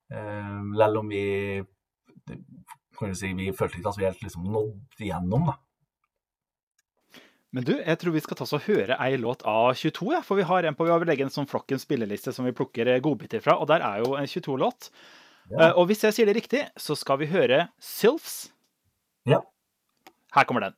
Uh, 0.08 0.64
Lell 0.80 1.02
om 1.02 1.10
vi 1.12 1.26
kan 2.98 3.12
du 3.12 3.18
si, 3.18 3.34
vi 3.38 3.52
følte 3.56 3.80
ikke 3.80 3.92
at 3.92 4.00
vi 4.00 4.08
helt 4.08 4.24
liksom 4.26 4.48
nådde 4.50 5.04
igjennom, 5.06 5.52
da. 5.52 5.58
Men 7.58 7.66
du, 7.66 7.72
jeg 7.74 7.98
tror 7.98 8.14
vi 8.14 8.22
skal 8.22 8.38
ta 8.38 8.46
oss 8.46 8.54
og 8.54 8.68
høre 8.68 8.94
ei 9.02 9.16
låt 9.18 9.42
av 9.50 9.72
22, 9.74 10.12
ja. 10.14 10.20
For 10.22 10.38
vi 10.38 10.46
har 10.46 10.68
en 10.70 10.76
på, 10.78 10.86
vi 10.86 10.92
har 10.94 11.02
vel 11.02 11.10
en 11.16 11.32
sånn 11.34 11.48
flokkens 11.50 11.88
spilleliste 11.88 12.30
som 12.36 12.46
vi 12.46 12.54
plukker 12.54 12.86
eh, 12.86 13.00
godbiter 13.02 13.42
fra, 13.42 13.56
og 13.58 13.66
der 13.72 13.82
er 13.82 14.04
jo 14.04 14.12
en 14.14 14.30
22-låt. 14.30 14.92
Ja. 15.48 15.72
og 15.80 15.88
hvis 15.90 16.04
jeg 16.04 16.14
sier 16.14 16.30
det 16.30 16.36
riktig, 16.38 16.62
så 16.78 16.94
skal 17.00 17.18
vi 17.24 17.32
høre 17.32 17.64
Sylphs. 17.82 18.52
Ja. 19.26 19.40
Her 20.38 20.46
kommer 20.46 20.68
den. 20.68 20.78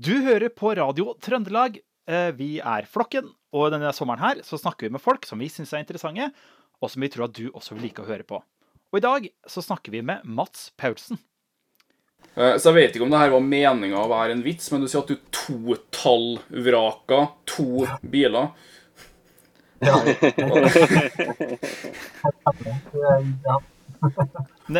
Du 0.00 0.14
hører 0.24 0.48
på 0.48 0.72
Radio 0.78 1.12
Trøndelag. 1.20 1.76
Uh, 2.08 2.32
Vi 2.38 2.54
er 2.64 2.88
Flokken, 2.88 3.28
og 3.52 3.68
denne 3.74 3.92
sommeren 3.92 4.22
her 4.22 4.40
så 4.46 4.56
snakker 4.58 4.88
vi 4.88 4.94
med 4.96 5.04
folk 5.04 5.28
som 5.28 5.42
vi 5.44 5.50
syns 5.52 5.74
er 5.76 5.84
interessante, 5.84 6.30
og 6.80 6.88
som 6.88 7.04
vi 7.04 7.10
tror 7.12 7.28
at 7.28 7.36
du 7.36 7.50
også 7.50 7.76
vil 7.76 7.90
like 7.90 8.00
å 8.00 8.08
høre 8.08 8.24
på. 8.24 8.40
Og 8.90 8.98
i 8.98 9.04
dag 9.04 9.28
så 9.44 9.60
snakker 9.62 9.92
vi 9.92 10.00
med 10.08 10.24
Mats 10.24 10.70
Paulsen. 10.80 11.20
Eh, 12.36 12.56
Så 12.58 12.70
jeg 12.70 12.74
vet 12.78 12.94
ikke 12.96 13.04
om 13.06 13.10
det 13.12 13.18
her 13.22 13.30
var 13.34 13.40
meninga 13.44 13.98
å 14.04 14.08
være 14.10 14.32
en 14.36 14.42
vits, 14.44 14.70
men 14.72 14.80
du 14.84 14.88
sier 14.88 15.02
at 15.02 15.08
du 15.10 15.16
totallvraka 15.34 17.24
to 17.50 17.86
biler. 18.02 18.50
Ja. 19.80 19.96
ja. 23.44 23.60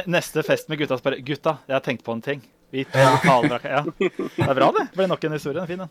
Neste 0.07 0.43
fest 0.47 0.69
med 0.69 0.79
gutta 0.81 0.99
spør 1.01 1.17
Gutta, 1.25 1.57
jeg 1.69 1.75
har 1.77 1.85
tenkt 1.85 2.05
på 2.07 2.13
en 2.15 2.23
ting. 2.25 2.43
Vi 2.71 2.85
Ja. 2.95 3.17
totalvraka. 3.19 3.69
Ja. 3.69 3.83
Det 3.99 4.47
er 4.49 4.55
bra, 4.55 4.71
det. 4.73 4.85
Det 4.93 4.97
blir 5.01 5.09
nok 5.11 5.25
en 5.25 5.33
historie. 5.33 5.63
Er 5.63 5.67
fin, 5.67 5.79
den. 5.79 5.89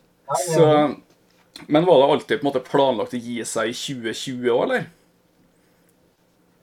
Så, 0.54 0.68
men 1.68 1.86
var 1.86 1.98
det 2.00 2.12
alltid 2.14 2.40
på 2.40 2.46
en 2.48 2.50
måte 2.54 2.64
planlagt 2.70 3.14
å 3.14 3.20
gi 3.20 3.42
seg 3.46 3.70
i 3.72 3.76
2020 3.76 4.50
òg, 4.54 4.64
eller? 4.64 4.86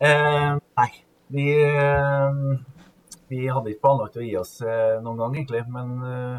Eh, 0.00 0.56
nei. 0.78 0.88
Vi, 1.34 1.44
eh, 1.52 2.32
vi 3.30 3.46
hadde 3.48 3.72
ikke 3.72 3.84
planlagt 3.86 4.18
å 4.20 4.24
gi 4.24 4.34
oss 4.38 4.58
eh, 4.62 4.98
noen 5.02 5.22
gang, 5.22 5.34
egentlig. 5.36 5.62
Men 5.72 5.96
eh, 6.06 6.36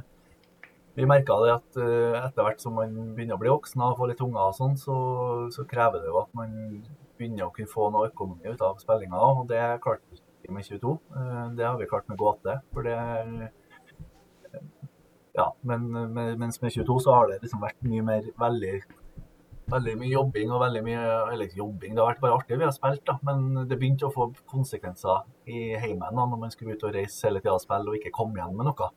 vi 0.97 1.07
merka 1.09 1.37
det 1.43 1.51
at 1.53 1.79
eh, 1.83 2.15
etter 2.21 2.47
hvert 2.47 2.63
som 2.63 2.77
man 2.79 2.95
begynner 3.17 3.37
å 3.37 3.41
bli 3.41 3.51
voksen 3.53 3.83
og 3.85 3.99
få 3.99 4.09
litt 4.11 4.23
unger 4.23 4.47
og 4.47 4.57
sånn, 4.57 4.77
så, 4.81 4.97
så 5.53 5.67
krever 5.69 6.01
det 6.01 6.11
jo 6.11 6.21
at 6.23 6.31
man 6.37 6.55
begynner 7.17 7.47
å 7.47 7.53
kunne 7.53 7.71
få 7.71 7.89
noe 7.93 8.09
økonomi 8.11 8.49
ut 8.49 8.63
av 8.65 8.79
spillinga. 8.81 9.19
Og 9.19 9.45
det 9.51 9.61
klarte 9.83 10.07
vi 10.09 10.21
ikke 10.21 10.55
med 10.57 10.67
22. 10.69 10.97
Eh, 11.21 11.43
det 11.59 11.67
har 11.67 11.79
vi 11.79 11.89
klart 11.91 12.09
med 12.11 12.21
gåte. 12.21 12.59
For 12.73 12.87
det 12.87 12.97
ja, 15.37 15.51
men 15.69 15.83
med, 15.93 16.39
mens 16.41 16.57
med 16.63 16.73
22 16.73 16.99
så 17.05 17.13
har 17.13 17.27
det 17.29 17.43
liksom 17.43 17.61
vært 17.61 17.77
mye 17.85 18.05
mer 18.05 18.29
veldig 18.41 18.79
veldig 19.71 19.95
mye 19.99 20.13
jobbing 20.13 20.51
og 20.55 20.61
veldig 20.61 20.83
mye 20.85 21.01
Eller 21.33 21.57
jobbing, 21.57 21.95
det 21.95 22.01
har 22.03 22.13
vært 22.13 22.21
bare 22.23 22.37
artig 22.39 22.57
vi 22.57 22.67
har 22.67 22.75
spilt, 22.75 23.03
da. 23.05 23.17
Men 23.27 23.67
det 23.67 23.77
begynte 23.79 24.07
å 24.07 24.13
få 24.13 24.29
konsekvenser 24.47 25.25
i 25.47 25.75
heimen 25.81 26.07
da, 26.15 26.23
når 26.25 26.39
man 26.45 26.53
skulle 26.53 26.77
ut 26.77 26.87
og 26.87 26.95
reise 26.95 27.27
hele 27.27 27.41
tida 27.43 27.57
og 27.57 27.63
spille 27.63 27.91
og 27.91 27.99
ikke 27.99 28.13
komme 28.15 28.39
igjen 28.39 28.55
med 28.55 28.69
noe. 28.71 28.89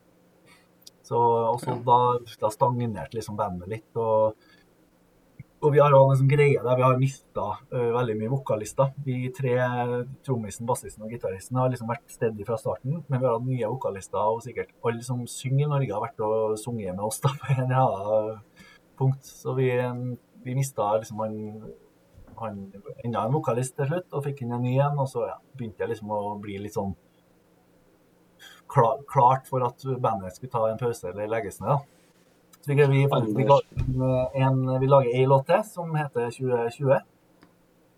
Så 1.03 1.19
også 1.19 1.75
Ja. 1.75 1.83
da, 1.91 1.99
da 2.41 2.51
stagnerte 2.55 3.19
liksom 3.19 3.37
bandet 3.37 3.69
litt. 3.69 3.97
og 3.97 4.35
og 5.63 5.75
vi 5.75 5.79
har 5.79 5.93
en 5.93 6.17
sånn 6.17 6.29
greie 6.31 6.57
der 6.65 6.77
vi 6.79 6.83
har 6.83 6.97
mista 6.97 7.43
veldig 7.71 8.15
mye 8.17 8.31
vokalister. 8.33 8.95
Vi 9.05 9.29
tre, 9.29 9.59
trommisen, 10.25 10.65
bassisten 10.65 11.05
og 11.05 11.11
gitaristen, 11.13 11.59
har 11.61 11.69
liksom 11.69 11.91
vært 11.91 12.07
stedige 12.09 12.47
fra 12.49 12.57
starten. 12.57 13.05
Men 13.11 13.21
vi 13.21 13.27
har 13.27 13.35
hatt 13.35 13.45
nye 13.45 13.69
vokalister, 13.69 14.17
og 14.17 14.41
sikkert 14.41 14.73
alle 14.83 15.03
som 15.05 15.21
synger 15.29 15.67
i 15.67 15.69
Norge, 15.69 15.93
har 15.93 16.01
vært 16.01 16.23
og 16.25 16.57
sunget 16.57 16.97
med 16.97 17.05
oss 17.05 17.21
da, 17.21 17.35
på 17.43 17.53
en 17.53 17.67
eller 17.67 17.77
annen 17.77 18.41
punkt. 18.97 19.21
Så 19.21 19.53
vi, 19.59 19.69
vi 20.45 20.57
mista 20.57 20.97
liksom 20.97 21.21
han, 21.23 21.37
han 22.41 22.59
enda 23.05 23.25
en 23.27 23.37
vokalist 23.37 23.77
til 23.77 23.89
slutt, 23.91 24.09
og 24.13 24.25
fikk 24.25 24.43
inn 24.45 24.57
en 24.57 24.65
ny 24.65 24.77
en. 24.79 24.99
Og 24.99 25.09
så 25.11 25.27
ja, 25.29 25.39
begynte 25.55 25.85
det 25.85 25.93
liksom 25.93 26.13
å 26.17 26.21
bli 26.43 26.59
litt 26.63 26.77
sånn 26.77 26.95
klar, 28.71 29.01
klart 29.09 29.49
for 29.51 29.65
at 29.67 29.85
bandet 30.01 30.37
skulle 30.37 30.53
ta 30.53 30.67
en 30.71 30.81
pause 30.81 31.09
eller 31.11 31.31
legges 31.31 31.61
ned. 31.61 31.75
da. 31.75 31.81
Så 32.61 32.75
vi, 32.75 32.87
vi, 32.87 33.07
vi, 33.09 33.45
en, 34.45 34.81
vi 34.81 34.89
lager 34.89 35.15
ei 35.17 35.25
låt 35.27 35.47
til 35.49 35.63
som 35.65 35.95
heter 35.97 36.29
2020. 36.29 36.99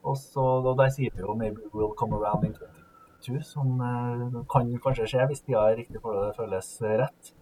Og, 0.02 0.16
så, 0.18 0.44
og 0.62 0.76
der 0.78 0.90
sier 0.94 1.14
vi 1.14 1.22
jo 1.22 1.34
'Maybe 1.34 1.66
we'll 1.74 1.94
come 1.98 2.16
around 2.16 2.44
in 2.46 2.54
2022', 2.54 3.42
som 3.42 3.80
eh, 3.80 4.42
kan 4.50 4.70
kanskje 4.84 5.06
skje 5.06 5.26
hvis 5.30 5.42
tida 5.46 5.66
er 5.70 5.76
riktig 5.78 6.00
for 6.02 6.14
det 6.14 6.28
det 6.28 6.36
føles 6.38 6.70
rett. 6.82 7.34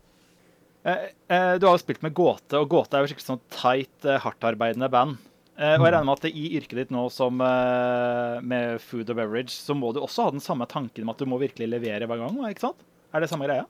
Eh, 0.83 1.11
eh, 1.29 1.55
du 1.61 1.66
har 1.66 1.77
jo 1.77 1.83
spilt 1.83 2.05
med 2.05 2.14
Gåte, 2.16 2.57
og 2.57 2.71
Gåte 2.73 2.97
er 2.97 3.05
jo 3.05 3.11
skikkelig 3.11 3.29
sånn 3.29 3.43
tight, 3.53 3.97
eh, 4.07 4.21
hardtarbeidende 4.23 4.88
band. 4.93 5.27
Og 5.61 5.83
jeg 5.85 5.93
regner 5.93 6.07
med 6.09 6.16
at 6.16 6.31
i 6.31 6.45
yrket 6.57 6.79
ditt 6.79 6.93
nå 6.95 7.03
som 7.12 7.37
med 7.37 8.79
food 8.81 9.11
og 9.12 9.19
beverage, 9.19 9.53
så 9.53 9.75
må 9.77 9.90
du 9.93 9.99
også 10.01 10.25
ha 10.25 10.31
den 10.33 10.40
samme 10.40 10.64
tanken 10.64 11.05
om 11.05 11.11
at 11.12 11.21
du 11.21 11.27
må 11.29 11.37
virkelig 11.37 11.69
levere 11.69 12.09
hver 12.09 12.16
gang? 12.16 12.38
ikke 12.49 12.64
sant? 12.64 12.81
Er 13.12 13.21
det 13.21 13.29
samme 13.29 13.45
greia? 13.45 13.66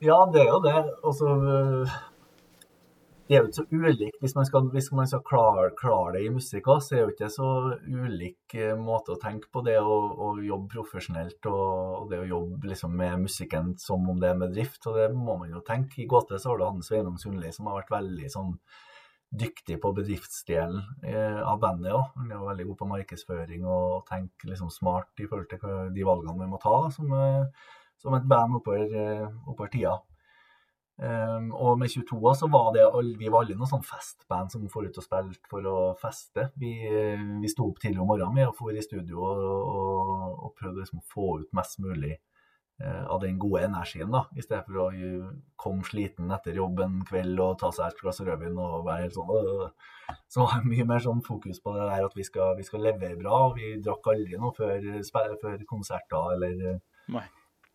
Ja, 0.00 0.16
det 0.32 0.46
er 0.46 0.48
jo 0.48 0.62
det. 0.64 0.72
Altså, 1.04 1.34
det 3.28 3.36
er 3.36 3.42
jo 3.42 3.48
ikke 3.48 3.58
så 3.58 3.64
ulikt. 3.70 4.18
Hvis 4.22 4.34
man 4.38 4.46
skal, 4.48 4.68
hvis 4.72 4.88
man 4.96 5.08
skal 5.10 5.20
klare, 5.26 5.68
klare 5.76 6.14
det 6.16 6.22
i 6.24 6.32
musikk 6.32 6.70
òg, 6.72 6.80
så 6.84 6.94
er 6.94 6.98
det 6.98 7.04
jo 7.04 7.14
ikke 7.14 7.30
så 7.34 7.50
ulik 7.84 8.56
eh, 8.56 8.74
måte 8.80 9.12
å 9.12 9.20
tenke 9.20 9.50
på 9.52 9.62
det 9.66 9.76
å, 9.82 9.98
å 10.24 10.30
jobbe 10.40 10.72
profesjonelt 10.78 11.50
og, 11.50 12.08
det 12.08 12.22
å 12.22 12.28
jobbe 12.30 12.72
liksom 12.72 12.96
med 12.96 13.26
musikken 13.26 13.74
som 13.80 14.08
om 14.08 14.20
det 14.22 14.32
er 14.32 14.40
med 14.40 14.56
drift. 14.56 14.80
Og 14.88 14.96
det 14.96 15.10
må 15.12 15.36
man 15.42 15.52
jo 15.52 15.60
tenke. 15.66 16.00
I 16.00 16.08
Gåte 16.08 16.40
så 16.40 16.54
har 16.54 16.60
du 16.60 16.68
Hanne 16.70 16.86
Sveinung 16.86 17.20
Sundli 17.20 17.52
som 17.52 17.68
har 17.68 17.82
vært 17.82 17.98
veldig 17.98 18.32
sånn 18.32 18.54
dyktig 19.28 19.76
på 19.82 19.92
bedriftsdelen 19.92 20.80
eh, 21.04 21.40
av 21.44 21.60
bandet 21.60 21.92
òg. 21.92 22.14
Han 22.16 22.30
er 22.30 22.38
jo 22.38 22.48
veldig 22.48 22.68
god 22.70 22.78
på 22.80 22.92
markedsføring 22.94 23.66
og 23.68 24.06
tenker 24.08 24.54
liksom 24.54 24.72
smart 24.72 25.20
i 25.20 25.28
forhold 25.28 25.50
til 25.52 25.92
de 25.92 26.06
valgene 26.08 26.40
vi 26.40 26.48
må 26.48 26.60
ta 26.62 26.72
da, 26.86 26.92
som, 26.94 27.12
eh, 27.12 27.74
som 28.00 28.16
et 28.16 28.28
band 28.30 28.56
oppover, 28.62 28.94
eh, 29.02 29.26
oppover 29.44 29.74
tida. 29.74 29.98
Um, 30.98 31.52
og 31.54 31.76
med 31.78 31.92
22 31.92 32.16
år 32.26 32.34
så 32.34 32.48
var 32.50 32.72
det 32.74 32.82
vi 33.20 33.28
var 33.30 33.44
alle 33.44 33.54
noen 33.54 33.70
sånn 33.70 33.84
festband 33.86 34.50
som 34.50 34.64
for 34.72 34.82
ut 34.82 34.96
og 34.98 35.04
spilte 35.04 35.50
for 35.50 35.66
å 35.70 35.76
feste. 36.00 36.48
Vi, 36.58 36.72
vi 37.38 37.50
sto 37.52 37.68
opp 37.68 37.78
tidlig 37.82 38.02
om 38.02 38.10
morgenen 38.10 38.34
med 38.34 38.48
og 38.50 38.56
for 38.58 38.74
i 38.74 38.82
studio 38.82 39.22
og, 39.22 39.44
og, 39.44 40.32
og 40.48 40.56
prøvde 40.58 40.82
liksom 40.82 40.98
å 40.98 41.06
få 41.12 41.28
ut 41.44 41.54
mest 41.54 41.78
mulig 41.84 42.16
uh, 42.82 43.04
av 43.14 43.22
den 43.22 43.38
gode 43.38 43.62
energien, 43.68 44.10
da, 44.10 44.24
i 44.34 44.42
stedet 44.42 44.64
for 44.66 44.82
å 44.82 44.88
uh, 44.90 45.30
komme 45.60 45.86
sliten 45.86 46.34
etter 46.34 46.58
jobb 46.58 46.82
en 46.82 46.98
kveld 47.06 47.46
og 47.46 47.60
ta 47.62 47.70
seg 47.78 47.92
et 47.92 48.02
glass 48.02 48.18
rødvin 48.26 48.58
og 48.58 48.82
være 48.90 49.06
helt 49.06 49.14
sånn 49.20 49.30
uh, 49.30 50.18
Så 50.26 50.42
var 50.42 50.58
det 50.58 50.74
mye 50.74 50.90
mer 50.96 51.06
sånn 51.06 51.22
fokus 51.22 51.62
på 51.62 51.78
det 51.78 51.86
der 51.92 52.10
at 52.10 52.18
vi 52.18 52.26
skal, 52.26 52.56
vi 52.58 52.66
skal 52.66 52.82
levere 52.90 53.22
bra. 53.22 53.44
og 53.46 53.58
Vi 53.62 53.76
drakk 53.86 54.10
aldri 54.16 54.42
noe 54.42 54.50
før, 54.56 54.82
før 55.14 55.68
konserter 55.70 56.34
eller 56.34 56.80
Nei. 57.08 57.28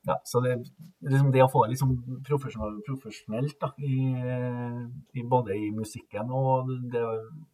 Ja, 0.03 0.17
så 0.27 0.41
det, 0.43 0.57
liksom 0.99 1.29
det 1.31 1.43
å 1.45 1.49
få 1.51 1.61
det 1.63 1.73
liksom 1.73 1.91
profesjonelt, 2.27 2.81
profesjonelt 2.83 3.55
da, 3.61 3.69
i, 3.79 3.99
i, 5.15 5.23
både 5.23 5.55
i 5.55 5.69
musikken 5.71 6.31
og 6.35 6.71
det, 6.91 7.03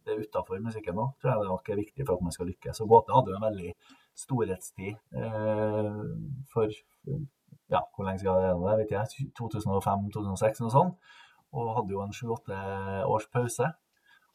det 0.08 0.18
utafor 0.24 0.62
musikken 0.64 0.98
òg, 0.98 1.12
tror 1.22 1.36
jeg 1.36 1.50
nok 1.52 1.70
er 1.70 1.82
viktig 1.84 2.08
for 2.08 2.18
at 2.18 2.26
man 2.26 2.34
skal 2.34 2.50
lykkes. 2.50 2.80
Så 2.80 2.88
Gåte 2.90 3.14
hadde 3.14 3.36
jo 3.36 3.38
en 3.38 3.46
veldig 3.46 3.74
storhetstid 4.18 4.98
eh, 5.22 6.00
for 6.50 6.74
ja, 7.70 7.84
hvor 7.94 8.08
lenge 8.08 8.24
siden 8.24 8.50
er 8.50 8.58
det, 8.58 8.78
vet 8.82 8.96
jeg, 8.98 9.30
2005-2006 9.38 10.66
og 10.66 10.74
sånn. 10.74 10.92
Og 11.54 11.72
hadde 11.78 11.94
jo 11.94 12.02
en 12.02 12.14
sju-åtte 12.14 12.58
års 13.10 13.30
pause. 13.34 13.70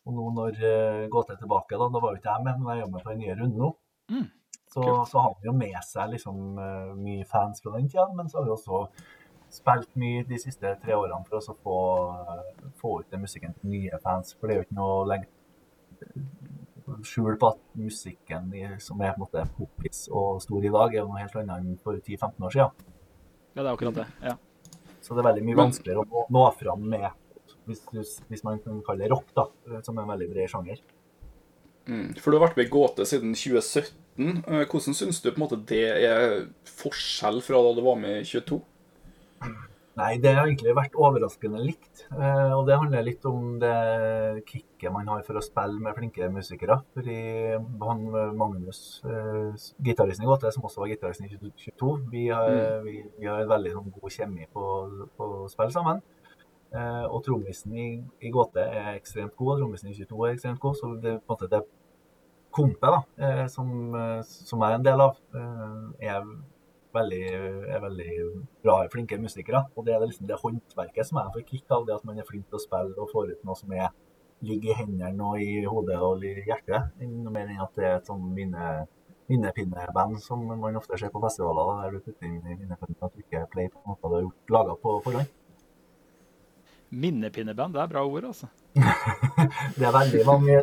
Og 0.04 0.14
nå 0.14 0.30
når 0.36 0.62
eh, 0.62 1.02
Gåte 1.10 1.34
er 1.34 1.42
tilbake, 1.42 1.78
da, 1.80 1.90
da 1.90 2.02
var 2.02 2.14
jo 2.14 2.22
ikke 2.22 2.30
jeg 2.30 2.46
med, 2.46 2.62
men 2.62 2.74
jeg 2.76 2.84
jobber 2.84 3.04
på 3.04 3.14
den 3.14 3.22
nye 3.24 3.36
runden 3.38 3.62
nå. 3.64 3.74
Mm, 4.12 4.26
Så, 4.74 4.82
så 5.06 5.20
har 5.22 5.36
vi 5.38 5.46
jo 5.46 5.52
med 5.54 5.76
seg 5.86 6.16
liksom 6.16 6.56
eh, 6.58 6.94
mye 6.98 7.26
fans 7.30 7.62
fra 7.62 7.76
den 7.76 7.86
tida, 7.86 8.08
men 8.16 8.26
så 8.30 8.40
har 8.40 8.48
vi 8.48 8.54
også 8.56 8.80
spilt 9.54 9.92
mye 10.00 10.24
de 10.26 10.38
siste 10.42 10.72
tre 10.82 10.96
årene 10.98 11.22
for 11.28 11.38
å 11.38 11.54
få, 11.62 11.76
eh, 12.32 12.64
få 12.80 12.96
ut 13.02 13.14
den 13.14 13.22
musikken 13.22 13.54
til 13.60 13.70
nye 13.70 14.00
fans. 14.02 14.34
For 14.34 14.50
det 14.50 14.56
er 14.56 14.60
jo 14.60 14.66
ikke 14.66 14.80
noe 14.80 14.96
lenge 15.12 15.30
skjul 17.06 17.38
på 17.40 17.52
at 17.54 17.60
musikken 17.78 18.50
som 18.82 19.00
er 19.00 19.14
på 19.14 19.20
en 19.20 19.24
måte 19.24 19.44
poppis 19.56 20.08
og 20.10 20.42
stor 20.42 20.66
i 20.66 20.72
dag, 20.74 20.90
er 20.90 21.04
jo 21.04 21.06
noe 21.12 21.22
helt 21.22 21.38
annet 21.40 21.62
enn 21.62 21.78
for 21.80 21.96
10-15 22.00 22.48
år 22.48 22.56
siden. 22.56 22.90
Ja, 23.54 23.62
det 23.62 23.68
er 23.68 23.72
akkurat 23.76 24.02
det. 24.02 24.08
ja. 24.26 24.34
Så 25.04 25.14
det 25.14 25.20
er 25.20 25.28
veldig 25.28 25.44
mye 25.44 25.58
vanskeligere 25.58 26.02
å 26.02 26.26
nå, 26.32 26.42
fram 26.56 26.84
med, 26.88 27.06
hvis, 27.68 27.82
hvis, 27.92 28.12
hvis 28.30 28.44
man 28.46 28.60
kan 28.64 28.78
kalle 28.86 29.04
det 29.04 29.10
rock, 29.12 29.28
da, 29.36 29.44
som 29.84 29.98
er 29.98 30.06
en 30.06 30.12
veldig 30.14 30.28
bred 30.30 30.50
sjanger. 30.50 30.80
Mm. 31.84 32.14
For 32.16 32.32
du 32.32 32.38
har 32.38 32.46
vært 32.46 32.56
med 32.56 32.70
i 32.70 32.72
Gåte 32.72 33.04
siden 33.08 33.36
2017. 33.36 34.03
Eh, 34.18 34.64
Hvordan 34.70 34.94
syns 34.94 35.20
du 35.22 35.30
på 35.32 35.40
en 35.40 35.42
måte 35.42 35.60
det 35.66 35.84
er 36.06 36.44
forskjell 36.70 37.40
fra 37.42 37.62
da 37.66 37.72
du 37.74 37.82
var 37.82 37.96
med 37.98 38.20
i 38.20 38.26
22? 38.28 38.60
Nei, 39.94 40.16
det 40.18 40.32
har 40.34 40.48
egentlig 40.48 40.72
vært 40.74 40.96
overraskende 40.98 41.60
likt. 41.62 42.04
Eh, 42.14 42.52
og 42.54 42.64
det 42.66 42.78
handler 42.78 43.06
litt 43.06 43.26
om 43.30 43.60
det 43.62 43.74
kicket 44.48 44.90
man 44.94 45.10
har 45.10 45.22
for 45.26 45.38
å 45.38 45.42
spille 45.42 45.82
med 45.82 45.94
flinke 45.98 46.30
musikere. 46.34 46.80
Fordi 46.96 47.18
han 47.58 48.02
Magnus, 48.38 49.02
eh, 49.06 49.54
gitaristen 49.86 50.26
i 50.26 50.30
Gåte, 50.30 50.50
som 50.54 50.66
også 50.66 50.82
var 50.82 50.90
gitaristen 50.94 51.26
i 51.26 51.52
22, 51.66 51.94
vi 52.10 52.26
har, 52.28 52.82
vi, 52.86 53.00
vi 53.18 53.30
har 53.30 53.46
veldig 53.50 53.76
sånn, 53.76 53.94
god 54.00 54.18
kjemi 54.18 54.50
på, 54.50 54.66
på 55.14 55.30
å 55.44 55.48
spille 55.50 55.74
sammen. 55.74 56.02
Og 56.74 57.20
trommisen 57.22 57.70
i, 57.78 57.88
i 58.26 58.30
Gåte 58.34 58.58
er 58.58 58.96
ekstremt 58.96 59.36
god, 59.38 59.52
og 59.52 59.60
trommisen 59.60 59.92
i 59.92 59.94
22 59.94 60.24
er 60.26 60.32
ekstremt 60.32 60.58
god. 60.62 60.78
Så 60.80 60.88
det, 60.98 61.20
på 61.22 61.30
en 61.30 61.36
måte, 61.36 61.50
det 61.52 61.60
kompet 62.54 62.90
da, 62.90 63.02
eh, 63.18 63.46
som, 63.50 63.68
eh, 63.94 64.22
som 64.22 64.62
er 64.62 64.76
en 64.76 64.86
del 64.86 65.00
av, 65.00 65.16
eh, 65.34 66.08
er 66.10 66.24
veldig, 66.94 67.22
er 67.74 67.80
veldig 67.82 68.10
bra, 68.62 68.76
flinke 68.92 69.18
musikere. 69.18 69.64
Og 69.76 69.84
det 69.86 69.94
er 69.94 70.06
liksom 70.06 70.28
det 70.28 70.38
håndverket 70.38 71.08
som 71.08 71.18
jeg 71.18 71.34
får 71.34 71.46
kick 71.48 71.70
av, 71.70 71.86
det 71.86 71.96
at 71.96 72.04
man 72.04 72.18
er 72.18 72.28
flink 72.28 72.46
til 72.48 72.58
å 72.58 72.62
spille 72.62 72.94
og 72.98 73.10
får 73.10 73.32
ut 73.32 73.44
noe 73.44 73.58
som 73.58 73.72
er, 73.72 73.88
ligger 74.44 74.70
i 74.70 74.78
hendene 74.82 75.24
og 75.24 75.40
i 75.40 75.64
hodet 75.64 76.00
og 76.02 76.24
i 76.24 76.34
hjertet. 76.44 76.92
Noe 77.00 77.32
mer 77.32 77.48
enn 77.48 77.62
at 77.64 77.74
det 77.74 77.84
er 77.88 77.96
et 77.96 78.10
sånn 78.10 78.26
minne, 78.34 78.86
minnepinneband 79.30 80.20
som 80.20 80.42
man 80.46 80.76
ofte 80.76 80.98
ser 81.00 81.10
på 81.10 81.22
festivaler, 81.22 81.82
der 81.82 81.96
du 81.96 82.04
putter 82.04 82.28
inn 82.28 82.42
minnepinner 82.44 83.08
og 83.08 83.14
trykker 83.14 83.48
play 83.50 83.70
på 83.72 83.80
noe 83.86 83.96
du 84.02 84.14
har 84.14 84.26
gjort 84.26 84.54
laga 84.58 84.76
på 84.82 84.98
forhånd. 85.06 85.32
Minnepinneband, 86.94 87.74
det 87.74 87.82
er 87.82 87.90
bra 87.90 88.04
ord, 88.06 88.28
altså. 88.30 88.48
Det 89.78 89.86
er 89.86 89.94
veldig 89.94 90.22
mange, 90.26 90.60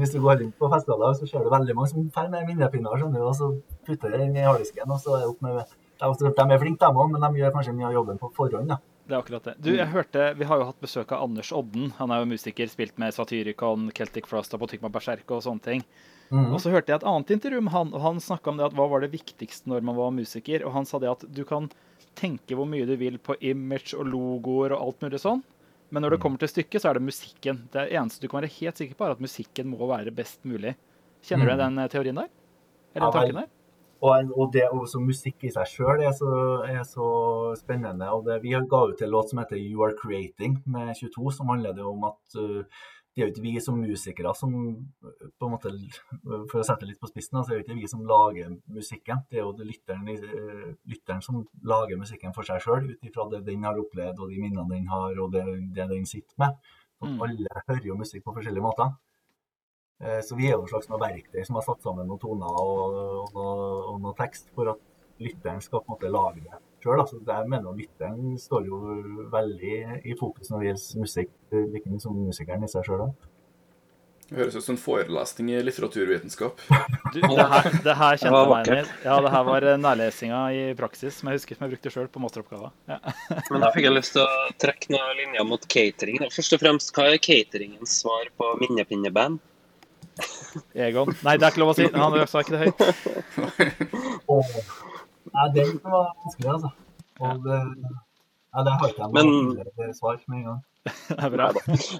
Hvis 0.00 0.12
du 0.14 0.20
går 0.24 0.42
inn 0.44 0.52
på 0.56 0.68
festivaler, 0.72 1.16
så 1.16 1.28
ser 1.28 1.44
du 1.44 1.50
veldig 1.52 1.76
mange 1.76 1.92
som 1.92 2.10
tar 2.14 2.28
med 2.32 2.46
minnepinner, 2.48 2.96
skjønner 2.98 3.22
du, 3.22 3.26
og 3.28 3.36
så 3.36 3.50
putter 3.86 4.14
de 4.14 4.26
inn 4.26 4.36
i 4.36 4.44
harddisken, 4.46 4.88
og 4.88 5.00
så 5.02 5.16
er 5.16 5.24
det 5.24 5.32
opp 5.32 5.44
med 5.44 5.60
De 5.98 6.44
er 6.44 6.62
flinke, 6.62 6.84
dem 6.84 7.00
òg, 7.00 7.10
men 7.12 7.24
de 7.24 7.42
gjør 7.42 7.54
kanskje 7.56 7.74
mye 7.76 7.90
av 7.90 7.98
jobben 7.98 8.20
på 8.20 8.32
forhånd. 8.36 8.70
da. 8.74 8.78
Det 9.08 9.16
er 9.16 9.22
akkurat 9.22 9.46
det. 9.48 9.54
Du, 9.64 9.70
jeg 9.72 9.88
hørte, 9.88 10.34
Vi 10.36 10.44
har 10.44 10.60
jo 10.60 10.68
hatt 10.68 10.84
besøk 10.84 11.12
av 11.16 11.22
Anders 11.24 11.48
Odden. 11.56 11.94
Han 11.96 12.12
er 12.12 12.20
jo 12.20 12.28
musiker, 12.28 12.68
spilt 12.68 12.98
med 13.00 13.14
Satyricon, 13.16 13.88
Celtic 13.96 14.28
Frost, 14.28 14.52
Apotekma 14.52 14.90
Berserk 14.92 15.30
og 15.32 15.40
sånne 15.46 15.64
ting. 15.64 15.84
Mm. 16.28 16.50
Og 16.52 16.60
så 16.60 16.68
hørte 16.74 16.92
jeg 16.92 17.00
et 17.00 17.06
annet 17.08 17.32
intervju 17.32 17.62
med 17.64 17.72
han, 17.72 17.94
og 17.96 18.04
han 18.04 18.20
snakka 18.20 18.52
om 18.52 18.60
det 18.60 18.66
at 18.66 18.76
hva 18.76 18.84
var 18.92 19.00
det 19.00 19.14
viktigste 19.14 19.72
når 19.72 19.86
man 19.88 19.96
var 19.96 20.12
musiker. 20.12 20.66
Og 20.68 20.76
han 20.76 20.88
sa 20.88 21.00
det 21.00 21.08
at 21.08 21.24
du 21.24 21.40
kan 21.48 21.70
tenke 22.18 22.58
hvor 22.58 22.68
mye 22.68 22.84
du 22.84 22.98
vil 23.00 23.16
på 23.16 23.38
image 23.40 23.96
og 23.96 24.10
logoer 24.12 24.74
og 24.76 24.82
alt 24.82 25.06
mulig 25.06 25.22
sånn, 25.22 25.40
men 25.90 26.02
når 26.02 26.10
det 26.10 26.20
kommer 26.20 26.38
til 26.38 26.48
stykket, 26.48 26.82
så 26.82 26.90
er 26.90 26.98
det 26.98 27.02
musikken. 27.02 27.68
Det 27.72 27.88
eneste 27.92 28.20
du 28.22 28.28
kan 28.28 28.42
være 28.42 28.50
helt 28.60 28.76
sikker 28.76 28.94
på, 28.98 29.04
er 29.06 29.10
at 29.16 29.20
musikken 29.20 29.70
må 29.70 29.86
være 29.88 30.10
best 30.14 30.44
mulig. 30.44 30.74
Kjenner 31.24 31.46
du 31.46 31.54
Mhm. 31.56 31.76
den 31.76 31.88
teorien 31.88 32.14
der? 32.16 32.28
Eller 32.94 33.10
den 33.10 33.12
tanken 33.12 33.34
der? 33.42 33.48
Og, 34.00 34.30
og 34.38 34.52
det 34.52 34.62
også 34.70 35.00
musikk 35.02 35.42
i 35.42 35.50
seg 35.50 35.66
sjøl 35.66 36.00
er, 36.06 36.12
er 36.70 36.84
så 36.86 37.56
spennende. 37.58 38.06
og 38.12 38.24
det, 38.26 38.42
Vi 38.42 38.50
ga 38.50 38.84
ut 38.86 39.02
en 39.02 39.10
låt 39.10 39.30
som 39.30 39.38
heter 39.40 39.56
'You 39.56 39.82
Are 39.82 39.94
Creating' 39.96 40.62
med 40.66 40.94
22, 40.94 41.32
som 41.32 41.48
handler 41.48 41.82
om 41.84 42.04
at 42.04 42.38
uh, 42.38 42.62
det 43.18 43.24
er 43.24 43.26
jo 43.26 43.32
ikke 43.32 43.42
vi 43.42 43.52
som 43.58 43.78
musikere 43.82 44.30
som 44.38 44.52
på 45.02 45.46
en 45.48 45.50
måte, 45.50 45.72
For 46.22 46.60
å 46.60 46.66
sette 46.66 46.84
det 46.84 46.92
litt 46.92 47.00
på 47.02 47.10
spissen, 47.10 47.40
så 47.42 47.50
er 47.50 47.58
det 47.58 47.64
ikke 47.64 47.80
vi 47.80 47.90
som 47.90 48.04
lager 48.06 48.52
musikken. 48.70 49.24
Det 49.26 49.40
er 49.40 49.42
jo 49.42 49.66
lytteren, 49.66 50.06
eh, 50.12 50.68
lytteren 50.86 51.24
som 51.26 51.40
lager 51.66 51.98
musikken 51.98 52.34
for 52.36 52.46
seg 52.46 52.62
sjøl, 52.62 52.86
ut 52.92 53.08
ifra 53.10 53.26
det 53.32 53.42
den 53.48 53.66
har 53.66 53.80
opplevd, 53.82 54.22
og 54.22 54.30
de 54.30 54.38
minnene 54.38 54.68
den 54.70 54.86
har, 54.86 55.18
og 55.18 55.34
det, 55.34 55.42
det 55.74 55.88
den 55.90 56.06
sitter 56.06 56.38
med. 56.38 56.70
Mm. 57.02 57.18
Alle 57.26 57.64
hører 57.66 57.90
jo 57.90 57.98
musikk 57.98 58.22
på 58.22 58.36
forskjellige 58.38 58.62
måter. 58.68 58.94
Eh, 59.98 60.22
Så 60.22 60.38
vi 60.38 60.46
er 60.46 60.54
jo 60.54 60.62
et 60.62 60.70
slags 60.76 60.86
verktøy 60.86 61.42
som 61.42 61.58
har 61.58 61.66
satt 61.66 61.82
sammen 61.82 62.06
noen 62.06 62.22
toner 62.22 62.62
og, 62.62 63.02
og, 63.02 63.34
og, 63.34 63.92
og 63.96 64.00
noe 64.06 64.14
tekst 64.14 64.54
for 64.54 64.70
at 64.76 64.88
lytteren 65.18 65.58
skal 65.58 65.82
på 65.82 65.90
en 65.90 65.96
måte 65.96 66.14
lage 66.14 66.46
det 66.46 66.67
sjøl. 66.82 67.00
Altså, 67.00 67.20
jeg 67.22 67.48
mener 67.50 67.70
jo 67.70 67.78
lytteren 67.78 68.36
står 68.40 68.68
jo 68.68 68.82
veldig 69.32 69.78
i 70.04 70.18
fokus 70.18 70.52
når 70.52 70.60
det 70.60 70.70
gjelder 70.70 71.02
musikk, 71.06 71.34
like 71.56 71.90
mye 71.90 72.04
som 72.04 72.22
musikeren 72.28 72.66
i 72.66 72.70
seg 72.72 72.86
sjøl. 72.88 73.10
Høres 74.28 74.58
ut 74.58 74.60
som 74.60 74.74
en 74.74 74.80
forelesning 74.80 75.54
i 75.54 75.60
litteraturvitenskap. 75.64 76.60
Du, 77.08 77.22
det, 77.22 77.44
her, 77.48 77.64
det 77.80 77.94
her 77.96 78.18
kjente 78.20 78.36
jeg 78.36 78.48
meg 78.50 78.66
igjen 78.68 78.82
i. 78.82 78.96
Ja, 79.06 79.14
det 79.24 79.30
her 79.32 79.44
var 79.46 79.64
eh, 79.64 79.78
nærlesinga 79.80 80.40
i 80.52 80.64
praksis, 80.76 81.14
som 81.16 81.30
jeg 81.30 81.38
husker 81.38 81.56
som 81.56 81.64
jeg 81.64 81.72
brukte 81.72 81.92
sjøl 81.94 82.10
på 82.12 82.20
masteroppgaver. 82.20 82.74
Ja. 82.90 82.98
Men 83.48 83.64
da 83.64 83.70
fikk 83.72 83.86
jeg 83.86 83.94
lyst 83.94 84.12
til 84.12 84.26
å 84.26 84.50
trekke 84.60 84.92
noen 84.92 85.16
linjer 85.22 85.46
mot 85.48 85.64
catering. 85.72 86.20
Først 86.34 86.52
og 86.58 86.60
fremst, 86.60 86.92
hva 86.92 87.06
er 87.08 87.16
cateringens 87.24 87.96
svar 88.02 88.28
på 88.36 88.50
minnepinneband? 88.60 89.40
Egon. 90.76 91.14
Nei, 91.24 91.38
det 91.40 91.48
er 91.48 91.54
ikke 91.54 91.64
lov 91.64 91.72
å 91.72 91.78
si. 91.78 91.88
Han 91.96 92.20
sa 92.28 92.44
ikke 92.44 92.58
det 92.58 92.62
høyt. 92.66 92.84
Nei, 95.34 95.46
den 95.56 95.80
var 95.84 96.12
vanskelig, 96.24 96.50
altså. 96.54 96.70
Og 97.20 97.44
det, 97.44 97.58
ja, 98.54 98.62
det 98.66 98.72
har 98.80 98.88
ikke 98.92 99.04
jeg 99.04 99.14
Men- 99.16 99.32
noe 99.52 99.92
svar 99.96 100.18
med 100.26 100.38
en 100.40 100.44
gang. 100.50 100.64
Det 101.08 101.18
er 101.20 101.30
bra. 101.34 101.46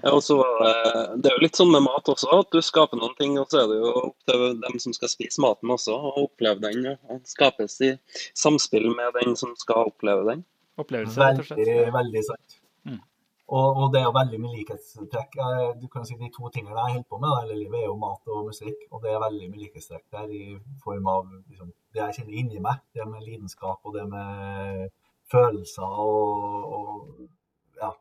Ja, 0.01 0.13
og 0.15 0.23
eh, 0.65 1.17
det 1.21 1.29
er 1.29 1.35
jo 1.35 1.43
litt 1.43 1.59
sånn 1.59 1.73
med 1.75 1.83
mat 1.85 2.07
også, 2.09 2.29
at 2.41 2.49
du 2.55 2.61
skaper 2.65 2.97
noen 2.97 3.13
ting, 3.19 3.35
og 3.41 3.51
så 3.53 3.59
er 3.65 3.67
det 3.69 3.77
jo 3.83 3.91
opp 4.07 4.15
til 4.31 4.45
dem 4.63 4.79
som 4.81 4.95
skal 4.97 5.11
spise 5.13 5.43
maten 5.45 5.69
også, 5.75 5.93
å 5.93 6.13
oppleve 6.23 6.63
den. 6.63 6.87
Og 7.13 7.19
skapes 7.29 7.75
i 7.85 7.91
samspill 8.39 8.89
med 8.95 9.19
den 9.19 9.37
som 9.37 9.53
skal 9.61 9.91
oppleve 9.91 10.25
den. 10.31 10.45
Opplevelse, 10.81 11.21
rett 11.21 11.43
og 11.43 11.49
slett. 11.51 11.61
Veldig, 11.67 11.93
veldig 11.99 12.23
sant. 12.31 12.57
Mm. 12.89 13.01
Og, 13.49 13.67
og 13.83 13.93
det 13.93 14.01
er 14.01 14.07
jo 14.07 14.15
veldig 14.17 14.41
mye 14.47 14.55
likhetstrekk. 14.63 15.37
Eh, 15.45 15.69
Du 15.83 15.87
kan 15.93 16.07
si 16.09 16.17
De 16.23 16.31
to 16.39 16.49
tingene 16.55 16.79
jeg 16.79 16.95
holder 16.97 17.09
på 17.13 17.21
med 17.27 17.37
hele 17.43 17.59
livet, 17.61 17.83
er 17.83 17.89
jo 17.91 17.99
mat 18.07 18.33
og 18.33 18.49
musikk. 18.49 18.87
Og 18.93 19.05
det 19.05 19.13
er 19.13 19.21
veldig 19.27 19.51
mye 19.53 19.67
likhetstrekk 19.67 20.07
der 20.17 20.33
i 20.33 20.45
form 20.87 21.13
av 21.13 21.27
liksom, 21.51 21.75
det 21.95 22.03
jeg 22.03 22.17
kjenner 22.19 22.39
inni 22.41 22.63
meg. 22.63 22.81
Det 22.95 23.07
med 23.09 23.27
lidenskap 23.27 23.85
og 23.85 23.97
det 23.97 24.07
med 24.11 24.89
følelser 25.33 26.01
og, 26.05 26.73
og 26.79 27.81
ja, 27.81 27.93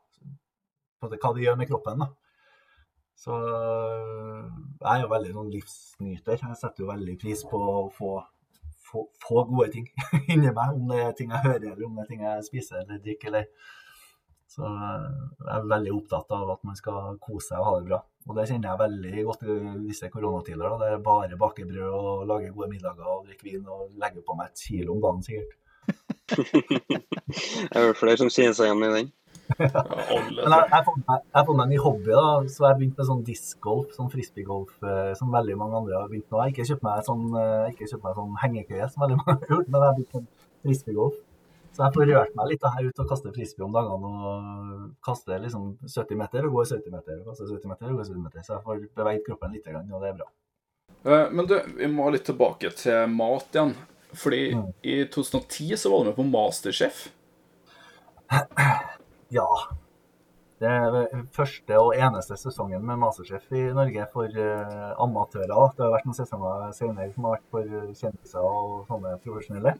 hva 1.01 1.11
det 1.11 1.45
gjør 1.45 1.59
med 1.59 1.69
kroppen. 1.69 2.05
da. 2.05 2.09
Så 3.17 3.33
jeg 3.33 4.91
er 4.93 5.03
jo 5.03 5.11
veldig 5.11 5.33
sånn 5.33 5.53
livsnyter. 5.53 6.43
Jeg 6.43 6.59
setter 6.59 6.83
jo 6.83 6.91
veldig 6.91 7.17
pris 7.21 7.41
på 7.49 7.57
å 7.57 7.87
få, 7.93 8.11
få, 8.85 9.07
få 9.23 9.43
gode 9.49 9.71
ting 9.73 9.89
inni 10.33 10.51
meg. 10.51 10.77
Om 10.77 10.93
det 10.93 11.01
er 11.03 11.17
ting 11.17 11.33
jeg 11.33 11.45
hører, 11.47 11.71
eller 11.73 11.87
om 11.89 11.97
det 11.97 12.05
er 12.05 12.11
ting 12.13 12.23
jeg 12.27 12.47
spiser 12.47 12.83
eller 12.83 13.01
drikker. 13.03 13.33
eller 13.33 13.49
så 14.47 14.63
øh, 14.63 15.07
jeg 15.45 15.55
er 15.55 15.65
veldig 15.69 15.91
opptatt 15.93 16.31
av 16.33 16.51
at 16.53 16.63
man 16.65 16.77
skal 16.79 17.17
kose 17.21 17.51
seg 17.51 17.61
og 17.61 17.67
ha 17.67 17.73
det 17.79 17.89
bra. 17.89 17.99
Og 18.27 18.35
det 18.35 18.47
kjenner 18.49 18.69
jeg 18.73 18.81
veldig 18.81 19.23
godt 19.29 19.43
i 19.47 19.57
disse 19.87 20.09
koronatider. 20.11 20.65
da, 20.67 20.77
Der 20.81 20.91
jeg 20.97 21.03
bare 21.03 21.37
baker 21.39 21.65
brød 21.69 21.93
og 21.95 22.25
lager 22.27 22.51
gode 22.55 22.69
middager 22.73 23.05
og 23.07 23.25
drikker 23.27 23.47
vin 23.51 23.67
og 23.71 23.89
legger 24.01 24.21
på 24.27 24.35
meg 24.35 24.49
et 24.51 24.65
kilo 24.67 24.97
om 24.97 25.01
dagen 25.05 25.23
sikkert. 25.23 25.55
Det 26.27 27.75
er 27.75 27.85
vel 27.87 27.95
flere 27.95 28.17
som 28.19 28.29
kjenner 28.33 28.55
seg 28.57 28.67
igjen 28.67 28.83
i 28.83 28.91
den. 28.97 29.13
Ja, 29.47 29.83
Men 29.87 30.51
jeg 30.51 30.63
jeg 30.67 30.73
har 30.75 30.83
fått 30.83 31.03
meg- 31.07 31.23
jeg 31.37 31.45
meg 31.55 31.63
en 31.63 31.69
ny 31.71 31.77
hobby, 31.79 32.11
da, 32.11 32.25
så 32.51 32.59
jeg 32.65 32.67
har 32.67 32.79
begynt 32.81 32.97
med 32.99 33.07
sånn 33.07 33.23
discgolf, 33.23 33.93
sånn 33.95 34.09
frisbeegolf, 34.11 34.73
eh, 34.83 35.13
som 35.15 35.31
veldig 35.31 35.55
mange 35.61 35.77
andre 35.79 36.01
har 36.01 36.09
begynt 36.11 36.27
med. 36.27 36.35
Jeg 36.35 36.43
har 36.43 36.51
ikke 36.51 36.67
kjøpt 36.71 36.83
meg 36.83 37.05
sånn, 37.07 37.23
eh, 37.39 37.71
ikke 37.71 37.87
kjøpt 37.93 38.03
meg 38.03 38.15
sånn 38.19 38.35
hengekøye, 38.43 38.89
som 38.91 39.05
veldig 39.05 39.17
mange 39.21 39.37
har 39.39 39.47
gjort, 39.55 39.69
men 39.71 39.79
jeg 39.79 39.87
har 39.87 39.95
begynt 40.01 40.13
med 40.13 40.27
frisbeegolf. 40.67 41.15
Så 41.77 41.83
jeg 41.85 41.93
får 41.93 42.07
rørt 42.09 42.31
meg 42.39 42.47
litt 42.49 42.61
da, 42.63 42.71
her 42.73 42.87
ute 42.89 43.03
og 43.03 43.09
kaster 43.11 43.33
frisbee 43.35 43.65
om 43.67 43.75
dagene 43.75 44.09
og 44.09 44.85
kaster 45.05 45.37
liksom 45.43 45.67
70 45.85 46.17
meter 46.17 46.47
og 46.47 46.55
går 46.57 46.71
70 46.71 46.95
meter 46.95 47.19
og 47.19 47.27
kaster 47.29 47.51
70 47.53 47.69
meter 47.69 47.91
og 47.91 47.99
går 47.99 48.07
70 48.09 48.23
meter. 48.23 48.45
Så 48.47 48.55
jeg 48.55 48.63
får 48.65 48.79
beveget 48.97 49.27
kroppen 49.27 49.53
litt, 49.53 49.67
og 49.69 50.01
det 50.01 50.09
er 50.09 50.17
bra. 50.17 50.27
Eh, 51.05 51.27
Men 51.37 51.45
du, 51.51 51.53
vi 51.77 51.87
må 51.93 52.09
litt 52.09 52.25
tilbake 52.25 52.71
til 52.81 53.05
mat 53.13 53.53
igjen. 53.53 53.75
Fordi 54.17 54.41
Mm. 54.55 54.71
i 54.83 54.95
2010 55.05 55.75
så 55.77 55.89
var 55.91 55.99
du 55.99 56.09
med 56.09 56.15
på 56.15 56.25
Masterchef. 56.31 57.03
Ja. 59.29 59.45
Det 60.57 60.65
er 60.71 61.25
første 61.35 61.75
og 61.77 61.91
eneste 61.93 62.37
sesongen 62.39 62.81
med 62.87 62.97
Masterchef 62.97 63.51
i 63.53 63.67
Norge 63.75 64.07
for 64.13 64.25
eh, 64.25 64.93
amatører. 65.03 65.73
Det 65.75 65.83
har 65.85 65.91
vært 65.93 66.07
noen 66.07 66.17
sesonger 66.17 66.71
senere 66.73 67.11
som 67.13 67.27
har 67.27 67.35
vært 67.35 67.51
for 67.51 67.93
kjendiser 67.99 68.41
og 68.47 68.87
sånne 68.89 69.11
profesjonelle. 69.21 69.75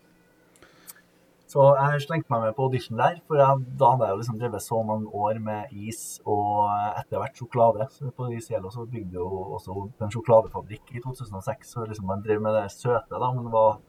Så 1.47 1.63
jeg 1.63 2.01
slengte 2.03 2.27
meg 2.33 2.41
med 2.43 2.55
på 2.57 2.65
audition 2.67 2.99
der, 2.99 3.21
for 3.23 3.39
jeg, 3.39 3.60
da 3.79 3.93
hadde 3.93 4.07
jeg 4.10 4.13
jo 4.13 4.19
liksom 4.19 4.39
drevet 4.41 4.63
så 4.65 4.81
mange 4.83 5.07
år 5.15 5.38
med 5.39 5.71
is 5.71 6.01
og 6.27 6.65
etter 6.99 7.21
hvert 7.21 7.39
sjokolade. 7.39 7.88
Så 7.93 8.12
på 8.17 8.27
Iselo 8.36 8.71
så 8.73 8.83
bygde 8.83 9.15
jo 9.15 9.27
også 9.55 9.77
en 10.03 10.12
sjokoladefabrikk 10.12 10.91
i 10.91 11.03
2006, 11.05 11.71
så 11.71 11.86
liksom 11.88 12.12
man 12.12 12.25
drev 12.25 12.43
med 12.43 12.57
det 12.57 12.65
søte, 12.75 13.15
da, 13.15 13.31
men 13.31 13.47
var 13.53 13.79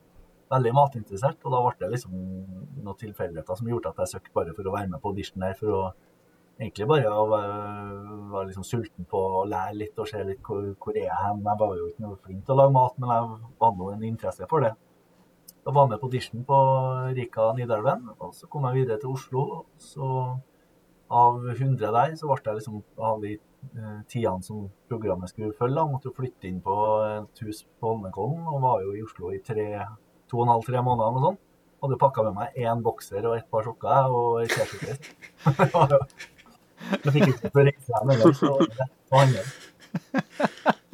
veldig 0.54 0.74
matinteressert. 0.78 1.42
Og 1.42 1.56
da 1.56 1.64
ble 1.66 1.74
det 1.82 1.92
liksom 1.96 2.14
noen 2.84 3.00
tilfeldigheter 3.02 3.58
som 3.58 3.74
gjorde 3.74 3.90
at 3.90 4.04
jeg 4.04 4.14
søkte 4.14 4.36
bare 4.38 4.54
for 4.54 4.70
å 4.70 4.78
være 4.78 4.92
med 4.94 5.02
på 5.02 5.10
audition 5.10 5.42
der, 5.42 5.58
for 5.58 5.74
å 5.74 5.84
egentlig 6.62 6.86
bare 6.90 7.10
å 7.10 7.28
være, 7.30 8.48
liksom 8.52 8.66
sulten 8.66 9.06
på 9.10 9.18
å 9.40 9.46
lære 9.50 9.80
litt 9.82 9.98
og 9.98 10.06
se 10.10 10.22
litt 10.26 10.46
hvor, 10.46 10.62
hvor 10.78 10.94
er 10.94 11.08
jeg 11.08 11.24
hen. 11.26 11.42
Jeg 11.42 11.62
var 11.66 11.74
jo 11.78 11.90
ikke 11.90 12.06
noe 12.06 12.22
flink 12.22 12.46
til 12.46 12.54
å 12.54 12.62
lage 12.62 12.78
mat, 12.78 12.94
men 13.02 13.16
jeg 13.16 13.32
hadde 13.64 13.78
nå 13.82 13.96
en 13.96 14.12
interesse 14.14 14.48
for 14.50 14.66
det. 14.66 14.76
Jeg 15.68 15.74
var 15.76 15.88
med 15.90 15.98
på 16.00 16.08
audition 16.08 16.44
på 16.48 16.58
Rika 17.12 17.50
Nidelven, 17.52 18.06
og 18.24 18.30
så 18.32 18.46
kom 18.48 18.64
jeg 18.70 18.86
videre 18.86 18.96
til 19.02 19.10
Oslo. 19.12 19.42
Så 19.76 20.06
av 21.12 21.42
100 21.44 21.90
der, 21.92 22.14
så 22.16 22.30
ble 22.30 22.38
jeg 22.46 22.56
liksom 22.56 22.78
av 23.04 23.20
de 23.20 23.34
eh, 23.34 23.98
tidene 24.08 24.46
som 24.46 24.62
programmet 24.88 25.28
skulle 25.28 25.52
følge. 25.58 25.76
da, 25.76 25.84
måtte 25.90 26.08
jo 26.08 26.14
flytte 26.16 26.48
inn 26.48 26.62
på 26.64 26.78
et 27.04 27.44
hus 27.44 27.60
på 27.68 27.92
Holmenkollen, 27.92 28.48
og 28.48 28.64
var 28.64 28.80
jo 28.86 28.96
i 28.96 29.04
Oslo 29.04 29.34
i 29.36 29.42
tre, 29.44 29.68
to 30.32 30.40
og 30.40 30.46
en 30.46 30.54
halv, 30.54 30.64
tre 30.70 30.82
måneder 30.88 31.20
og 31.20 31.26
sånn. 31.26 31.38
Hadde 31.84 32.00
pakka 32.00 32.24
med 32.30 32.40
meg 32.40 32.58
én 32.64 32.82
bokser 32.88 33.28
og 33.28 33.36
et 33.36 33.52
par 33.52 33.68
sokker 33.68 34.18
og 34.22 34.40
ei 34.40 34.48
T-skjorte. 34.48 34.96
Jeg 37.04 37.12
fikk 37.12 37.28
ikke 37.28 37.40
til 37.44 37.60
å 37.60 37.68
reise 37.68 37.92
hjem 37.92 38.16
ellers, 38.16 38.40
så 38.40 38.56
det 38.64 38.90
var. 39.12 39.32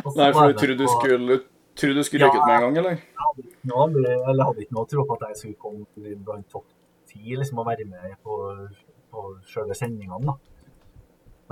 Og 0.04 0.12
så 0.12 0.18
Nei, 0.18 0.28
for 0.32 0.48
jeg 0.48 0.54
du 0.54 0.62
trodde 0.64 0.76
du 0.80 0.88
skulle 0.88 1.36
ut. 1.38 1.44
skulle, 1.44 1.53
trodde 1.84 2.00
du 2.00 2.08
skulle 2.08 2.28
rykket 2.28 2.40
ut 2.40 2.48
med 2.48 2.56
en 2.56 2.64
gang, 2.66 2.80
eller? 2.82 3.04
Ja, 3.20 3.28
jeg 3.34 4.16
eller 4.30 4.48
hadde 4.48 4.64
ikke 4.64 4.78
noe 4.78 4.90
tro 4.90 5.04
på 5.08 5.18
at 5.18 5.28
jeg 5.30 5.40
skulle 5.40 5.60
komme 5.60 6.16
blant 6.26 6.50
topp 6.52 6.66
ti 7.10 7.36
liksom, 7.36 7.60
og 7.62 7.68
være 7.68 7.86
med 7.88 8.18
på, 8.24 8.40
på 9.12 9.24
selve 9.52 9.76
sendingene. 9.78 10.32
da. 10.32 10.36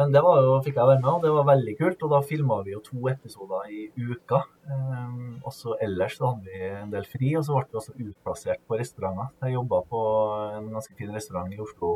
Men 0.00 0.14
det 0.14 0.22
var 0.24 0.40
jo, 0.40 0.54
fikk 0.64 0.78
jeg 0.80 0.88
være 0.88 1.02
med, 1.02 1.10
og 1.10 1.24
det 1.26 1.30
var 1.36 1.48
veldig 1.50 1.74
kult. 1.76 2.04
Og 2.06 2.14
da 2.14 2.22
filma 2.24 2.56
vi 2.64 2.72
jo 2.72 2.80
to 2.86 3.10
episoder 3.12 3.68
i 3.68 3.82
uka. 3.92 4.40
Um, 4.64 5.36
også 5.44 5.76
ellers 5.84 6.16
så 6.16 6.30
hadde 6.30 6.48
vi 6.48 6.72
en 6.80 6.94
del 6.94 7.06
fri, 7.12 7.34
og 7.36 7.44
så 7.44 7.58
ble 7.58 7.68
vi 7.68 7.80
også 7.82 7.96
utplassert 7.98 8.64
på 8.66 8.80
restauranter. 8.80 9.34
Jeg 9.44 9.58
jobba 9.58 9.82
på 9.92 10.02
en 10.56 10.72
ganske 10.72 10.96
fin 10.96 11.12
restaurant 11.12 11.52
i 11.52 11.60
Oslo 11.60 11.92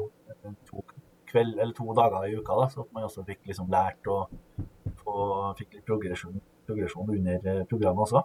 to, 0.68 0.84
kveld, 1.32 1.56
eller 1.56 1.72
to 1.74 1.88
dager 1.96 2.28
i 2.28 2.36
uka, 2.36 2.60
da, 2.60 2.68
så 2.70 2.84
man 2.92 3.08
også 3.08 3.24
fikk 3.26 3.48
liksom 3.48 3.72
lært 3.72 4.12
og 4.12 4.28
og 5.06 5.56
fikk 5.58 5.76
litt 5.76 5.86
progresjon, 5.86 6.38
progresjon 6.66 7.12
under 7.14 7.48
eh, 7.52 7.62
programmet 7.70 8.06
også. 8.06 8.22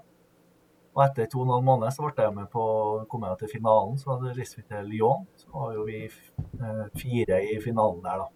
Og 0.91 1.01
etter 1.05 1.29
to 1.31 1.39
og 1.39 1.45
en 1.45 1.53
halv 1.55 1.63
måned 1.69 1.93
så 1.95 2.03
ble 2.03 2.25
jeg 2.25 2.35
med 2.35 2.49
på, 2.51 2.63
kom 3.11 3.23
jeg 3.23 3.39
til 3.39 3.51
finalen. 3.53 3.95
Så 3.99 4.11
hadde 4.11 4.33
reiste 4.35 4.59
vi 4.59 4.65
til 4.67 4.89
Lyon. 4.91 5.23
Så 5.39 5.47
var 5.53 5.71
jo 5.77 5.87
vi 5.87 6.03
eh, 6.03 6.83
fire 6.99 7.39
i 7.47 7.55
finalen 7.63 8.03
der, 8.03 8.25
da. 8.25 8.29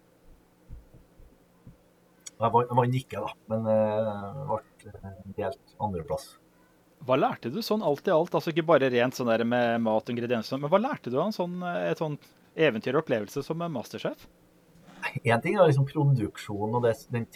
Jeg 2.36 2.52
vant 2.52 2.96
ikke, 2.98 3.20
da, 3.24 3.30
men 3.48 3.62
det 3.64 3.76
ble 4.48 4.90
eh, 4.92 5.20
delt 5.38 5.76
andreplass. 5.80 6.34
Hva 7.06 7.16
lærte 7.20 7.52
du 7.52 7.62
sånn 7.64 7.84
alt 7.84 8.08
i 8.08 8.12
alt? 8.12 8.34
Altså 8.36 8.52
ikke 8.52 8.66
bare 8.68 8.90
rent 8.92 9.16
sånn 9.16 9.28
der 9.30 9.44
med 9.48 9.84
mat 9.84 10.04
og 10.04 10.12
ingredienser, 10.12 10.60
men 10.60 10.72
hva 10.72 10.80
lærte 10.80 11.12
du 11.12 11.18
av 11.18 11.28
en 11.28 11.36
sånn, 11.36 11.60
et 11.62 12.00
sånt 12.00 12.24
eventyr 12.56 12.96
og 12.96 13.04
opplevelse 13.04 13.44
som 13.44 13.60
masterchef? 13.72 14.26
Én 15.30 15.40
ting 15.42 15.56
er 15.56 15.68
liksom 15.68 15.86
produksjonen 15.88 16.76
og 16.78 16.84
det, 16.86 16.94
den 17.14 17.26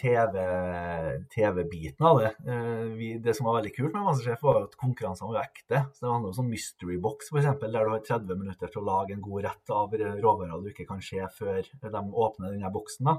TV-biten 1.31 2.05
av 2.07 2.19
det. 2.21 2.31
Eh, 2.47 2.83
vi, 2.97 3.09
det 3.23 3.35
som 3.37 3.47
var 3.47 3.59
veldig 3.59 3.73
kult 3.75 3.93
med 3.95 4.05
Masterchef, 4.05 4.41
var 4.45 4.63
at 4.65 4.75
konkurransene 4.79 5.31
var 5.31 5.43
ekte. 5.45 5.83
Så 5.93 6.05
det 6.05 6.11
var 6.11 6.19
noe 6.23 6.35
sånn 6.37 6.51
mystery 6.51 6.97
box, 7.01 7.31
eksempel, 7.31 7.71
der 7.73 7.87
du 7.87 7.93
har 7.95 8.03
30 8.07 8.39
minutter 8.41 8.71
til 8.71 8.81
å 8.83 8.87
lage 8.89 9.15
en 9.15 9.23
god 9.25 9.47
rett 9.47 9.73
av 9.75 9.95
råvarer 9.95 10.61
du 10.65 10.69
ikke 10.73 10.87
kan 10.89 11.01
se 11.05 11.23
før 11.37 11.61
de 11.63 12.03
åpner 12.25 12.53
denne 12.55 12.73
boksen. 12.73 13.09
da. 13.11 13.17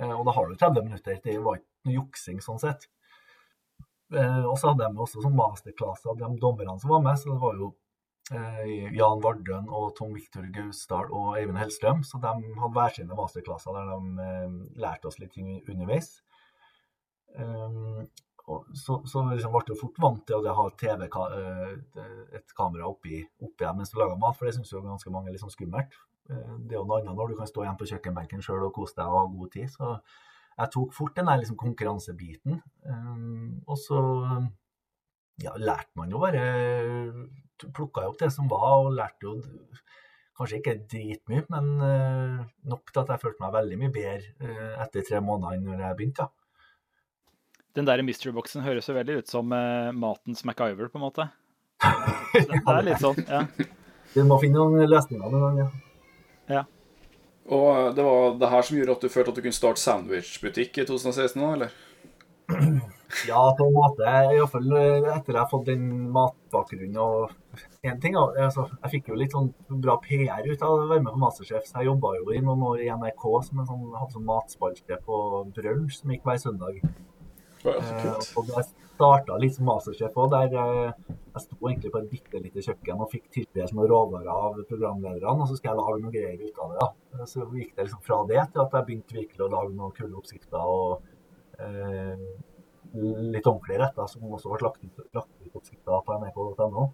Eh, 0.00 0.12
Og 0.12 0.26
da 0.26 0.36
har 0.36 0.48
du 0.50 0.56
30 0.56 0.84
minutter. 0.84 1.20
Det 1.24 1.38
var 1.42 1.56
ikke 1.60 1.88
noe 1.88 1.98
juksing 2.00 2.42
sånn 2.44 2.60
sett. 2.62 2.88
Eh, 4.12 4.44
Og 4.46 4.56
så 4.58 4.72
hadde 4.72 4.86
de 4.86 5.02
også 5.02 5.22
sånn 5.24 5.36
masterclass 5.36 6.06
av 6.06 6.18
de 6.18 6.30
dommerne 6.40 6.78
som 6.80 6.90
var 6.90 7.02
med. 7.02 7.18
Så 7.18 7.32
det 7.32 7.40
var 7.40 7.54
jo 7.54 7.74
Jan 8.30 9.20
Vardøen 9.22 9.68
og 9.70 9.92
Tom 9.98 10.14
Viktor 10.16 10.46
Gausdal 10.54 11.12
og 11.14 11.36
Eivind 11.38 11.60
Hellstrøm. 11.60 12.02
Så 12.06 12.18
de 12.22 12.32
hadde 12.32 12.72
hver 12.74 12.94
sine 12.96 13.18
masterklasser 13.18 13.76
der 13.76 13.92
de 13.92 14.24
eh, 14.24 14.56
lærte 14.82 15.10
oss 15.10 15.20
litt 15.22 15.34
ting 15.36 15.60
underveis. 15.62 16.16
Og 18.46 18.66
så, 18.78 19.00
så 19.10 19.22
liksom 19.28 19.54
ble 19.54 19.62
jeg 19.68 19.78
fort 19.80 19.98
vant 20.02 20.20
til 20.26 20.38
å 20.38 20.54
ha 20.54 20.66
TV 20.78 21.06
et 21.06 22.52
kamera 22.56 22.86
oppi, 22.86 23.18
oppi 23.42 23.70
mens 23.74 23.90
du 23.90 23.98
lager 23.98 24.18
mat, 24.20 24.36
for 24.38 24.46
det 24.46 24.54
syns 24.56 24.70
jo 24.70 24.84
ganske 24.84 25.10
mange 25.12 25.28
er 25.28 25.34
litt 25.34 25.42
sånn 25.42 25.52
skummelt. 25.52 25.96
Det 26.26 26.74
er 26.74 26.78
jo 26.78 26.84
noe 26.86 27.00
annet 27.00 27.18
når 27.18 27.32
du 27.32 27.40
kan 27.40 27.50
stå 27.50 27.64
igjen 27.64 27.78
på 27.78 27.88
kjøkkenbenken 27.90 28.44
sjøl 28.46 28.68
og 28.68 28.74
kose 28.78 28.94
deg 28.98 29.10
og 29.10 29.18
ha 29.18 29.24
god 29.34 29.50
tid. 29.54 29.72
Så 29.74 29.90
jeg 30.56 30.72
tok 30.76 30.94
fort 30.96 31.18
den 31.18 31.28
der 31.28 31.42
liksom 31.42 31.58
konkurransebiten. 31.60 32.62
Og 33.66 33.76
så 33.82 34.00
ja, 35.42 35.52
lærte 35.58 35.98
man 35.98 36.14
jo 36.14 36.22
bare 36.22 36.46
Plukka 37.64 38.04
jo 38.04 38.12
opp 38.12 38.18
det 38.20 38.32
som 38.34 38.48
var, 38.50 38.66
og 38.82 38.96
lærte 38.96 39.28
jo 39.28 39.36
kanskje 40.36 40.58
ikke 40.60 40.74
dritmye, 40.92 41.44
men 41.48 41.68
nok 42.68 42.90
til 42.92 43.00
at 43.00 43.14
jeg 43.14 43.22
følte 43.22 43.40
meg 43.40 43.54
veldig 43.54 43.78
mye 43.80 43.92
bedre 43.94 44.56
etter 44.84 45.06
tre 45.06 45.20
måneder 45.24 45.56
enn 45.56 45.70
når 45.70 45.84
jeg 45.86 45.96
begynte. 45.96 46.26
ja. 46.26 46.46
Den 47.76 47.84
der 47.84 48.00
mystery-boksen 48.00 48.64
høres 48.64 48.86
jo 48.88 48.94
veldig 48.96 49.18
ut 49.20 49.28
som 49.28 49.50
uh, 49.52 49.92
matens 49.92 50.46
MacGyver, 50.48 50.88
på 50.88 50.96
en 50.96 51.04
måte. 51.04 51.26
Det, 52.32 52.46
det 52.54 52.72
er 52.72 52.86
litt 52.86 53.02
sånn, 53.02 53.18
ja. 53.28 53.42
Du 54.14 54.22
må 54.24 54.38
finne 54.40 54.62
noen 54.62 54.88
løsninger 54.88 55.28
noen 55.28 55.44
ganger. 55.44 55.74
ja. 56.54 56.64
Og 57.52 57.92
det 57.94 58.02
var 58.02 58.38
det 58.40 58.48
her 58.50 58.64
som 58.66 58.78
gjorde 58.78 58.94
at 58.96 59.04
du 59.04 59.12
følte 59.12 59.30
at 59.30 59.36
du 59.36 59.42
kunne 59.44 59.54
starte 59.54 59.82
sandwichbutikk 59.82 60.80
i 60.80 60.86
2016 60.88 61.44
òg, 61.44 61.52
eller? 61.58 61.76
Ja, 63.24 63.40
på 63.58 63.66
en 63.66 63.74
måte. 63.74 64.04
Iallfall 64.34 64.68
etter 64.76 65.32
jeg 65.32 65.40
har 65.40 65.50
fått 65.50 65.68
den 65.70 65.86
matbakgrunnen 66.14 67.00
og 67.00 67.32
en 67.86 68.00
ting, 68.02 68.16
altså, 68.18 68.66
Jeg 68.82 68.92
fikk 68.96 69.10
jo 69.10 69.18
litt 69.18 69.32
sånn 69.32 69.48
bra 69.68 69.96
PR 70.04 70.44
ut 70.44 70.62
av 70.62 70.74
å 70.74 70.88
være 70.90 71.04
med 71.06 71.14
på 71.14 71.22
Masterchef. 71.22 71.64
Så 71.68 71.80
jeg 71.80 71.88
jobba 71.88 72.12
jo 72.18 72.32
i 72.34 72.42
noen 72.44 72.64
år 72.70 72.82
i 72.84 72.90
NRK 72.92 73.26
som 73.48 73.62
en 73.62 73.68
sånn, 73.70 73.84
hadde 73.96 74.16
sånn 74.18 74.28
matspalte 74.28 74.98
på 75.06 75.20
Brunsj 75.56 76.02
som 76.02 76.12
gikk 76.12 76.26
hver 76.28 76.42
søndag. 76.42 76.82
Eh, 77.66 78.18
og 78.38 78.50
jeg 78.52 78.66
starta 78.96 79.36
litt 79.40 79.56
som 79.56 79.66
masterchef 79.66 80.16
òg, 80.16 80.34
der 80.34 80.52
eh, 80.60 81.14
jeg 81.36 81.44
sto 81.44 81.56
egentlig 81.68 81.92
på 81.92 82.00
et 82.00 82.10
bitte 82.12 82.42
lite 82.42 82.64
kjøkken 82.64 83.02
og 83.02 83.10
fikk 83.12 83.26
tildelt 83.34 83.74
noen 83.76 83.90
råvarer 83.90 84.30
av 84.32 84.60
programlederne, 84.68 85.42
og 85.42 85.50
så 85.50 85.58
skal 85.58 85.72
jeg 85.72 85.80
lage 85.80 86.02
noen 86.02 86.14
greier 86.14 86.44
ut 86.44 86.60
av 86.62 86.72
det. 86.72 86.78
da. 86.82 86.88
Eh, 87.16 87.30
så 87.32 87.46
gikk 87.48 87.72
det 87.74 87.88
liksom 87.88 88.04
fra 88.06 88.20
det 88.30 88.42
til 88.52 88.64
at 88.64 88.76
jeg 88.78 88.88
begynte 88.90 89.18
virkelig 89.18 89.46
å 89.46 89.52
lage 89.56 89.74
noen 89.74 89.96
kule 89.96 90.20
oppskrifter 90.20 90.76
og 90.76 91.10
eh, 91.64 92.28
litt 92.96 93.46
ordentlige 93.46 93.82
retter 93.82 94.08
som 94.10 94.32
også 94.32 94.52
ble 94.52 94.66
lagt 94.66 95.02
lagt 95.16 95.44
ut 95.44 95.58
oppskrifter 95.58 96.06
på 96.06 96.16
nrk.no. 96.20 96.86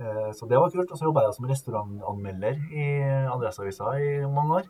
Eh, 0.00 0.30
så 0.36 0.46
det 0.46 0.58
var 0.60 0.72
kult. 0.72 0.90
Og 0.90 0.98
så 0.98 1.08
jobba 1.08 1.26
jeg 1.26 1.36
som 1.36 1.48
restaurantanmelder 1.50 2.60
i 2.72 2.88
Adresseavisa 3.32 3.94
i 4.02 4.10
mange 4.26 4.60
år. 4.60 4.68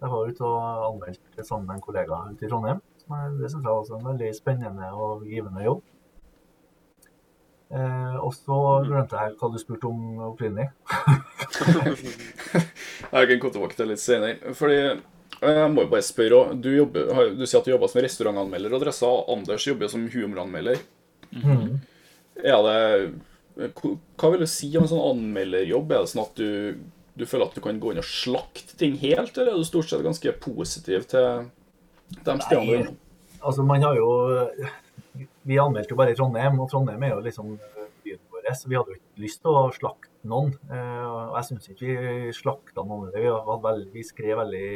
Jeg 0.00 0.10
var 0.10 0.32
ute 0.32 0.48
og 0.48 0.88
anmeldte 0.88 1.44
sammen 1.44 1.68
med 1.68 1.76
en 1.76 1.84
kollega 1.84 2.24
ute 2.32 2.46
i 2.46 2.50
Trondheim. 2.50 2.80
Det 3.40 3.50
syns 3.50 3.66
jeg 3.66 3.72
er 3.72 3.96
en 3.98 4.10
veldig 4.12 4.30
spennende 4.36 4.90
og 4.94 5.24
givende 5.28 5.64
jobb. 5.64 5.80
Eh, 7.70 8.16
og 8.18 8.32
så 8.34 8.58
glemte 8.86 9.18
jeg 9.18 9.36
hva 9.38 9.50
du 9.50 9.58
spurte 9.62 9.90
om 9.90 10.22
opprinnelig. 10.32 10.70
jeg 13.12 13.28
kan 13.28 13.38
komme 13.38 13.54
tilbake 13.54 13.78
til 13.78 13.90
litt 13.92 14.02
senere. 14.02 14.54
Fordi 14.58 14.78
jeg 15.40 15.72
må 15.72 15.86
jo 15.86 15.90
bare 15.92 16.04
spørre. 16.04 16.40
Du, 16.52 16.70
du, 16.92 17.44
sier 17.46 17.60
at 17.60 17.68
du 17.68 17.72
jobber 17.72 17.88
som 17.88 18.02
restaurantanmelder 18.04 18.74
og 18.74 18.82
adressa. 18.82 19.10
Anders 19.32 19.66
jobber 19.66 19.88
som 19.92 20.04
humoranmelder. 20.12 20.82
Mm. 21.32 21.78
Er 22.40 22.66
det 22.66 23.70
Hva 23.80 24.32
vil 24.32 24.44
du 24.44 24.48
si 24.50 24.70
om 24.76 24.84
en 24.84 24.90
sånn 24.90 25.06
anmelderjobb? 25.14 25.94
Er 25.94 26.04
det 26.04 26.12
sånn 26.12 26.24
at 26.26 26.36
du, 26.40 26.82
du 27.16 27.24
føler 27.28 27.48
at 27.48 27.56
du 27.56 27.64
kan 27.64 27.80
gå 27.80 27.94
inn 27.94 28.02
og 28.02 28.08
slakte 28.08 28.76
ting 28.80 28.98
helt, 29.00 29.32
eller 29.36 29.54
er 29.54 29.60
du 29.60 29.68
stort 29.68 29.90
sett 29.90 30.04
ganske 30.04 30.34
positiv 30.44 31.08
til 31.10 31.48
de 32.10 32.36
stedene 32.44 32.90
du 32.90 32.96
Altså, 33.40 33.62
man 33.64 33.80
har 33.80 33.96
jo 33.96 34.08
Vi 35.48 35.56
anmeldte 35.58 35.94
jo 35.94 35.96
bare 35.96 36.12
i 36.12 36.16
Trondheim, 36.18 36.58
og 36.60 36.68
Trondheim 36.68 37.02
er 37.06 37.14
jo 37.14 37.22
liksom 37.24 37.54
byen 38.04 38.20
vår. 38.28 38.50
Så 38.52 38.68
vi 38.68 38.76
hadde 38.76 38.92
jo 38.92 38.98
ikke 38.98 39.24
lyst 39.24 39.40
til 39.40 39.56
å 39.56 39.62
slakte 39.72 40.28
noen. 40.28 40.52
Eh, 40.68 41.06
og 41.08 41.38
jeg 41.38 41.48
syns 41.48 41.70
ikke 41.72 41.88
vi 41.88 42.34
slakta 42.36 42.84
noen. 42.84 43.08
Vi, 43.14 43.24
veldig, 43.64 43.88
vi 43.94 44.04
skrev 44.04 44.42
veldig 44.42 44.68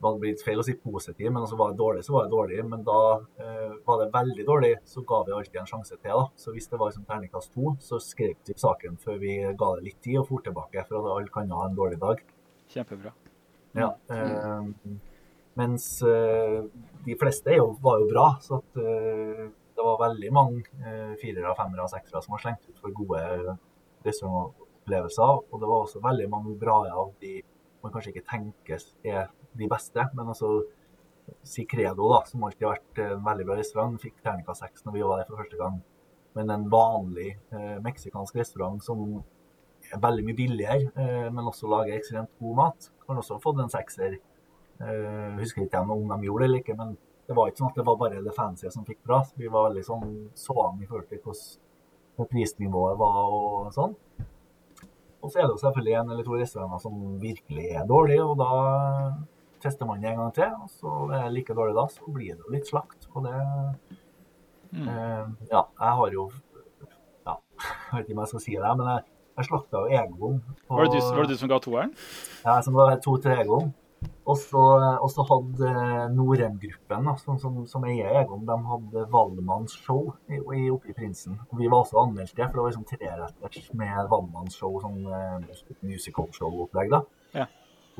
altså, 0.00 0.12
Det 0.16 0.20
blitt 0.22 0.44
feil 0.44 0.60
å 0.60 0.64
si 0.64 0.74
positiv, 0.80 1.28
men 1.30 1.42
altså 1.42 1.58
var 1.60 1.72
det 1.72 1.80
dårlig, 1.80 2.04
så 2.06 2.14
var 2.14 2.26
det 2.26 2.32
dårlig. 2.32 2.60
Men 2.72 2.84
da 2.86 3.00
eh, 3.42 3.76
var 3.86 4.00
det 4.02 4.10
veldig 4.14 4.46
dårlig, 4.48 4.72
så 4.88 5.04
ga 5.08 5.20
vi 5.26 5.34
alltid 5.36 5.60
en 5.60 5.70
sjanse 5.70 5.96
til. 5.96 6.14
da. 6.14 6.26
Så 6.36 6.54
hvis 6.54 6.68
det 6.70 6.80
var 6.80 6.90
liksom 6.90 7.06
terningkast 7.08 7.52
to, 7.54 7.74
så 7.84 8.00
skrev 8.02 8.34
vi 8.48 8.56
saken 8.56 8.96
før 9.02 9.20
vi 9.20 9.36
ga 9.44 9.70
det 9.76 9.86
litt 9.88 10.00
tid 10.04 10.22
og 10.22 10.28
for 10.30 10.46
tilbake. 10.46 10.86
For 10.88 11.00
at 11.00 11.12
alle 11.16 11.34
kan 11.34 11.52
ha 11.56 11.68
en 11.68 11.76
dårlig 11.78 12.00
dag. 12.00 12.24
Kjempebra. 12.72 13.14
Ja. 13.76 13.92
Eh, 14.10 14.96
mens 15.60 15.86
eh, 16.02 16.58
de 17.04 17.16
fleste 17.20 17.56
jo, 17.58 17.74
var 17.82 18.00
jo 18.00 18.08
bra. 18.10 18.26
Så 18.40 18.60
at, 18.60 18.80
uh, 18.80 19.48
det 19.76 19.84
var 19.86 20.00
veldig 20.02 20.32
mange 20.32 20.64
eh, 20.84 21.12
firere, 21.20 21.54
femmere 21.56 21.86
og 21.86 21.92
seksere 21.92 22.20
som 22.24 22.34
var 22.34 22.42
slengt 22.42 22.66
ut 22.68 22.80
for 22.82 22.92
gode 22.96 23.20
restaurantopplevelser. 24.04 25.32
Og 25.50 25.62
det 25.62 25.70
var 25.70 25.86
også 25.86 26.02
veldig 26.04 26.28
mange 26.32 26.56
bra 26.60 26.82
av 26.88 27.14
de 27.22 27.38
man 27.80 27.92
kanskje 27.94 28.12
ikke 28.12 28.28
tenker 28.28 28.82
er 29.08 29.30
de 29.58 29.68
beste. 29.70 30.04
Men 30.14 30.32
altså 30.32 30.60
si 31.42 31.64
Credo, 31.66 32.08
da, 32.12 32.22
som 32.26 32.44
alltid 32.44 32.66
har 32.66 32.78
vært 32.78 33.02
en 33.04 33.24
veldig 33.24 33.46
bra 33.48 33.58
restaurant, 33.58 33.98
fikk 34.02 34.18
terningkast 34.24 34.64
seks 34.64 34.86
når 34.86 34.96
vi 34.96 35.04
var 35.06 35.20
der 35.20 35.28
for 35.28 35.42
første 35.42 35.60
gang. 35.60 35.78
Men 36.38 36.50
en 36.54 36.66
vanlig 36.70 37.28
eh, 37.54 37.76
meksikansk 37.82 38.38
restaurant 38.38 38.82
som 38.84 39.04
er 39.90 40.02
veldig 40.02 40.26
mye 40.26 40.38
billigere, 40.38 40.90
eh, 40.94 41.28
men 41.32 41.48
også 41.50 41.70
lager 41.70 41.96
ekstremt 41.96 42.32
god 42.42 42.58
mat, 42.58 42.90
kan 43.06 43.22
også 43.22 43.40
fått 43.42 43.62
en 43.62 43.72
sekser. 43.72 44.18
Eh, 44.80 45.38
husker 45.40 45.66
ikke 45.66 45.82
om 45.82 46.06
de 46.08 46.28
gjorde 46.28 46.44
det 46.44 46.50
eller 46.50 46.62
ikke, 46.62 46.78
men 46.78 46.94
det 47.28 47.36
var 47.38 47.50
ikke 47.50 47.62
sånn 47.62 47.72
at 47.72 47.78
det 47.78 47.86
var 47.86 47.98
bare 47.98 48.22
det 48.26 48.36
fancy 48.36 48.70
som 48.74 48.86
fikk 48.86 49.02
bra. 49.06 49.22
Vi 49.38 49.50
var 49.50 49.68
veldig 49.68 49.86
sånn 49.86 50.14
sånn 50.38 50.80
i 50.82 50.88
forhold 50.88 51.10
til 51.10 51.22
hvordan 51.24 52.30
prisnivået 52.30 52.98
var 53.00 53.34
og 53.34 53.68
sånn. 53.74 53.94
Og 55.20 55.28
så 55.28 55.38
er 55.38 55.44
det 55.44 55.52
jo 55.52 55.60
selvfølgelig 55.60 55.94
en 55.98 56.10
eller 56.14 56.24
to 56.24 56.38
restauranter 56.40 56.80
som 56.82 56.96
virkelig 57.20 57.66
er 57.76 57.86
dårlige, 57.88 58.24
og 58.24 58.40
da 58.40 58.50
tester 59.62 59.88
man 59.88 60.02
det 60.02 60.12
en 60.12 60.22
gang 60.22 60.34
til. 60.36 60.52
Og 60.64 60.70
så 60.72 60.94
er 61.10 61.26
det 61.26 61.34
like 61.36 61.56
dårlig 61.56 61.76
da, 61.78 61.86
så 61.92 62.12
blir 62.14 62.34
det 62.34 62.44
jo 62.44 62.54
litt 62.54 62.70
slakt. 62.70 63.08
Og 63.14 63.26
det 63.26 63.34
mm. 64.72 64.86
uh, 64.86 65.26
Ja, 65.50 65.64
jeg 65.64 65.98
har 66.02 66.16
jo 66.16 66.30
Ja, 67.26 67.36
jeg 67.90 67.96
vet 67.96 68.06
ikke 68.06 68.18
om 68.18 68.24
jeg 68.24 68.32
skal 68.34 68.46
si 68.46 68.56
det, 68.56 68.76
men 68.80 68.88
jeg, 68.94 69.04
jeg 69.40 69.50
slakta 69.50 69.84
jo 69.84 70.00
Egon. 70.00 70.40
Var 70.68 70.88
det, 70.88 70.96
du, 70.96 71.12
var 71.16 71.28
det 71.28 71.36
du 71.36 71.42
som 71.44 71.52
ga 71.52 71.60
toeren? 71.62 71.94
Ja, 72.44 72.60
som 72.64 72.78
ga 72.78 72.96
to 73.04 73.16
til 73.20 73.36
Egon. 73.36 73.70
Og 74.30 74.36
så 74.38 75.24
hadde 75.28 75.68
eh, 75.68 76.04
Norem-gruppen, 76.14 77.08
som, 77.20 77.38
som, 77.42 77.56
som, 77.68 77.84
eier 77.88 78.12
Egon, 78.20 78.44
de 78.48 78.56
hadde 78.68 79.02
Valmannsshow 79.12 80.12
oppe 80.14 80.92
i 80.92 80.94
Prinsen. 80.96 81.36
Og 81.50 81.58
vi 81.60 81.68
var 81.68 81.82
også 81.82 81.98
anmeldt 82.04 82.36
det, 82.36 82.46
for 82.46 82.56
det 82.56 82.62
var 82.62 82.70
liksom 82.70 82.86
treretters 82.88 83.72
med 83.76 84.10
Valmannsshow, 84.12 84.78
sånn 84.84 85.02
uh, 85.10 85.74
musical-show-opplegg. 85.84 86.94
da. 86.94 87.02
Ja. 87.34 87.48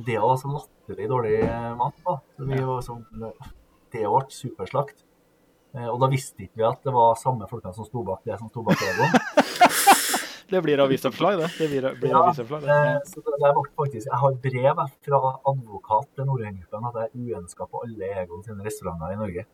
Det 0.07 0.19
var 0.23 0.37
så 0.41 0.51
latterlig 0.53 1.09
dårlig 1.11 1.37
mat. 1.79 2.03
da. 2.07 2.19
Så 2.37 2.49
vi 2.49 2.61
var 2.67 2.85
sånn, 2.87 3.05
Det 3.91 4.05
ble 4.07 4.25
superslakt. 4.35 5.07
Og 5.87 6.01
da 6.03 6.09
visste 6.11 6.47
ikke 6.47 6.59
vi 6.59 6.67
at 6.67 6.81
det 6.87 6.95
var 6.95 7.19
samme 7.19 7.47
folkene 7.51 7.75
som 7.77 7.87
sto 7.87 8.03
bak 8.07 8.25
det 8.27 8.39
som 8.41 8.51
sto 8.51 8.65
bak 8.67 8.81
Egon. 8.83 9.15
Det 10.51 10.63
blir 10.63 10.81
avisoppslag, 10.83 11.39
det. 11.39 11.49
det 11.59 11.69
blir, 11.69 11.85
blir 12.01 12.11
ja, 12.11 12.25
avisoppslag, 12.25 12.63
det. 12.63 12.69
Ja. 12.69 13.01
Så 13.07 13.21
det, 13.23 13.37
det 13.39 13.51
faktisk, 13.79 14.07
jeg 14.09 14.19
har 14.19 14.39
brev 14.47 14.81
fra 15.07 15.21
advokat 15.53 16.09
til 16.17 16.27
Nordhengruppen 16.27 16.89
at 16.89 16.99
jeg 16.99 17.07
er 17.07 17.37
uønska 17.37 17.67
på 17.71 17.83
alle 17.87 18.09
Egon 18.25 18.43
sine 18.43 18.67
restauranter 18.67 19.15
i 19.15 19.19
Norge. 19.21 19.45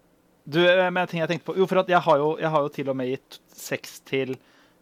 Du, 0.46 0.61
eh, 0.64 0.88
men 0.88 1.11
ting 1.11 1.20
jeg 1.20 1.28
tenkte 1.28 1.50
på, 1.50 1.56
jo, 1.61 1.66
for 1.68 1.82
jeg 1.85 2.00
har, 2.00 2.22
jo, 2.22 2.30
jeg, 2.40 2.52
har 2.54 2.64
jo, 2.64 2.72
til 2.78 2.92
og 2.92 2.96
med 2.96 3.11
gitt 3.12 3.38
seks 3.52 3.98
til 4.09 4.32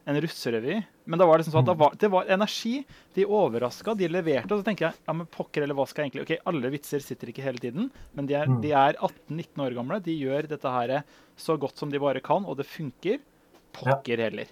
en 0.05 0.21
russerevy. 0.21 0.83
Men 1.05 1.21
da 1.21 1.27
var 1.29 1.41
det 1.41 1.47
sånn 1.47 1.63
at 1.63 1.69
det 1.69 1.77
var, 1.81 1.95
det 2.01 2.11
var 2.13 2.31
energi. 2.33 2.75
De 3.17 3.25
overraska, 3.25 3.95
de 3.97 4.09
leverte. 4.11 4.53
Og 4.53 4.61
så 4.61 4.67
tenker 4.67 4.89
jeg 4.89 5.01
ja, 5.01 5.17
men 5.17 5.29
pokker 5.33 5.65
eller 5.65 5.77
hva 5.79 5.87
skal 5.89 6.05
jeg 6.05 6.13
egentlig 6.13 6.25
Ok, 6.25 6.49
alle 6.51 6.73
vitser 6.75 7.05
sitter 7.05 7.33
ikke 7.33 7.45
hele 7.45 7.63
tiden, 7.63 7.91
men 8.17 8.29
de 8.29 8.37
er, 8.39 8.51
mm. 8.51 8.59
er 8.69 8.99
18-19 8.99 9.65
år 9.65 9.79
gamle. 9.79 10.01
De 10.05 10.17
gjør 10.17 10.51
dette 10.51 10.75
her 10.77 10.97
så 11.41 11.57
godt 11.61 11.81
som 11.81 11.93
de 11.93 12.03
bare 12.03 12.23
kan, 12.25 12.45
og 12.45 12.59
det 12.61 12.69
funker. 12.69 13.23
Pokker 13.75 14.21
heller. 14.29 14.51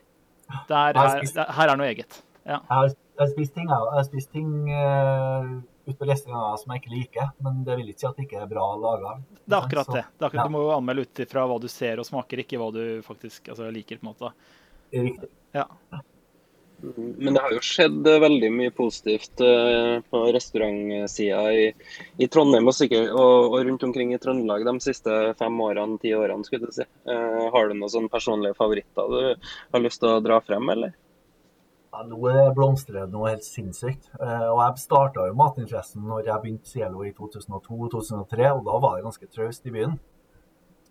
Der, 0.68 0.96
her, 0.98 1.20
her, 1.22 1.72
er 1.72 1.78
noe 1.78 1.90
eget. 1.92 2.22
Ja. 2.44 2.58
Jeg 2.58 2.94
har, 3.20 3.28
spist 3.30 3.54
ting, 3.54 3.68
jeg 3.70 3.92
har 3.94 4.08
spist 4.08 4.32
ting 4.34 4.48
uh, 4.68 5.52
ute 5.86 6.16
som 6.18 6.72
jeg 6.74 6.82
ikke 6.82 6.92
liker, 6.92 7.28
men 7.44 7.62
det 7.66 7.76
vil 7.78 7.92
ikke 7.92 8.02
si 8.02 8.08
at 8.08 8.18
det 8.18 8.26
ikke 8.26 8.40
er 8.42 8.50
bra 8.50 8.66
laga. 8.80 9.14
Det 9.44 9.54
er 9.54 9.60
akkurat 9.60 9.92
det. 9.94 10.02
det 10.02 10.26
er 10.26 10.28
akkurat, 10.28 10.42
ja. 10.42 10.48
Du 10.48 10.56
må 10.56 10.64
jo 10.64 10.74
anmelde 10.74 11.06
ut 11.06 11.22
ifra 11.24 11.46
hva 11.48 11.60
du 11.62 11.68
ser 11.72 12.02
og 12.02 12.08
smaker, 12.08 12.42
ikke 12.42 12.60
hva 12.60 12.72
du 12.74 12.82
faktisk 13.06 13.52
altså, 13.54 13.70
liker. 13.72 14.02
på 14.02 14.08
en 14.08 14.12
måte. 14.12 14.34
Riktig. 14.92 15.30
Ja. 15.52 15.68
Men 17.16 17.34
det 17.34 17.40
har 17.44 17.52
jo 17.54 17.60
skjedd 17.62 18.08
veldig 18.24 18.48
mye 18.50 18.72
positivt 18.74 19.38
uh, 19.44 20.00
på 20.10 20.22
restaurantsida 20.34 21.42
i, 21.54 21.68
i, 22.18 22.26
Trondheim 22.26 22.66
og, 22.66 22.74
sikkert, 22.74 23.12
og, 23.12 23.52
og, 23.52 23.58
rundt 23.68 23.84
omkring 23.86 24.10
i 24.10 24.18
Trøndelag 24.18 24.64
de 24.66 24.74
siste 24.82 25.20
fem 25.38 25.60
årene, 25.62 26.00
ti 26.02 26.10
årene. 26.16 26.42
skulle 26.48 26.66
du 26.66 26.74
si. 26.74 26.88
Uh, 27.06 27.46
har 27.54 27.70
du 27.70 27.76
noen 27.76 27.92
sånne 27.92 28.10
personlige 28.10 28.58
favoritter 28.58 29.14
du 29.14 29.46
har 29.76 29.84
lyst 29.84 30.02
til 30.02 30.10
å 30.10 30.24
dra 30.24 30.40
frem, 30.42 30.74
eller? 30.74 30.96
Ja, 31.92 32.02
nå 32.08 32.32
blomstrer 32.56 33.04
det 33.04 33.12
noe 33.12 33.30
helt 33.34 33.44
sinnssykt. 33.46 34.08
Uh, 34.16 34.48
og 34.48 34.62
Jeg 34.64 34.82
starta 34.86 35.28
jo 35.28 35.36
matinteressen 35.38 36.06
når 36.08 36.32
jeg 36.32 36.44
begynte 36.44 36.72
Cielo 36.72 37.04
i 37.04 37.12
2002-2003, 37.14 38.48
og 38.56 38.64
da 38.66 38.82
var 38.82 38.96
det 38.96 39.06
ganske 39.06 39.28
traust 39.30 39.70
i 39.70 39.74
byen. 39.76 40.00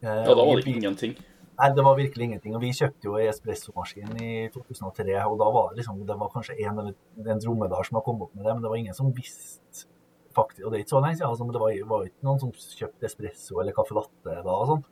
Eh, 0.02 0.08
Ja, 0.08 0.36
da 0.36 0.46
var 0.46 0.62
det 0.62 0.70
ingenting. 0.70 1.18
Nei, 1.62 1.68
det 1.78 1.84
var 1.86 1.94
virkelig 1.94 2.26
ingenting. 2.26 2.56
Og 2.58 2.64
vi 2.64 2.72
kjøpte 2.74 3.06
jo 3.06 3.20
espressomaskin 3.22 4.16
i 4.18 4.32
2003, 4.54 5.18
og 5.28 5.36
da 5.38 5.50
var 5.54 5.68
det 5.70 5.82
liksom 5.82 6.00
Det 6.08 6.16
var 6.18 6.32
kanskje 6.34 6.56
en 6.58 6.80
eller 6.82 6.96
en 7.34 7.42
dromedar 7.44 7.86
som 7.86 8.00
har 8.00 8.06
kommet 8.08 8.26
opp 8.26 8.34
med 8.36 8.48
det, 8.48 8.54
men 8.56 8.64
det 8.64 8.72
var 8.72 8.80
ingen 8.82 8.98
som 8.98 9.12
visste 9.14 9.86
faktisk 10.34 10.66
Og 10.66 10.72
det 10.72 10.80
er 10.80 10.84
ikke 10.86 10.96
så 10.96 11.02
lenge 11.04 11.20
siden, 11.20 11.30
altså, 11.30 11.46
men 11.46 11.54
det 11.54 11.62
var, 11.62 11.76
var 11.92 12.08
ikke 12.08 12.26
noen 12.26 12.42
som 12.42 12.54
kjøpte 12.80 13.06
espresso 13.06 13.60
eller 13.62 13.76
caffè 13.78 13.98
latte 13.98 14.40
da 14.48 14.56
og 14.56 14.72
sånn. 14.72 14.84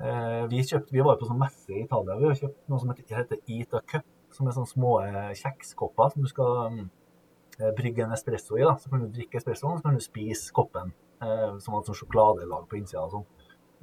Eh, 0.00 0.42
vi, 0.50 0.64
kjøpte, 0.64 0.96
vi 0.96 1.04
var 1.06 1.20
på 1.20 1.28
sånn 1.28 1.38
messe 1.38 1.70
i 1.70 1.84
Italia. 1.84 2.18
Vi 2.18 2.28
har 2.30 2.40
kjøpt 2.40 2.72
noe 2.72 2.82
som 2.82 2.90
heter, 2.90 3.18
heter 3.20 3.54
Eat 3.54 3.78
a 3.78 3.82
Cup, 3.94 4.06
som 4.34 4.48
er 4.48 4.56
sånne 4.56 4.72
små 4.72 4.96
eh, 5.04 5.30
kjekskopper 5.38 6.14
som 6.16 6.24
du 6.24 6.30
skal 6.32 6.80
eh, 6.80 7.70
brygge 7.78 8.08
en 8.08 8.16
espresso 8.16 8.58
i. 8.58 8.64
da. 8.66 8.74
Så 8.80 8.90
kan 8.90 9.04
du 9.04 9.12
drikke 9.12 9.38
espressoen, 9.38 9.76
og 9.76 9.84
så 9.84 9.86
kan 9.86 10.00
du 10.00 10.02
spise 10.02 10.50
koppen 10.56 10.90
eh, 11.22 11.50
som 11.62 11.78
et 11.78 11.92
sånt 11.92 12.00
sjokoladelag 12.00 12.66
på 12.70 12.80
innsida. 12.80 13.04
og 13.06 13.20
sånn. 13.20 13.28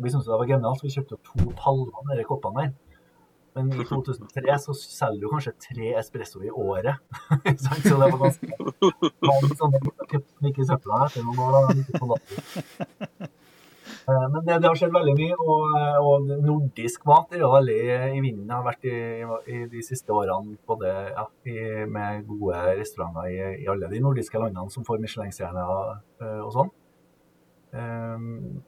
Vi 0.01 0.13
syntes 0.13 0.29
det 0.29 0.39
var 0.39 0.49
genialt, 0.49 0.83
vi 0.85 0.93
kjøpte 0.93 1.17
opp 1.17 1.29
to 1.31 1.51
paller 1.59 2.07
med 2.07 2.19
de 2.19 2.27
koppene 2.27 2.65
der. 2.65 2.73
Men 3.55 3.67
i 3.75 3.83
2003 3.83 4.55
så 4.63 4.73
selger 4.79 5.25
du 5.25 5.31
kanskje 5.31 5.51
tre 5.59 5.89
espresso 5.99 6.39
i 6.39 6.51
året. 6.51 7.01
Så 7.83 7.97
det 7.97 7.97
var 7.99 8.21
ganske 8.21 8.47
mange 9.27 9.57
sånne 9.59 9.81
som 9.81 10.45
gikk 10.45 10.61
i 10.63 10.67
søpla 10.69 11.01
etter 11.09 11.25
noen 11.27 11.41
år. 11.43 11.57
da, 11.57 11.75
ikke 11.81 11.99
på 11.99 12.11
natten. 12.13 13.27
Men 14.07 14.39
det, 14.45 14.55
det 14.63 14.67
har 14.69 14.77
skjedd 14.79 14.95
veldig 14.95 15.13
mye, 15.19 15.35
og, 15.35 15.75
og 16.07 16.31
nordisk 16.41 17.03
mat 17.07 17.35
er 17.35 17.43
jo 17.43 17.51
veldig 17.53 17.77
i 18.15 18.23
vinden. 18.23 18.47
Jeg 18.47 18.55
har 18.55 18.65
vært 18.65 18.87
i, 18.89 18.95
i 19.51 19.59
de 19.71 19.83
siste 19.85 20.15
årene 20.15 20.57
både 20.67 20.95
ja, 21.11 21.27
i, 21.47 21.57
med 21.91 22.25
gode 22.29 22.63
restauranter 22.79 23.29
i, 23.29 23.37
i 23.61 23.69
alle 23.71 23.91
de 23.91 24.01
nordiske 24.03 24.41
landene 24.41 24.73
som 24.73 24.87
får 24.87 25.03
Michelin-stjerner 25.03 25.75
eh, 26.23 26.39
og 26.41 26.51
sånn. 26.55 26.73
Um, 27.71 28.63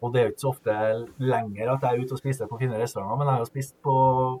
og 0.00 0.12
det 0.14 0.20
er 0.20 0.26
jo 0.28 0.32
ikke 0.34 0.44
så 0.44 0.50
ofte 0.52 0.74
lenger 1.18 1.72
at 1.72 1.82
jeg 1.82 1.90
er 1.96 2.04
ute 2.04 2.14
og 2.14 2.20
spiser 2.20 2.46
på 2.50 2.58
fine 2.60 2.78
restauranter, 2.78 3.18
men 3.18 3.26
jeg 3.26 3.34
har 3.34 3.42
jo 3.42 3.48
spist 3.50 3.74
på, 3.82 3.94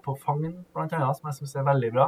på 0.04 0.14
Fagn 0.22 0.44
bl.a., 0.74 1.12
som 1.16 1.30
jeg 1.30 1.38
syns 1.40 1.54
er 1.58 1.66
veldig 1.66 1.90
bra. 1.96 2.06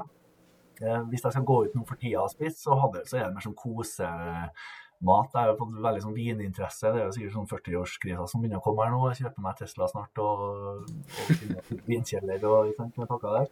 Eh, 0.80 1.01
hvis 1.11 1.24
jeg 1.26 1.34
skal 1.34 1.44
gå 1.48 1.57
ut 1.66 1.74
nå 1.76 1.82
for 1.88 2.01
tida 2.01 2.22
og 2.22 2.30
spise, 2.32 2.57
så, 2.62 2.76
hadde, 2.80 3.03
så 3.09 3.18
er 3.18 3.26
det 3.26 3.34
mer 3.36 3.44
sånn 3.44 3.57
kosemat. 3.59 5.32
Jeg 5.34 5.40
har 5.40 5.51
jo 5.51 5.57
fått 5.59 5.74
veldig 5.88 6.05
sånn 6.07 6.14
vininteresse. 6.16 6.92
Det 6.94 7.03
er 7.03 7.09
jo 7.09 7.16
sikkert 7.16 7.34
sånn 7.36 7.51
40-årskrisa 7.51 8.28
som 8.30 8.44
begynner 8.44 8.62
å 8.62 8.64
komme 8.64 8.86
her 8.86 8.94
nå. 8.94 9.03
Jeg 9.11 9.24
kjøper 9.24 9.44
meg 9.48 9.59
Tesla 9.59 9.90
snart 9.90 10.22
og, 10.22 10.46
og 10.86 11.74
vinkjeller 11.90 12.46
og 12.48 12.72
sant, 12.78 12.96
med 13.01 13.11
pakka 13.11 13.34
der. 13.40 13.51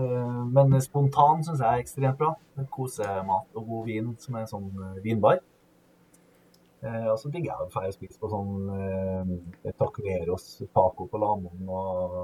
Eh, 0.00 0.42
Men 0.56 0.74
spontan 0.82 1.44
syns 1.46 1.60
jeg 1.60 1.68
er 1.68 1.84
ekstremt 1.84 2.18
bra. 2.18 2.32
Kosemat 2.72 3.52
og 3.58 3.70
god 3.70 3.88
vin 3.92 4.12
som 4.22 4.38
er 4.38 4.46
en 4.46 4.52
sånn 4.56 4.68
vinbar. 5.04 5.42
Eh, 6.82 7.06
og 7.12 7.18
så 7.20 7.28
digger 7.28 7.50
jeg 7.52 7.60
å 7.66 7.68
dra 7.68 7.82
og 7.90 7.92
spise 7.96 8.18
på 8.22 8.28
sånn 8.32 8.52
eh, 8.76 9.72
tacoveros, 9.76 10.46
taco 10.72 11.04
på 11.12 11.18
Lamoen 11.20 11.68
og 11.68 12.14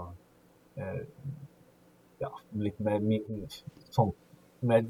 eh, 0.81 1.03
ja, 2.23 2.31
litt 2.57 2.79
mer 2.81 3.03
mi- 3.05 3.21
sånn 3.93 4.15
mer 4.67 4.87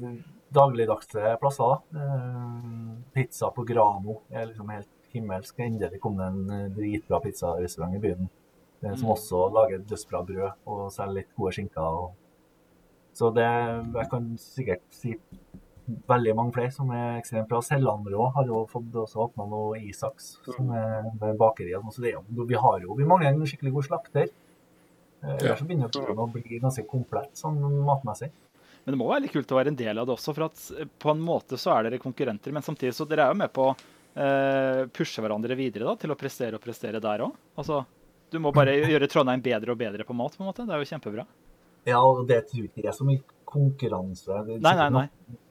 dagligdagse 0.55 1.33
plasser. 1.41 1.81
Eh, 1.99 2.93
pizza 3.17 3.49
på 3.51 3.65
Grano 3.67 4.21
er 4.31 4.47
liksom 4.53 4.71
helt 4.71 4.93
himmelsk. 5.11 5.59
Endelig 5.59 5.99
kom 6.03 6.15
det 6.21 6.29
en 6.31 6.39
eh, 6.55 6.69
dritbra 6.77 7.19
pizzarestaurant 7.25 7.97
i 7.99 8.03
byen 8.07 8.29
eh, 8.29 8.93
som 8.95 9.09
Mm. 9.09 9.13
også 9.17 9.43
lager 9.51 9.83
dødsbra 9.89 10.23
brød 10.31 10.51
og 10.69 10.87
selger 10.95 11.19
litt 11.19 11.35
gode 11.35 11.51
skinker. 11.57 11.99
Og... 12.05 12.15
Så 13.17 13.31
det, 13.35 13.43
jeg 13.99 14.09
kan 14.11 14.31
sikkert 14.39 14.83
si 14.93 15.15
veldig 15.87 16.33
mange 16.35 16.53
flere 16.55 16.71
som 16.75 16.89
er 16.91 17.17
ekstremt 17.21 17.47
bra. 17.49 17.61
Sellandrå 17.63 18.25
har 18.35 18.49
jo 18.49 18.63
fått 18.71 18.95
også 19.03 19.21
åpna 19.27 19.45
noe 19.47 19.77
Isaks, 19.79 20.33
som 20.45 20.71
er 20.75 21.07
med 21.21 21.37
bakeri. 21.39 21.71
sånn. 21.77 21.93
Så 21.95 22.03
det 22.03 22.11
er 22.11 22.17
jo, 22.19 22.45
vi 22.49 22.59
har 22.59 22.81
jo, 22.83 22.95
vi 22.99 23.07
mangler 23.07 23.31
en 23.31 23.47
skikkelig 23.47 23.73
god 23.77 23.87
slakter. 23.87 24.27
Eh, 25.23 25.37
Ellers 25.37 25.59
så 25.61 25.65
begynner 25.69 25.89
det 25.93 26.03
å 26.13 26.27
bli 26.33 26.59
ganske 26.59 26.83
komplett 26.89 27.39
sånn 27.39 27.61
matmessig. 27.87 28.29
Men 28.85 28.93
det 28.95 28.99
må 29.01 29.07
være 29.09 29.25
litt 29.25 29.33
kult 29.35 29.51
å 29.51 29.57
være 29.59 29.71
en 29.73 29.79
del 29.79 29.97
av 29.99 30.07
det 30.07 30.13
også, 30.15 30.33
for 30.35 30.47
at 30.47 30.65
eh, 30.77 30.87
på 30.99 31.11
en 31.13 31.23
måte 31.23 31.59
så 31.59 31.73
er 31.77 31.87
dere 31.87 32.01
konkurrenter, 32.03 32.53
men 32.55 32.63
samtidig 32.65 32.93
så 32.95 33.07
dere 33.07 33.25
er 33.27 33.33
jo 33.33 33.39
med 33.41 33.51
på 33.55 33.65
å 33.71 33.73
eh, 33.73 34.83
pushe 34.93 35.23
hverandre 35.23 35.57
videre 35.59 35.87
da, 35.89 35.95
til 35.99 36.13
å 36.13 36.19
prestere 36.19 36.59
og 36.59 36.63
prestere 36.63 37.01
der 37.03 37.25
òg. 37.25 37.33
Altså, 37.59 37.81
du 38.31 38.39
må 38.43 38.51
bare 38.55 38.75
gjøre 38.93 39.09
Trondheim 39.11 39.43
bedre 39.43 39.73
og 39.73 39.79
bedre 39.81 40.07
på 40.07 40.15
mat, 40.15 40.35
på 40.37 40.43
en 40.43 40.51
måte. 40.51 40.67
Det 40.67 40.75
er 40.75 40.83
jo 40.83 40.91
kjempebra. 40.91 41.27
Ja, 41.87 42.03
og 42.03 42.25
det 42.27 42.43
tror 42.49 42.65
jeg 42.65 42.71
ikke 42.75 42.89
er 42.91 42.95
så 42.95 43.07
mye 43.07 43.23
konkurranse. 43.47 44.27
Er 44.35 44.57
Nei, 44.59 44.73
nei, 44.75 44.87
nei. 44.91 45.07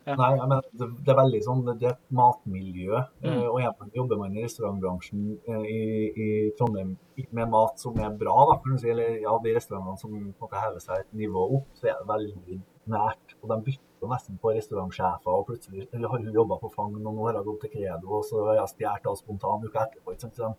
Ja. 0.07 0.15
Nei, 0.21 0.29
jeg 0.39 0.47
mener, 0.47 0.67
det, 0.79 0.87
det 1.03 1.11
er 1.11 1.17
veldig 1.19 1.39
sånn, 1.43 1.63
det 1.67 1.87
er 1.89 1.95
et 1.97 2.13
matmiljø. 2.15 3.01
Mm. 3.25 3.27
eh, 3.33 3.47
Og 3.51 3.57
jeg 3.59 3.91
jobber 3.97 4.21
man 4.21 4.37
i 4.39 4.45
restaurantbransjen 4.45 5.25
eh, 5.51 5.65
i, 5.67 5.81
i 6.15 6.29
Trondheim 6.59 6.93
med 7.35 7.51
mat 7.51 7.81
som 7.83 7.99
er 7.99 8.13
bra, 8.21 8.37
da, 8.53 8.55
kan 8.63 8.77
du 8.77 8.79
si. 8.83 8.91
Eller 8.93 9.17
ja, 9.25 9.33
de 9.43 9.55
restaurantene 9.57 9.99
som 9.99 10.13
på 10.15 10.21
en 10.23 10.29
måte 10.47 10.63
hever 10.63 10.85
seg 10.85 11.03
et 11.03 11.17
nivå 11.19 11.43
opp, 11.59 11.67
så 11.81 11.91
er 11.91 11.99
det 11.99 12.09
veldig 12.13 12.59
nært. 12.95 13.35
Og 13.43 13.51
de 13.51 13.59
bytter 13.67 14.13
nesten 14.13 14.39
på 14.39 14.53
restaurantsjefer. 14.55 15.33
Og 15.41 15.49
plutselig 15.51 15.89
eller 15.91 16.13
har 16.13 16.23
hun 16.23 16.39
jobba 16.39 16.61
på 16.63 16.71
Fang, 16.77 16.95
og 16.95 17.03
nå 17.09 17.17
har 17.27 17.41
hun 17.41 17.49
gått 17.51 17.65
til 17.67 17.73
Credo, 17.75 18.13
og 18.21 18.29
så 18.29 18.45
har 18.47 18.61
jeg 18.61 18.73
stjålet 18.77 19.11
av 19.11 19.19
spontan 19.19 19.67
uka 19.67 19.87
etterpå. 19.89 20.15
Ikke 20.15 20.29
sant? 20.29 20.39
sånn. 20.39 20.55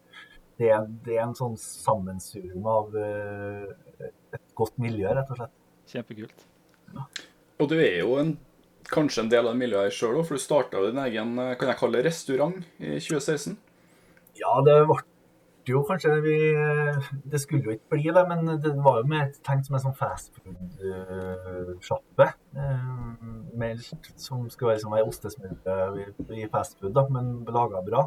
Det, 0.57 0.71
er- 0.73 0.89
det 1.05 1.15
er 1.15 1.23
en 1.29 1.35
sånn 1.37 1.55
sammensurium 1.61 2.65
av 2.67 2.95
uh, 2.97 3.71
et 4.33 4.43
godt 4.57 4.75
miljø, 4.81 5.07
rett 5.13 5.29
og 5.31 5.39
slett. 5.39 5.55
Kjempekult. 5.93 6.47
Og 7.61 7.69
du 7.71 7.75
er 7.79 7.99
jo 8.01 8.15
en, 8.19 8.35
kanskje 8.91 9.21
en 9.25 9.29
del 9.31 9.45
av 9.47 9.51
det 9.53 9.61
miljøet 9.61 9.93
sjøl 9.95 10.17
òg, 10.21 10.25
for 10.27 10.35
du 10.37 10.41
starta 10.43 10.75
din 10.87 10.99
egen 11.05 11.29
eh, 11.39 11.55
kan 11.59 11.69
jeg 11.71 11.79
kalle 11.79 11.95
det, 11.99 12.05
restaurant 12.09 12.57
i 12.79 12.81
2016. 12.99 13.53
Ja, 14.39 14.53
det 14.65 14.75
ble 14.89 14.99
jo 15.67 15.81
kanskje 15.83 16.13
vi 16.23 16.35
Det 17.27 17.39
skulle 17.43 17.65
jo 17.67 17.73
ikke 17.75 17.91
bli 17.97 18.07
det, 18.15 18.23
men 18.29 18.39
det 18.63 18.71
var 18.85 18.95
jo 19.01 19.09
mer 19.11 19.25
tenkt 19.43 19.65
som 19.67 19.75
en 19.75 19.83
sånn 19.83 19.97
fastfood-sjappe. 19.99 22.25
Meldt 23.57 24.05
som 24.21 24.45
skulle 24.53 24.71
være 24.75 24.83
som 24.85 24.93
ei 24.95 25.03
ostesmultre 25.03 25.73
i- 26.37 26.47
fastfood, 26.53 26.93
da, 26.95 27.03
men 27.09 27.25
laga 27.45 27.81
bra. 27.83 28.01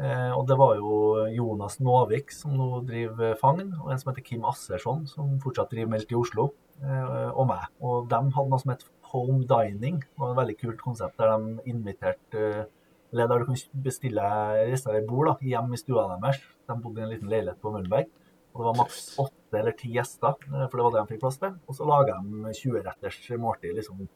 Eh, 0.00 0.30
og 0.32 0.46
det 0.48 0.56
var 0.56 0.76
jo 0.76 1.26
Jonas 1.28 1.78
Nåvik 1.78 2.30
som 2.32 2.54
nå 2.56 2.80
driver 2.86 3.34
Fagn, 3.36 3.74
og 3.82 3.90
en 3.92 3.98
som 3.98 4.14
heter 4.14 4.24
Kim 4.24 4.44
Assersson, 4.48 5.02
som 5.06 5.34
fortsatt 5.42 5.68
driver 5.74 5.90
Meldt 5.92 6.10
i 6.10 6.14
Oslo, 6.16 6.46
eh, 6.82 7.30
og 7.36 7.46
meg. 7.48 7.66
Og 7.82 8.08
de 8.08 8.14
hadde 8.16 8.48
noe 8.48 8.58
som 8.62 8.70
het 8.72 8.84
Home 9.12 9.44
Dining, 9.48 10.02
og 10.18 10.30
et 10.30 10.38
veldig 10.38 10.58
kult 10.60 10.84
konsept 10.84 11.18
der 11.20 11.34
de 11.36 11.70
inviterte 11.72 12.44
eller 13.10 13.26
der 13.26 13.42
du 13.42 13.48
kan 13.48 13.56
bestille 13.82 14.22
i 14.70 15.06
bord 15.06 15.26
da, 15.26 15.34
hjem 15.42 15.72
i 15.74 15.78
stua 15.80 16.06
deres. 16.12 16.38
De 16.68 16.76
bodde 16.78 17.00
i 17.00 17.04
en 17.04 17.10
liten 17.10 17.30
leilighet 17.30 17.58
på 17.62 17.72
Møllenberg. 17.74 18.06
Og 18.50 18.62
det 18.62 18.66
var 18.68 18.78
maks 18.80 19.00
åtte 19.22 19.58
eller 19.58 19.74
ti 19.78 19.92
gjester, 19.94 20.34
eh, 20.46 20.66
for 20.70 20.78
det 20.78 20.84
var 20.84 20.94
det 20.94 21.02
de 21.02 21.12
fikk 21.12 21.22
plass 21.22 21.38
til. 21.42 21.56
Og 21.66 21.76
så 21.76 21.86
laga 21.86 22.18
de 22.22 22.54
20-retters 22.58 23.18
måltid, 23.38 23.74
liksom. 23.78 24.08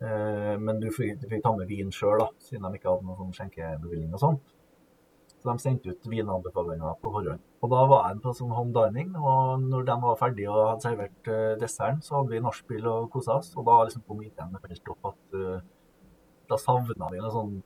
Eh, 0.00 0.56
Men 0.60 0.80
du 0.80 0.88
fikk, 0.92 1.20
du 1.20 1.28
fikk 1.28 1.42
ta 1.44 1.54
med 1.56 1.68
vin 1.68 1.92
sjøl, 1.92 2.24
siden 2.40 2.64
de 2.64 2.78
ikke 2.78 2.92
hadde 2.92 3.04
noen 3.08 3.20
sånn 3.20 3.36
skjenkebevilgning 3.36 4.14
og 4.16 4.20
sånn. 4.20 4.38
De 5.46 5.54
sendte 5.62 5.92
ut 5.92 6.08
vinanbefalinger 6.10 6.98
på 7.02 7.12
forhånd. 7.14 7.44
Og 7.62 7.70
da 7.72 7.84
var 7.90 8.08
jeg 8.08 8.22
på 8.24 8.34
sånn 8.34 8.54
home 8.56 8.74
dining, 8.74 9.14
og 9.16 9.62
når 9.62 9.86
de 9.88 9.96
var 10.02 10.18
ferdige 10.20 10.50
og 10.50 10.72
hadde 10.72 10.86
servert 10.88 11.30
uh, 11.30 11.54
desserten, 11.60 12.02
så 12.02 12.18
hadde 12.18 12.34
vi 12.34 12.42
nachspiel 12.42 12.90
og 12.90 13.08
kosa 13.14 13.38
oss. 13.40 13.52
Og 13.54 13.66
da 13.68 13.78
liksom 13.86 14.04
kom 14.08 14.24
ideen 14.26 14.58
helt 14.58 14.92
opp 14.92 15.10
at 15.12 15.38
uh, 15.38 15.56
da 16.50 16.58
savna 16.60 17.10
vi 17.12 17.22
noen 17.22 17.34
sånn 17.34 17.56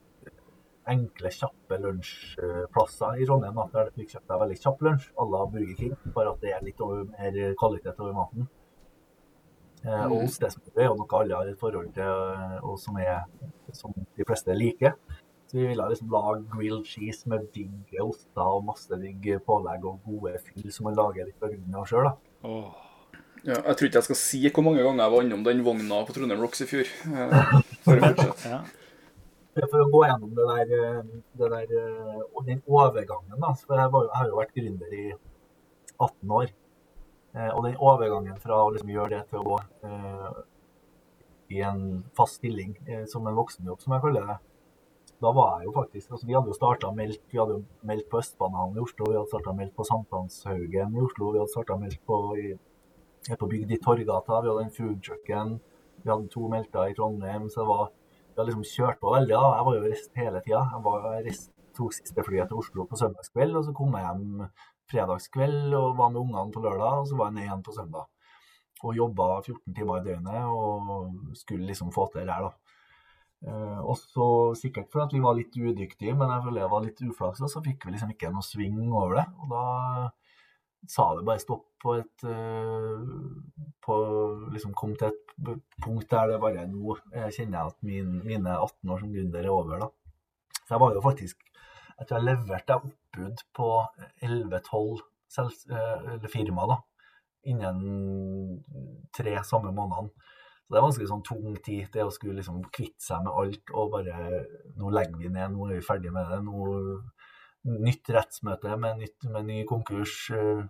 enkle, 0.91 1.31
kjappe 1.35 1.79
lunsjplasser 1.83 3.21
i 3.21 3.27
Trondheim. 3.29 3.61
Der 3.75 3.91
du 3.91 4.01
fikk 4.01 4.15
kjøpt 4.15 4.31
deg 4.31 4.41
veldig 4.45 4.59
kjapp 4.63 4.87
lunsj 4.87 5.11
à 5.17 5.27
la 5.33 5.45
Burger 5.53 5.77
King, 5.79 5.99
bare 6.15 6.33
at 6.35 6.43
det 6.45 6.55
er 6.57 6.65
litt 6.67 6.81
over, 6.85 7.05
mer 7.13 7.39
kvalitet 7.61 8.01
over 8.01 8.17
maten. 8.17 8.49
Eh, 9.81 10.07
og 10.11 10.27
ostesmør 10.27 10.77
er 10.83 10.91
jo 10.91 10.97
noe 10.99 11.21
alle 11.21 11.37
har 11.39 11.49
et 11.49 11.61
forhold 11.61 11.93
til, 11.97 12.33
og 12.69 12.77
som, 12.81 12.99
er, 13.01 13.23
som 13.77 13.95
de 13.97 14.27
fleste 14.29 14.57
liker. 14.57 14.97
Så 15.51 15.59
vi 15.59 15.67
ville 15.67 15.87
liksom 15.91 16.13
lage 16.15 16.45
grilled 16.53 16.87
cheese 16.87 17.27
med 17.31 17.49
digge 17.55 18.05
oster 18.05 18.47
og 18.47 18.69
masse 18.69 18.95
digg 19.03 19.25
pålegg 19.43 19.83
og 19.89 20.05
gode 20.07 20.37
fyll 20.45 20.71
som 20.71 20.87
man 20.87 20.95
lager 20.95 21.27
litt 21.27 21.41
fra 21.43 21.51
grunnen 21.51 21.81
av 21.81 21.89
sjøl. 21.91 22.07
Oh. 22.47 22.69
Ja, 23.43 23.57
jeg 23.57 23.75
tror 23.77 23.89
ikke 23.89 23.99
jeg 23.99 24.07
skal 24.07 24.19
si 24.21 24.41
hvor 24.47 24.65
mange 24.67 24.85
ganger 24.85 25.03
jeg 25.03 25.13
var 25.15 25.25
innom 25.27 25.43
den 25.47 25.65
vogna 25.67 26.03
på 26.07 26.15
Trondheim 26.15 26.43
Rocks 26.45 26.63
i 26.63 26.69
fjor. 26.71 26.87
Eh, 27.09 27.57
For 27.87 27.97
å 27.97 28.11
fortsette. 28.13 28.53
Ja. 28.53 28.61
For 29.65 29.83
å 29.83 29.89
gå 29.91 30.05
gjennom 30.07 30.37
det 30.37 30.47
der, 30.53 30.75
eh, 30.77 31.01
det 31.41 31.49
der 31.57 31.75
eh, 31.81 32.21
og 32.23 32.45
den 32.47 32.61
overgangen, 32.69 33.41
da. 33.43 33.51
For 33.65 33.81
jeg, 33.81 33.91
var, 33.97 34.07
jeg 34.07 34.19
har 34.21 34.31
jo 34.31 34.39
vært 34.39 34.55
gründer 34.61 34.95
i 34.95 35.07
18 35.99 36.37
år. 36.37 36.53
Eh, 37.35 37.51
og 37.57 37.65
den 37.67 37.81
overgangen 37.81 38.39
fra 38.45 38.61
å 38.61 38.71
liksom 38.75 38.93
gjøre 38.93 39.17
det 39.17 39.25
til 39.33 39.41
å 39.41 39.49
gå 39.49 39.59
eh, 39.89 40.39
i 41.57 41.65
en 41.67 41.83
fast 42.19 42.39
stilling 42.39 42.77
eh, 42.87 43.05
som 43.11 43.27
en 43.27 43.39
voksenjobb, 43.41 43.81
som 43.83 43.97
jeg 43.97 44.05
kaller 44.05 44.31
det. 44.31 44.39
Da 45.21 45.33
var 45.37 45.61
jeg 45.61 45.69
jo 45.69 45.73
faktisk 45.77 46.15
altså 46.15 46.27
Vi 46.27 46.35
hadde 46.37 46.49
jo 46.49 46.57
starta 46.57 46.91
meldt 46.97 47.21
vi 47.29 47.39
hadde 47.39 47.59
jo 47.59 47.63
meldt 47.87 48.09
på 48.09 48.21
Østbanehallen 48.23 48.79
i 48.79 48.85
Oslo, 48.85 49.09
vi 49.11 49.19
hadde 49.19 49.33
starta 49.33 49.55
meldt 49.57 49.75
på 49.77 49.87
Sankthanshaugen 49.89 50.97
i 50.97 51.05
Oslo, 51.05 51.33
vi 51.35 51.43
hadde 51.43 51.53
starta 51.53 51.77
meldt 51.81 52.01
på, 52.09 52.19
på 53.43 53.51
bygd 53.53 53.75
i 53.77 53.81
Torgata, 53.85 54.41
vi 54.41 54.53
hadde 54.53 54.65
en 54.65 54.77
foodtrucken, 54.79 55.57
vi 56.01 56.13
hadde 56.13 56.33
to 56.33 56.49
melter 56.49 56.89
i 56.89 56.97
Trondheim. 56.97 57.49
så 57.53 57.61
det 57.61 57.69
var 57.69 57.91
vi 58.31 58.39
hadde 58.39 58.53
liksom 58.53 58.69
kjørt 58.73 59.01
på 59.03 59.11
veldig. 59.13 59.35
da. 59.35 59.49
Jeg 59.59 59.67
var 59.67 59.75
jo 59.77 59.89
rest 59.91 60.15
hele 60.17 60.41
tida. 60.45 60.61
Jeg 60.73 60.83
var 60.85 61.07
rest, 61.27 61.51
tok 61.77 61.93
siste 61.97 62.25
flyet 62.25 62.49
til 62.49 62.61
Oslo 62.63 62.87
på 62.89 62.99
søndagskveld, 63.01 63.57
og 63.59 63.67
så 63.67 63.75
kom 63.77 63.97
jeg 63.99 64.07
hjem 64.07 64.45
fredagskveld 64.91 65.75
og 65.77 65.99
var 65.99 66.13
med 66.15 66.21
ungene 66.23 66.55
på 66.55 66.63
lørdag, 66.65 67.03
og 67.03 67.11
så 67.11 67.19
var 67.19 67.31
jeg 67.31 67.37
ned 67.37 67.49
igjen 67.49 67.65
på 67.67 67.75
søndag. 67.77 68.07
Og 68.81 68.97
jobba 68.97 69.27
14 69.43 69.75
timer 69.77 70.01
i 70.01 70.07
døgnet 70.07 70.47
og 70.47 71.35
skulle 71.37 71.69
liksom 71.69 71.91
få 71.93 72.07
til 72.15 72.25
det 72.25 72.33
her, 72.33 72.49
da. 72.49 72.70
Uh, 73.41 73.81
og 73.89 73.97
så 73.97 74.25
sikkert 74.59 74.91
for 74.93 75.07
at 75.07 75.15
vi 75.17 75.23
var 75.25 75.37
litt 75.39 75.55
udyktige, 75.57 76.13
men 76.13 76.29
jeg 76.29 76.45
føler 76.45 76.61
jeg 76.61 76.73
var 76.75 76.83
litt 76.85 76.99
uflaks, 77.07 77.41
så 77.49 77.63
fikk 77.65 77.87
vi 77.87 77.95
liksom 77.95 78.13
ikke 78.13 78.33
noe 78.35 78.45
sving 78.45 78.81
over 78.91 79.17
det. 79.17 79.27
Og 79.41 79.55
da 79.55 79.63
sa 80.89 81.07
det 81.17 81.25
bare 81.29 81.41
stopp 81.41 81.65
på 81.81 81.95
et 81.97 82.25
uh, 82.29 83.01
på, 83.85 83.97
liksom 84.53 84.75
Kom 84.77 84.93
til 85.01 85.09
et 85.13 85.63
punkt 85.81 86.09
der 86.13 86.35
det 86.35 86.41
bare 86.43 86.67
nå 86.69 86.97
jeg 87.15 87.37
kjenner 87.39 87.59
jeg 87.59 87.73
at 87.73 87.79
min, 87.85 88.19
mine 88.27 88.57
18 88.57 88.93
år 88.93 89.01
som 89.01 89.15
gründer 89.15 89.41
er 89.41 89.55
over. 89.55 89.87
da. 89.87 89.89
Så 90.61 90.75
jeg 90.75 90.83
var 90.85 90.95
jo 90.95 91.05
faktisk 91.05 91.47
Jeg 91.99 92.09
tror 92.09 92.19
jeg 92.19 92.29
leverte 92.29 92.77
oppbud 92.77 93.41
på 93.57 93.71
11-12 94.25 95.01
uh, 95.73 96.29
firma 96.33 96.69
da, 96.69 96.77
innen 97.49 97.81
tre 99.17 99.35
samme 99.45 99.73
månedene. 99.73 100.13
Så 100.71 100.77
det 100.77 100.79
er 100.79 100.85
ganske 100.87 101.07
sånn 101.11 101.23
tung 101.27 101.55
tid, 101.67 101.87
det 101.91 102.05
å 102.07 102.13
skulle 102.15 102.37
liksom 102.39 102.61
kvitte 102.71 103.03
seg 103.03 103.25
med 103.25 103.35
alt 103.41 103.73
og 103.75 103.89
bare 103.91 104.45
Nå 104.79 104.93
legger 104.95 105.17
vi 105.19 105.31
ned, 105.35 105.51
nå 105.51 105.67
er 105.67 105.81
vi 105.81 105.83
ferdig 105.83 106.13
med 106.15 106.31
det. 106.31 106.39
nå 106.47 107.81
Nytt 107.89 108.13
rettsmøte 108.15 108.77
med, 108.79 109.01
nytt, 109.03 109.27
med 109.35 109.49
ny 109.49 109.57
konkurs. 109.69 110.15
Eh, 110.31 110.63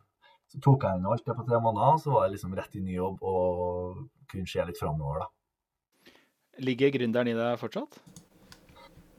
så 0.49 0.63
tok 0.65 0.89
jeg 0.89 0.99
inn 0.99 1.05
alt 1.07 1.23
det 1.29 1.37
på 1.37 1.45
tre 1.45 1.61
måneder, 1.63 2.01
så 2.01 2.15
var 2.15 2.25
jeg 2.25 2.39
liksom 2.39 2.57
rett 2.57 2.81
i 2.81 2.83
ny 2.83 2.97
jobb 2.97 3.21
og 3.29 4.01
kunne 4.33 4.49
se 4.49 4.65
litt 4.65 4.81
framover, 4.81 5.21
da. 5.21 6.17
Ligger 6.65 6.97
gründeren 6.97 7.31
i 7.31 7.37
deg 7.37 7.61
fortsatt? 7.61 8.01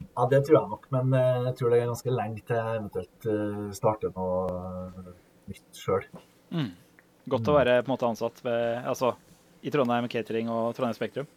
Ja, 0.10 0.26
det 0.34 0.42
tror 0.48 0.58
jeg 0.58 0.74
nok, 0.74 0.92
men 0.98 1.14
eh, 1.16 1.46
jeg 1.52 1.58
tror 1.62 1.72
det 1.72 1.80
er 1.80 1.94
ganske 1.94 2.18
lenge 2.18 2.42
til 2.42 2.58
jeg 2.58 2.82
eventuelt 2.82 3.32
eh, 3.38 3.66
starter 3.78 4.18
noe 4.18 5.14
nytt 5.54 5.86
sjøl. 5.86 6.10
Mm. 6.50 6.74
Godt 7.32 7.54
å 7.54 7.60
være 7.62 7.84
på 7.84 7.92
en 7.92 7.94
måte 7.94 8.10
ansatt 8.10 8.42
ved, 8.44 8.82
altså, 8.82 9.14
i 9.62 9.74
Trondheim 9.74 10.10
Catering 10.12 10.50
og 10.52 10.74
Trondheim 10.78 10.98
Spektrum? 10.98 11.30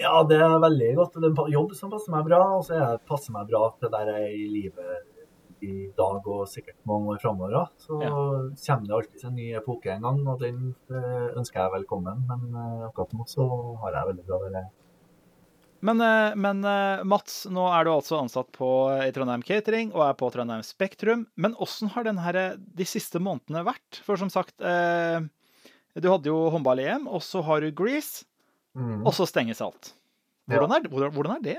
Ja, 0.00 0.20
det 0.28 0.36
er 0.44 0.58
veldig 0.60 0.88
godt. 0.98 1.16
Det 1.16 1.28
er 1.30 1.44
en 1.46 1.52
jobb 1.52 1.76
som 1.76 1.92
passer 1.92 2.12
meg 2.12 2.26
bra, 2.28 2.40
og 2.58 2.64
så 2.66 2.96
passer 3.08 3.32
meg 3.36 3.48
bra 3.48 3.68
til 3.80 3.92
det 3.92 4.02
jeg 4.10 4.24
er 4.26 4.34
i 4.36 4.48
livet 4.52 5.12
i 5.64 5.90
dag 5.96 6.26
og 6.28 6.48
sikkert 6.50 6.76
mange 6.88 7.14
år 7.14 7.20
framover. 7.22 7.70
Så 7.80 8.00
ja. 8.02 8.10
kommer 8.10 8.88
det 8.88 8.96
alltid 8.98 9.28
en 9.28 9.38
ny 9.38 9.46
epoke 9.56 9.92
en 9.92 10.04
gang, 10.04 10.18
og 10.28 10.42
den 10.42 10.74
eh, 10.92 11.30
ønsker 11.36 11.62
jeg 11.62 11.74
velkommen. 11.78 12.26
Men 12.28 12.50
eh, 12.50 12.82
akkurat 12.90 13.14
nå 13.16 13.28
så 13.30 13.46
har 13.84 13.96
jeg 13.96 14.10
veldig 14.10 14.26
bra 14.28 14.40
det. 14.58 14.64
Men, 15.86 16.02
eh, 16.02 16.36
men, 16.44 16.60
Mats, 17.08 17.38
nå 17.52 17.64
er 17.72 17.86
du 17.86 17.94
altså 17.94 18.20
ansatt 18.20 18.50
på, 18.56 18.68
i 19.04 19.12
Trondheim 19.16 19.44
Catering 19.46 19.94
og 19.94 20.04
er 20.08 20.18
på 20.20 20.28
Trondheim 20.34 20.64
Spektrum. 20.66 21.26
Men 21.40 21.56
hvordan 21.56 21.94
har 21.96 22.10
denne, 22.10 22.46
de 22.56 22.88
siste 22.88 23.22
månedene 23.22 23.64
vært? 23.66 24.02
For 24.04 24.20
som 24.20 24.32
sagt, 24.32 24.58
eh, 24.60 25.24
du 26.02 26.10
hadde 26.12 26.28
jo 26.28 26.48
håndball-EM, 26.52 27.06
og 27.08 27.22
så 27.24 27.40
har 27.46 27.64
du 27.64 27.70
Grease, 27.72 28.26
mm. 28.76 29.06
og 29.06 29.14
så 29.16 29.26
stenges 29.28 29.62
alt. 29.64 29.94
Hvordan 30.46 30.76
er, 30.76 30.88
hvordan, 30.90 31.38
er 31.38 31.42
det? 31.42 31.58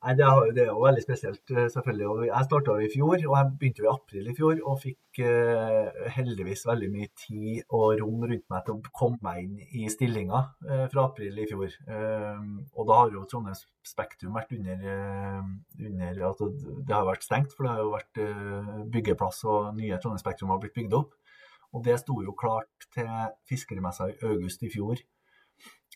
Nei, 0.00 0.14
det, 0.16 0.24
er 0.62 0.70
jo 0.70 0.80
veldig 0.80 1.02
spesielt, 1.04 1.42
eh, 1.52 1.66
selvfølgelig. 1.68 2.28
Jeg 2.30 2.46
starta 2.46 2.76
i 2.80 2.88
fjor, 2.88 3.18
og 3.18 3.34
jeg 3.36 3.48
begynte 3.60 3.82
i 3.84 3.88
april 3.90 4.30
i 4.30 4.34
fjor. 4.36 4.62
Og 4.64 4.78
fikk 4.80 5.20
uh, 5.28 6.06
heldigvis 6.14 6.62
veldig 6.64 6.88
mye 6.94 7.08
tid 7.20 7.74
og 7.76 8.00
rom 8.00 8.24
rundt 8.24 8.46
meg 8.52 8.64
til 8.64 8.78
å 8.78 8.94
komme 8.96 9.20
meg 9.26 9.42
inn 9.44 9.82
i 9.82 9.90
stillinga 9.92 10.40
uh, 10.70 10.86
fra 10.92 11.04
april 11.04 11.36
i 11.42 11.44
fjor. 11.50 11.76
Og 11.92 12.88
da 12.88 12.98
har 13.02 13.12
jo 13.12 13.26
Trondheim 13.28 13.60
Spektrum 13.90 14.36
vært 14.36 14.56
under, 14.56 14.88
under 15.80 16.24
altså, 16.30 16.48
Det 16.56 16.96
har 16.96 17.04
vært 17.08 17.24
stengt, 17.24 17.52
for 17.56 17.66
det 17.66 17.74
har 17.74 17.84
jo 17.84 17.92
vært 17.92 18.24
byggeplass, 18.96 19.44
og 19.52 19.74
nye 19.76 20.00
Trondheim 20.00 20.24
Spektrum 20.24 20.54
har 20.54 20.64
blitt 20.64 20.76
bygd 20.80 20.96
opp. 20.96 21.12
Og 21.76 21.84
det 21.86 22.00
sto 22.00 22.18
jo 22.24 22.34
klart 22.34 22.90
til 22.94 23.08
fiskermessa 23.48 24.10
i 24.10 24.18
august 24.26 24.62
i 24.66 24.72
fjor. 24.72 25.00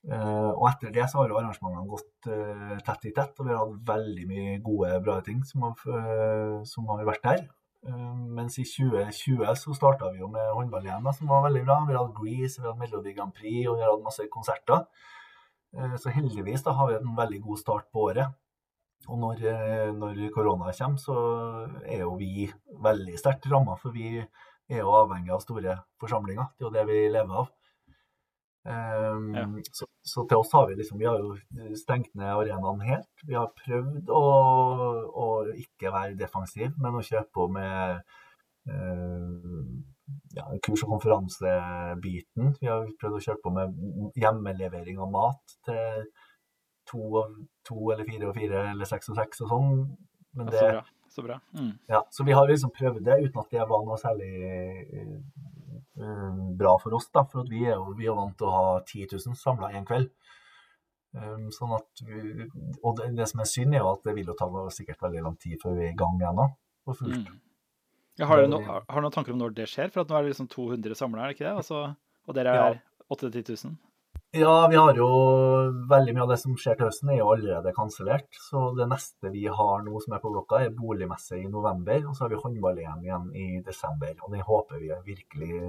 Uh, 0.04 0.52
og 0.52 0.66
etter 0.68 0.90
det 0.92 1.06
så 1.08 1.22
har 1.22 1.30
jo 1.30 1.36
arrangementene 1.40 1.88
gått 1.88 2.26
uh, 2.28 2.74
tett 2.84 3.06
i 3.08 3.12
tett, 3.16 3.38
og 3.40 3.46
vi 3.46 3.54
har 3.54 3.62
hatt 3.62 3.78
veldig 3.88 4.26
mye 4.28 4.56
gode, 4.64 4.90
bra 5.06 5.14
ting 5.24 5.40
som 5.48 5.64
har, 5.64 5.78
uh, 5.88 6.58
som 6.68 6.90
har 6.92 7.06
vært 7.08 7.24
der. 7.24 7.46
mens 7.84 8.54
i 8.56 8.62
2020 8.64 9.58
så 9.60 9.74
starta 9.76 10.08
vi 10.12 10.22
jo 10.22 10.28
med 10.32 10.52
håndball-EM, 10.56 11.08
som 11.12 11.28
var 11.28 11.42
veldig 11.44 11.64
bra. 11.66 11.74
Vi 11.84 11.92
har 11.92 12.06
hatt 12.06 12.14
Grease, 12.16 12.56
vi 12.56 12.64
har 12.64 12.72
hatt 12.72 12.80
Melodi 12.80 13.12
Grand 13.12 13.34
Prix 13.36 13.66
og 13.68 13.76
vi 13.76 13.84
har 13.84 13.92
hatt 13.92 14.06
masse 14.06 14.24
konserter. 14.32 14.86
så 16.00 16.14
heldigvis 16.14 16.64
da 16.64 16.72
har 16.78 16.88
vi 16.88 16.96
en 16.96 17.12
veldig 17.18 17.42
god 17.44 17.60
start 17.60 17.90
på 17.92 18.06
året. 18.08 18.32
Og 19.04 19.18
når, 19.20 19.44
når 20.00 20.22
korona 20.32 20.72
kommer, 20.72 20.96
så 20.96 21.18
er 21.84 22.06
jo 22.06 22.14
vi 22.16 22.48
veldig 22.88 23.18
sterkt 23.20 23.50
ramma, 23.52 23.76
for 23.76 23.92
vi 23.92 24.24
er 24.70 24.80
jo 24.80 24.94
avhengig 24.96 25.34
av 25.34 25.42
store 25.44 25.76
forsamlinger. 26.00 26.50
Det 26.56 26.64
er 26.64 26.68
jo 26.68 26.74
det 26.74 26.86
vi 26.88 26.98
lever 27.12 27.42
av. 27.42 27.52
Um, 28.64 29.34
ja. 29.36 29.44
så, 29.76 29.86
så, 30.00 30.22
til 30.24 30.40
oss 30.40 30.54
har 30.56 30.70
vi 30.70 30.78
liksom 30.78 30.96
Vi 30.96 31.04
har 31.04 31.18
jo 31.20 31.34
stengt 31.76 32.14
ned 32.16 32.30
arenaen 32.32 32.80
helt. 32.80 33.24
Vi 33.28 33.36
har 33.36 33.50
prøvd 33.58 34.08
å, 34.08 34.22
å 35.20 35.26
ikke 35.52 35.92
være 35.92 36.16
defensiv, 36.16 36.72
men 36.80 36.96
å 36.96 37.04
kjøpe 37.04 37.28
på 37.36 37.48
med 37.52 38.00
uh, 38.70 39.58
ja, 40.36 40.46
kurs- 40.64 40.84
og 40.86 40.94
konferansebiten. 40.94 42.54
Vi 42.60 42.70
har 42.70 42.88
prøvd 43.00 43.18
å 43.18 43.24
kjøpe 43.26 43.44
på 43.44 43.54
med 43.58 44.16
hjemmelevering 44.20 45.02
av 45.04 45.12
mat 45.12 45.58
til 45.68 46.08
to, 46.88 47.24
to 47.68 47.92
eller 47.92 48.08
fire 48.08 48.30
og 48.30 48.36
fire 48.38 48.66
eller 48.72 48.88
seks 48.88 49.12
og 49.12 49.20
seks 49.20 49.44
og 49.44 49.52
sånn. 49.52 49.78
Men 50.34 50.50
det, 50.50 50.64
så 51.14 51.24
bra. 51.24 51.38
Mm. 51.56 51.72
Ja, 51.90 52.02
så 52.10 52.26
vi 52.26 52.34
har 52.36 52.48
liksom 52.50 52.72
prøvd 52.74 53.02
det 53.06 53.20
uten 53.24 53.40
at 53.42 53.54
det 53.54 53.66
var 53.70 53.84
noe 53.86 53.98
særlig 54.00 54.32
um, 56.00 56.56
bra 56.58 56.74
for 56.82 56.96
oss. 56.98 57.10
da, 57.14 57.24
For 57.30 57.46
vi 57.50 57.64
er 57.66 57.78
jo 57.78 57.94
vi 57.98 58.08
er 58.10 58.18
vant 58.18 58.36
til 58.38 58.50
å 58.50 58.54
ha 58.54 58.66
10 58.82 59.06
000 59.14 59.38
samla 59.38 59.72
en 59.74 59.86
kveld. 59.88 60.10
Um, 61.14 61.46
sånn 61.54 61.76
at 61.76 62.02
vi, 62.02 62.48
og 62.82 62.98
det, 62.98 63.12
det, 63.14 63.28
som 63.30 63.42
er 63.44 63.50
synd, 63.50 63.74
er 63.76 63.84
jo 63.84 63.92
at 63.94 64.06
det 64.06 64.16
vil 64.16 64.32
jo 64.32 64.36
ta 64.38 64.48
sikkert 64.74 65.02
veldig 65.06 65.22
lang 65.28 65.36
tid 65.38 65.60
før 65.62 65.78
vi 65.78 65.86
er 65.86 65.92
i 65.92 65.98
gang 65.98 66.18
igjen. 66.18 66.44
på 66.84 66.96
fullt. 66.98 67.28
Mm. 67.28 67.40
Ja, 68.18 68.26
har, 68.30 68.42
du 68.42 68.50
no, 68.50 68.60
har, 68.62 68.84
du 68.86 69.02
noen 69.02 69.14
tanker 69.14 69.34
om 69.34 69.40
når 69.40 69.54
det 69.56 69.66
skjer? 69.70 69.90
For 69.94 70.06
nå 70.06 70.18
er 70.18 70.26
det 70.26 70.34
liksom 70.34 70.50
200 70.50 70.98
samla, 70.98 71.22
er 71.22 71.32
det 71.32 71.38
ikke 71.38 71.48
det? 71.48 71.54
Altså, 71.62 71.80
og 72.26 72.36
dere 72.36 72.52
er 72.54 72.76
ja. 72.76 72.82
8000-10 73.10 73.64
000? 73.66 73.78
Ja, 74.36 74.66
vi 74.70 74.76
har 74.76 74.96
jo 74.98 75.08
veldig 75.86 76.12
mye 76.16 76.22
av 76.24 76.30
det 76.32 76.40
som 76.42 76.56
skjer 76.58 76.74
til 76.74 76.88
høsten, 76.88 77.10
er 77.14 77.20
jo 77.20 77.28
allerede 77.30 77.70
kansellert. 77.76 78.26
Så 78.48 78.72
det 78.74 78.88
neste 78.90 79.30
vi 79.30 79.44
har 79.46 79.84
nå 79.86 80.00
som 80.02 80.16
er 80.16 80.22
på 80.24 80.32
blokka, 80.32 80.58
er 80.58 80.74
boligmesse 80.74 81.38
i 81.38 81.44
november. 81.46 82.00
Og 82.08 82.16
så 82.16 82.24
har 82.24 82.32
vi 82.32 82.40
håndball-EM 82.42 83.04
igjen 83.06 83.28
i 83.38 83.46
desember. 83.62 84.10
Og 84.26 84.34
det 84.34 84.42
håper 84.48 84.82
vi 84.82 84.90
virkelig 85.06 85.60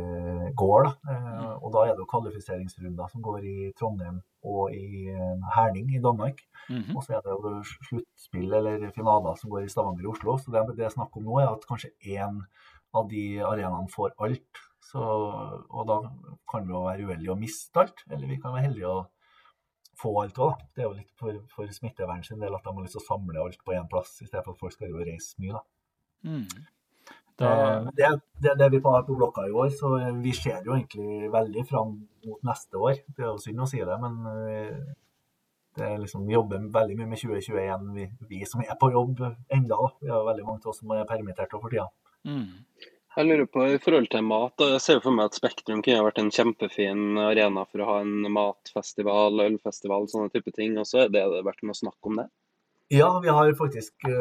går, 0.57 0.87
da. 0.87 1.13
Eh. 1.13 1.53
Og 1.59 1.75
da 1.77 1.85
er 1.85 1.93
det 1.93 2.01
jo 2.01 2.09
kvalifiseringsrunder 2.15 3.13
som 3.13 3.25
går 3.29 3.45
i 3.45 3.55
Trondheim 3.77 4.17
og 4.49 4.73
i 4.73 5.11
eh, 5.13 5.47
Herning 5.53 5.93
i 5.93 6.01
Danmark. 6.01 6.41
Mm 6.65 6.81
-hmm. 6.81 6.97
Og 6.97 7.03
så 7.03 7.13
er 7.13 7.21
det 7.21 7.37
jo 7.37 7.61
sluttspill 7.89 8.53
eller 8.53 8.89
finaler 8.97 9.35
som 9.35 9.49
går 9.49 9.65
i 9.65 9.69
Stavanger 9.69 10.07
og 10.07 10.15
Oslo. 10.17 10.37
Så 10.37 10.51
det 10.51 10.77
det 10.77 10.85
er 10.85 10.97
snakk 10.97 11.17
om 11.17 11.23
nå, 11.23 11.37
er 11.39 11.53
at 11.53 11.67
kanskje 11.69 11.93
én 12.01 12.41
av 12.95 13.09
de 13.09 13.43
arenaene 13.43 13.89
får 13.95 14.11
alt. 14.19 14.64
Så, 14.85 15.01
og 15.01 15.87
da 15.89 15.97
kan 16.51 16.65
vi 16.67 16.73
jo 16.75 16.83
være 16.85 17.07
uheldige 17.07 17.33
og 17.33 17.41
miste 17.41 17.81
alt, 17.81 18.03
eller 18.11 18.29
vi 18.29 18.37
kan 18.41 18.53
være 18.53 18.67
heldige 18.67 18.91
å 18.91 18.99
få 19.97 20.11
alt 20.21 20.39
òg. 20.45 20.61
Det 20.75 20.83
er 20.83 20.89
jo 20.89 20.95
litt 20.99 21.11
for, 21.19 21.41
for 21.51 21.71
smittevern 21.73 22.23
sin 22.25 22.41
del 22.43 22.53
at 22.53 22.65
de 22.65 22.73
har 22.73 22.85
lyst 22.85 22.97
til 22.97 23.03
å 23.03 23.07
samle 23.07 23.41
alt 23.41 23.61
på 23.65 23.75
én 23.75 23.89
plass, 23.91 24.13
i 24.21 24.27
stedet 24.27 24.43
for 24.45 24.53
at 24.53 24.61
folk 24.61 24.75
skal 24.75 24.91
jo 24.91 25.05
reise 25.07 25.41
mye. 25.41 25.57
da. 25.57 25.63
Mm. 26.29 26.65
Da... 27.35 27.47
Det, 27.91 28.11
det, 28.39 28.51
er 28.51 28.59
det 28.61 28.69
vi 28.77 28.83
har 28.85 29.07
på 29.07 29.17
blokka 29.17 29.47
i 29.49 29.55
år, 29.55 29.73
så 29.75 29.95
vi 30.21 30.35
ser 30.37 30.61
jo 30.67 30.75
egentlig 30.77 31.31
veldig 31.33 31.65
fram 31.67 31.97
mot 32.27 32.45
neste 32.47 32.79
år. 32.79 33.01
Det 33.09 33.25
er 33.25 33.31
jo 33.33 33.41
synd 33.41 33.65
å 33.65 33.67
si 33.69 33.81
det, 33.81 33.97
men 34.05 34.21
eh, 34.31 34.77
det 35.75 35.87
er 35.89 35.97
liksom, 35.99 36.23
vi 36.27 36.37
jobber 36.37 36.69
veldig 36.77 36.99
mye 37.01 37.09
med 37.11 37.19
2021, 37.19 37.89
vi, 37.97 38.07
vi 38.29 38.43
som 38.47 38.63
er 38.63 38.77
på 38.79 38.93
jobb 38.93 39.25
enda. 39.51 39.79
Vi 39.99 40.13
har 40.13 40.27
veldig 40.29 40.45
mange 40.47 40.63
av 40.63 40.71
oss 40.71 40.79
som 40.83 40.93
er 40.95 41.07
permittert 41.09 41.57
for 41.57 41.73
tida. 41.73 41.89
Mm. 42.25 42.47
Jeg 43.15 43.27
lurer 43.29 43.47
på 43.47 43.63
i 43.71 43.77
forhold 43.79 44.09
til 44.11 44.25
mat. 44.27 44.59
Jeg 44.59 44.81
ser 44.83 44.97
for 45.03 45.15
meg 45.15 45.29
at 45.29 45.37
Spektrum 45.37 45.79
kunne 45.85 46.03
vært 46.03 46.17
en 46.19 46.33
kjempefin 46.35 47.19
arena 47.23 47.63
for 47.69 47.83
å 47.83 47.87
ha 47.87 47.99
en 48.03 48.25
matfestival, 48.35 49.39
ølfestival, 49.45 50.09
sånne 50.11 50.33
type 50.33 50.51
ting. 50.57 50.75
Og 50.81 50.89
så 50.89 51.05
er 51.05 51.13
det 51.13 51.23
vært 51.47 51.63
noe 51.63 51.77
snakk 51.77 52.09
om 52.09 52.19
det? 52.19 52.27
Ja, 52.93 53.07
vi 53.23 53.31
har 53.33 53.53
faktisk 53.57 54.03
eh, 54.05 54.19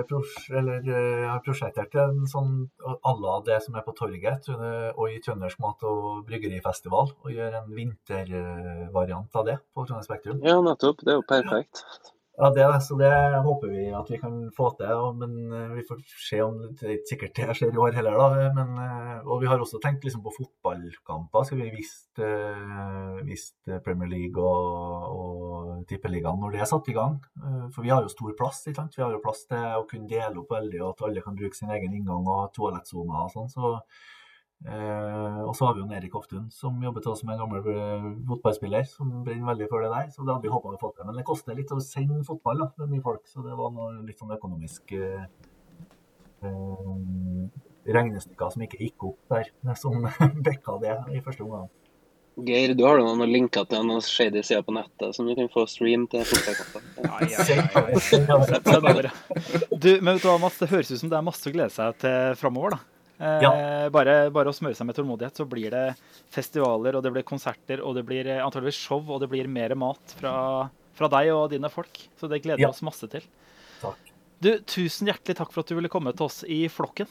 eller, 0.57 0.87
uh, 0.89 1.27
har 1.29 1.43
prosjektert 1.45 1.99
en 2.01 2.23
sånn 2.31 2.55
à 2.81 3.13
la 3.21 3.35
det 3.45 3.59
som 3.67 3.75
er 3.77 3.85
på 3.85 3.93
torget 3.99 4.49
og 4.55 5.05
i 5.11 5.19
Trøndersk 5.21 5.61
mat- 5.61 5.85
og 5.85 6.23
bryggerifestival. 6.31 7.13
Og 7.27 7.35
gjøre 7.35 7.65
en 7.65 7.75
vintervariant 7.77 9.43
av 9.43 9.51
det 9.51 9.59
på 9.75 9.85
Trondheim 9.85 10.07
Spektrum. 10.07 10.41
Ja, 10.47 10.61
nettopp. 10.65 11.03
Det 11.03 11.13
er 11.13 11.21
jo 11.21 11.27
perfekt. 11.35 11.83
Ja, 11.83 12.14
det, 12.35 12.81
så 12.83 12.97
det 12.99 13.11
håper 13.47 13.71
vi 13.71 13.85
at 13.95 14.09
vi 14.11 14.19
kan 14.19 14.39
få 14.57 14.71
til. 14.79 15.03
Men 15.21 15.53
eh, 15.53 15.75
vi 15.77 15.85
får 15.87 16.01
se 16.29 16.41
om 16.43 16.57
det 16.81 16.89
er 16.91 17.03
sikkert 17.07 17.37
det 17.39 17.55
skjer 17.55 17.75
i 17.75 17.79
år 17.79 17.95
heller, 17.95 18.19
da. 18.19 18.49
Men, 18.57 18.73
eh, 18.83 19.21
og 19.23 19.43
vi 19.43 19.51
har 19.51 19.63
også 19.63 19.79
tenkt 19.83 20.03
liksom 20.05 20.25
på 20.25 20.35
fotballkamper. 20.41 21.47
Skal 21.47 21.63
vi 21.63 21.71
uh, 21.71 23.21
vist 23.27 23.71
Premier 23.87 24.11
League 24.11 24.43
og, 24.43 25.15
og 25.15 25.85
Tippeligaen 25.89 26.41
når 26.41 26.57
det 26.57 26.65
er 26.65 26.71
satt 26.71 26.91
i 26.91 26.97
gang. 26.97 27.21
Eh, 27.39 27.69
for 27.75 27.87
vi 27.87 27.93
har 27.95 28.03
jo 28.03 28.11
stor 28.13 28.35
plass. 28.39 28.65
ikke 28.67 28.81
sant? 28.83 28.99
Vi 28.99 29.05
har 29.05 29.15
jo 29.15 29.23
plass 29.23 29.45
til 29.51 29.79
å 29.79 29.87
kunne 29.91 30.11
dele 30.11 30.43
opp 30.43 30.51
veldig, 30.55 30.83
og 30.83 30.91
at 30.93 31.07
alle 31.09 31.25
kan 31.25 31.39
bruke 31.39 31.59
sin 31.59 31.73
egen 31.75 31.95
inngang 31.95 32.27
og 32.27 32.51
toalettsoner 32.57 33.25
og 33.25 33.33
sånn. 33.35 33.51
så 33.53 33.77
eh, 34.65 35.41
og 35.45 35.53
så 35.57 35.69
har 35.69 35.77
vi 35.77 35.83
jo 35.83 35.89
Erik 35.99 36.17
Hoftun, 36.17 36.47
som 36.53 36.83
jobber 36.83 37.05
til 37.05 37.13
oss 37.13 37.23
som 37.23 37.33
en 37.33 37.41
gammel 37.41 37.69
eh, 37.73 38.09
fotballspiller, 38.31 38.87
som 38.89 39.13
brenner 39.27 39.51
veldig 39.53 39.69
for 39.71 39.85
det 39.85 39.93
der. 39.93 40.09
Så 40.15 40.25
det 40.25 40.33
hadde 40.33 40.47
vi 40.47 40.55
håpa 40.55 40.73
å 40.73 40.81
få 40.81 40.93
til. 40.95 41.09
Men 41.09 41.21
det 41.21 41.27
koster 41.29 41.59
litt 41.59 41.73
å 41.75 41.81
sende 41.85 42.25
fotball 42.27 42.65
da, 42.65 42.71
med 42.83 42.97
mye 42.97 43.05
folk, 43.05 43.25
så 43.31 43.45
det 43.47 43.57
var 43.59 43.75
noe 43.77 44.01
litt 44.07 44.21
sånn 44.21 44.35
økonomisk 44.39 44.97
eh, 44.99 45.29
eh 46.45 47.71
regnestykker 47.85 48.49
som 48.49 48.63
ikke 48.65 48.79
gikk 48.81 49.05
opp 49.11 49.33
der, 49.33 49.51
som 49.83 50.07
dekka 50.45 50.79
det 50.81 50.95
i 51.13 51.25
første 51.25 51.45
omgang. 51.45 51.69
Geir, 52.35 52.73
du 52.75 52.83
har 52.83 52.99
noen 52.99 53.31
linker 53.31 53.67
til 53.71 53.85
noen 53.87 54.03
shady 54.03 54.41
sider 54.43 54.65
på 54.67 54.75
nettet 54.75 55.15
som 55.15 55.29
du 55.29 55.37
kan 55.39 55.47
få 55.53 55.69
stream 55.71 56.09
til 56.11 56.25
fotballkamper? 56.27 56.83
Ja, 57.05 57.21
ja, 57.31 57.45
ja, 57.63 59.11
du, 59.85 59.91
men 60.01 60.17
vet 60.17 60.25
du 60.25 60.27
hva, 60.27 60.41
Mats, 60.43 60.59
det 60.59 60.73
høres 60.73 60.91
ut 60.91 60.99
som 60.99 61.13
det 61.13 61.21
er 61.21 61.29
masse 61.29 61.47
å 61.47 61.55
glede 61.55 61.71
seg 61.77 61.95
til 62.03 62.35
framover. 62.41 62.75
Eh, 62.75 62.94
ja. 63.19 63.51
bare, 63.95 64.17
bare, 64.35 64.51
å 64.51 64.57
smøre 64.57 64.75
seg 64.75 64.89
med 64.89 64.97
tålmodighet, 64.99 65.39
så 65.39 65.47
blir 65.49 65.71
det 65.75 65.85
festivaler, 66.35 66.99
og 66.99 67.05
det 67.05 67.13
blir 67.15 67.27
konserter, 67.27 67.83
og 67.85 67.95
det 67.99 68.05
blir 68.09 68.27
eh, 68.27 68.43
antageligvis 68.43 68.81
show, 68.81 69.03
og 69.07 69.23
det 69.23 69.31
blir 69.31 69.51
mer 69.51 69.77
mat 69.79 70.17
fra, 70.19 70.35
fra 70.99 71.11
deg 71.13 71.31
og 71.35 71.49
dine 71.55 71.71
folk. 71.73 72.03
Så 72.19 72.31
det 72.31 72.43
gleder 72.45 72.65
vi 72.65 72.71
oss 72.71 72.83
masse 72.87 73.09
til. 73.13 73.27
Takk. 73.83 74.15
Du, 74.43 74.51
tusen 74.69 75.09
hjertelig 75.09 75.39
takk 75.39 75.55
for 75.55 75.63
at 75.63 75.71
du 75.71 75.79
ville 75.79 75.93
komme 75.93 76.13
til 76.17 76.27
oss 76.27 76.43
i 76.51 76.65
flokken. 76.73 77.11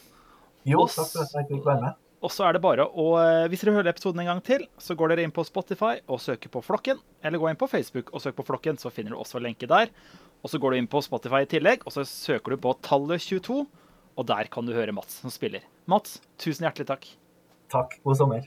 Jo, 0.67 0.85
takk 0.91 1.11
for 1.15 1.23
at 1.23 1.37
jeg 1.39 1.51
fikk 1.53 1.67
være 1.67 1.85
med. 1.87 1.99
Og 2.23 2.31
så 2.31 2.45
er 2.47 2.55
det 2.55 2.63
bare 2.63 2.85
å, 2.87 3.05
eh, 3.19 3.49
Hvis 3.51 3.63
dere 3.63 3.75
hører 3.75 3.91
episoden 3.91 4.21
en 4.23 4.29
gang 4.31 4.43
til, 4.43 4.63
så 4.79 4.95
går 4.95 5.11
dere 5.11 5.25
inn 5.27 5.33
på 5.35 5.43
Spotify 5.43 5.97
og 6.07 6.21
søker 6.23 6.51
på 6.51 6.63
Flokken. 6.63 7.01
Eller 7.23 7.39
gå 7.39 7.49
inn 7.49 7.59
på 7.59 7.67
Facebook 7.67 8.13
og 8.13 8.23
søk 8.23 8.37
på 8.37 8.45
Flokken, 8.47 8.79
så 8.79 8.91
finner 8.91 9.11
du 9.11 9.19
også 9.19 9.43
lenke 9.43 9.67
der. 9.67 9.91
Og 10.43 10.51
så 10.51 10.59
går 10.59 10.71
du 10.71 10.77
inn 10.79 10.87
på 10.87 11.03
Spotify 11.03 11.43
i 11.43 11.51
tillegg, 11.51 11.83
og 11.87 11.95
så 11.95 12.03
søker 12.07 12.55
du 12.55 12.63
på 12.63 12.75
tallet 12.83 13.23
22. 13.23 13.67
Og 14.15 14.27
der 14.27 14.47
kan 14.51 14.65
du 14.65 14.71
høre 14.75 14.95
Mats 14.95 15.19
som 15.19 15.31
spiller. 15.31 15.63
Mats, 15.85 16.21
tusen 16.39 16.63
hjertelig 16.63 16.87
takk. 16.87 17.07
Takk. 17.73 17.97
God 18.05 18.17
sommer. 18.17 18.45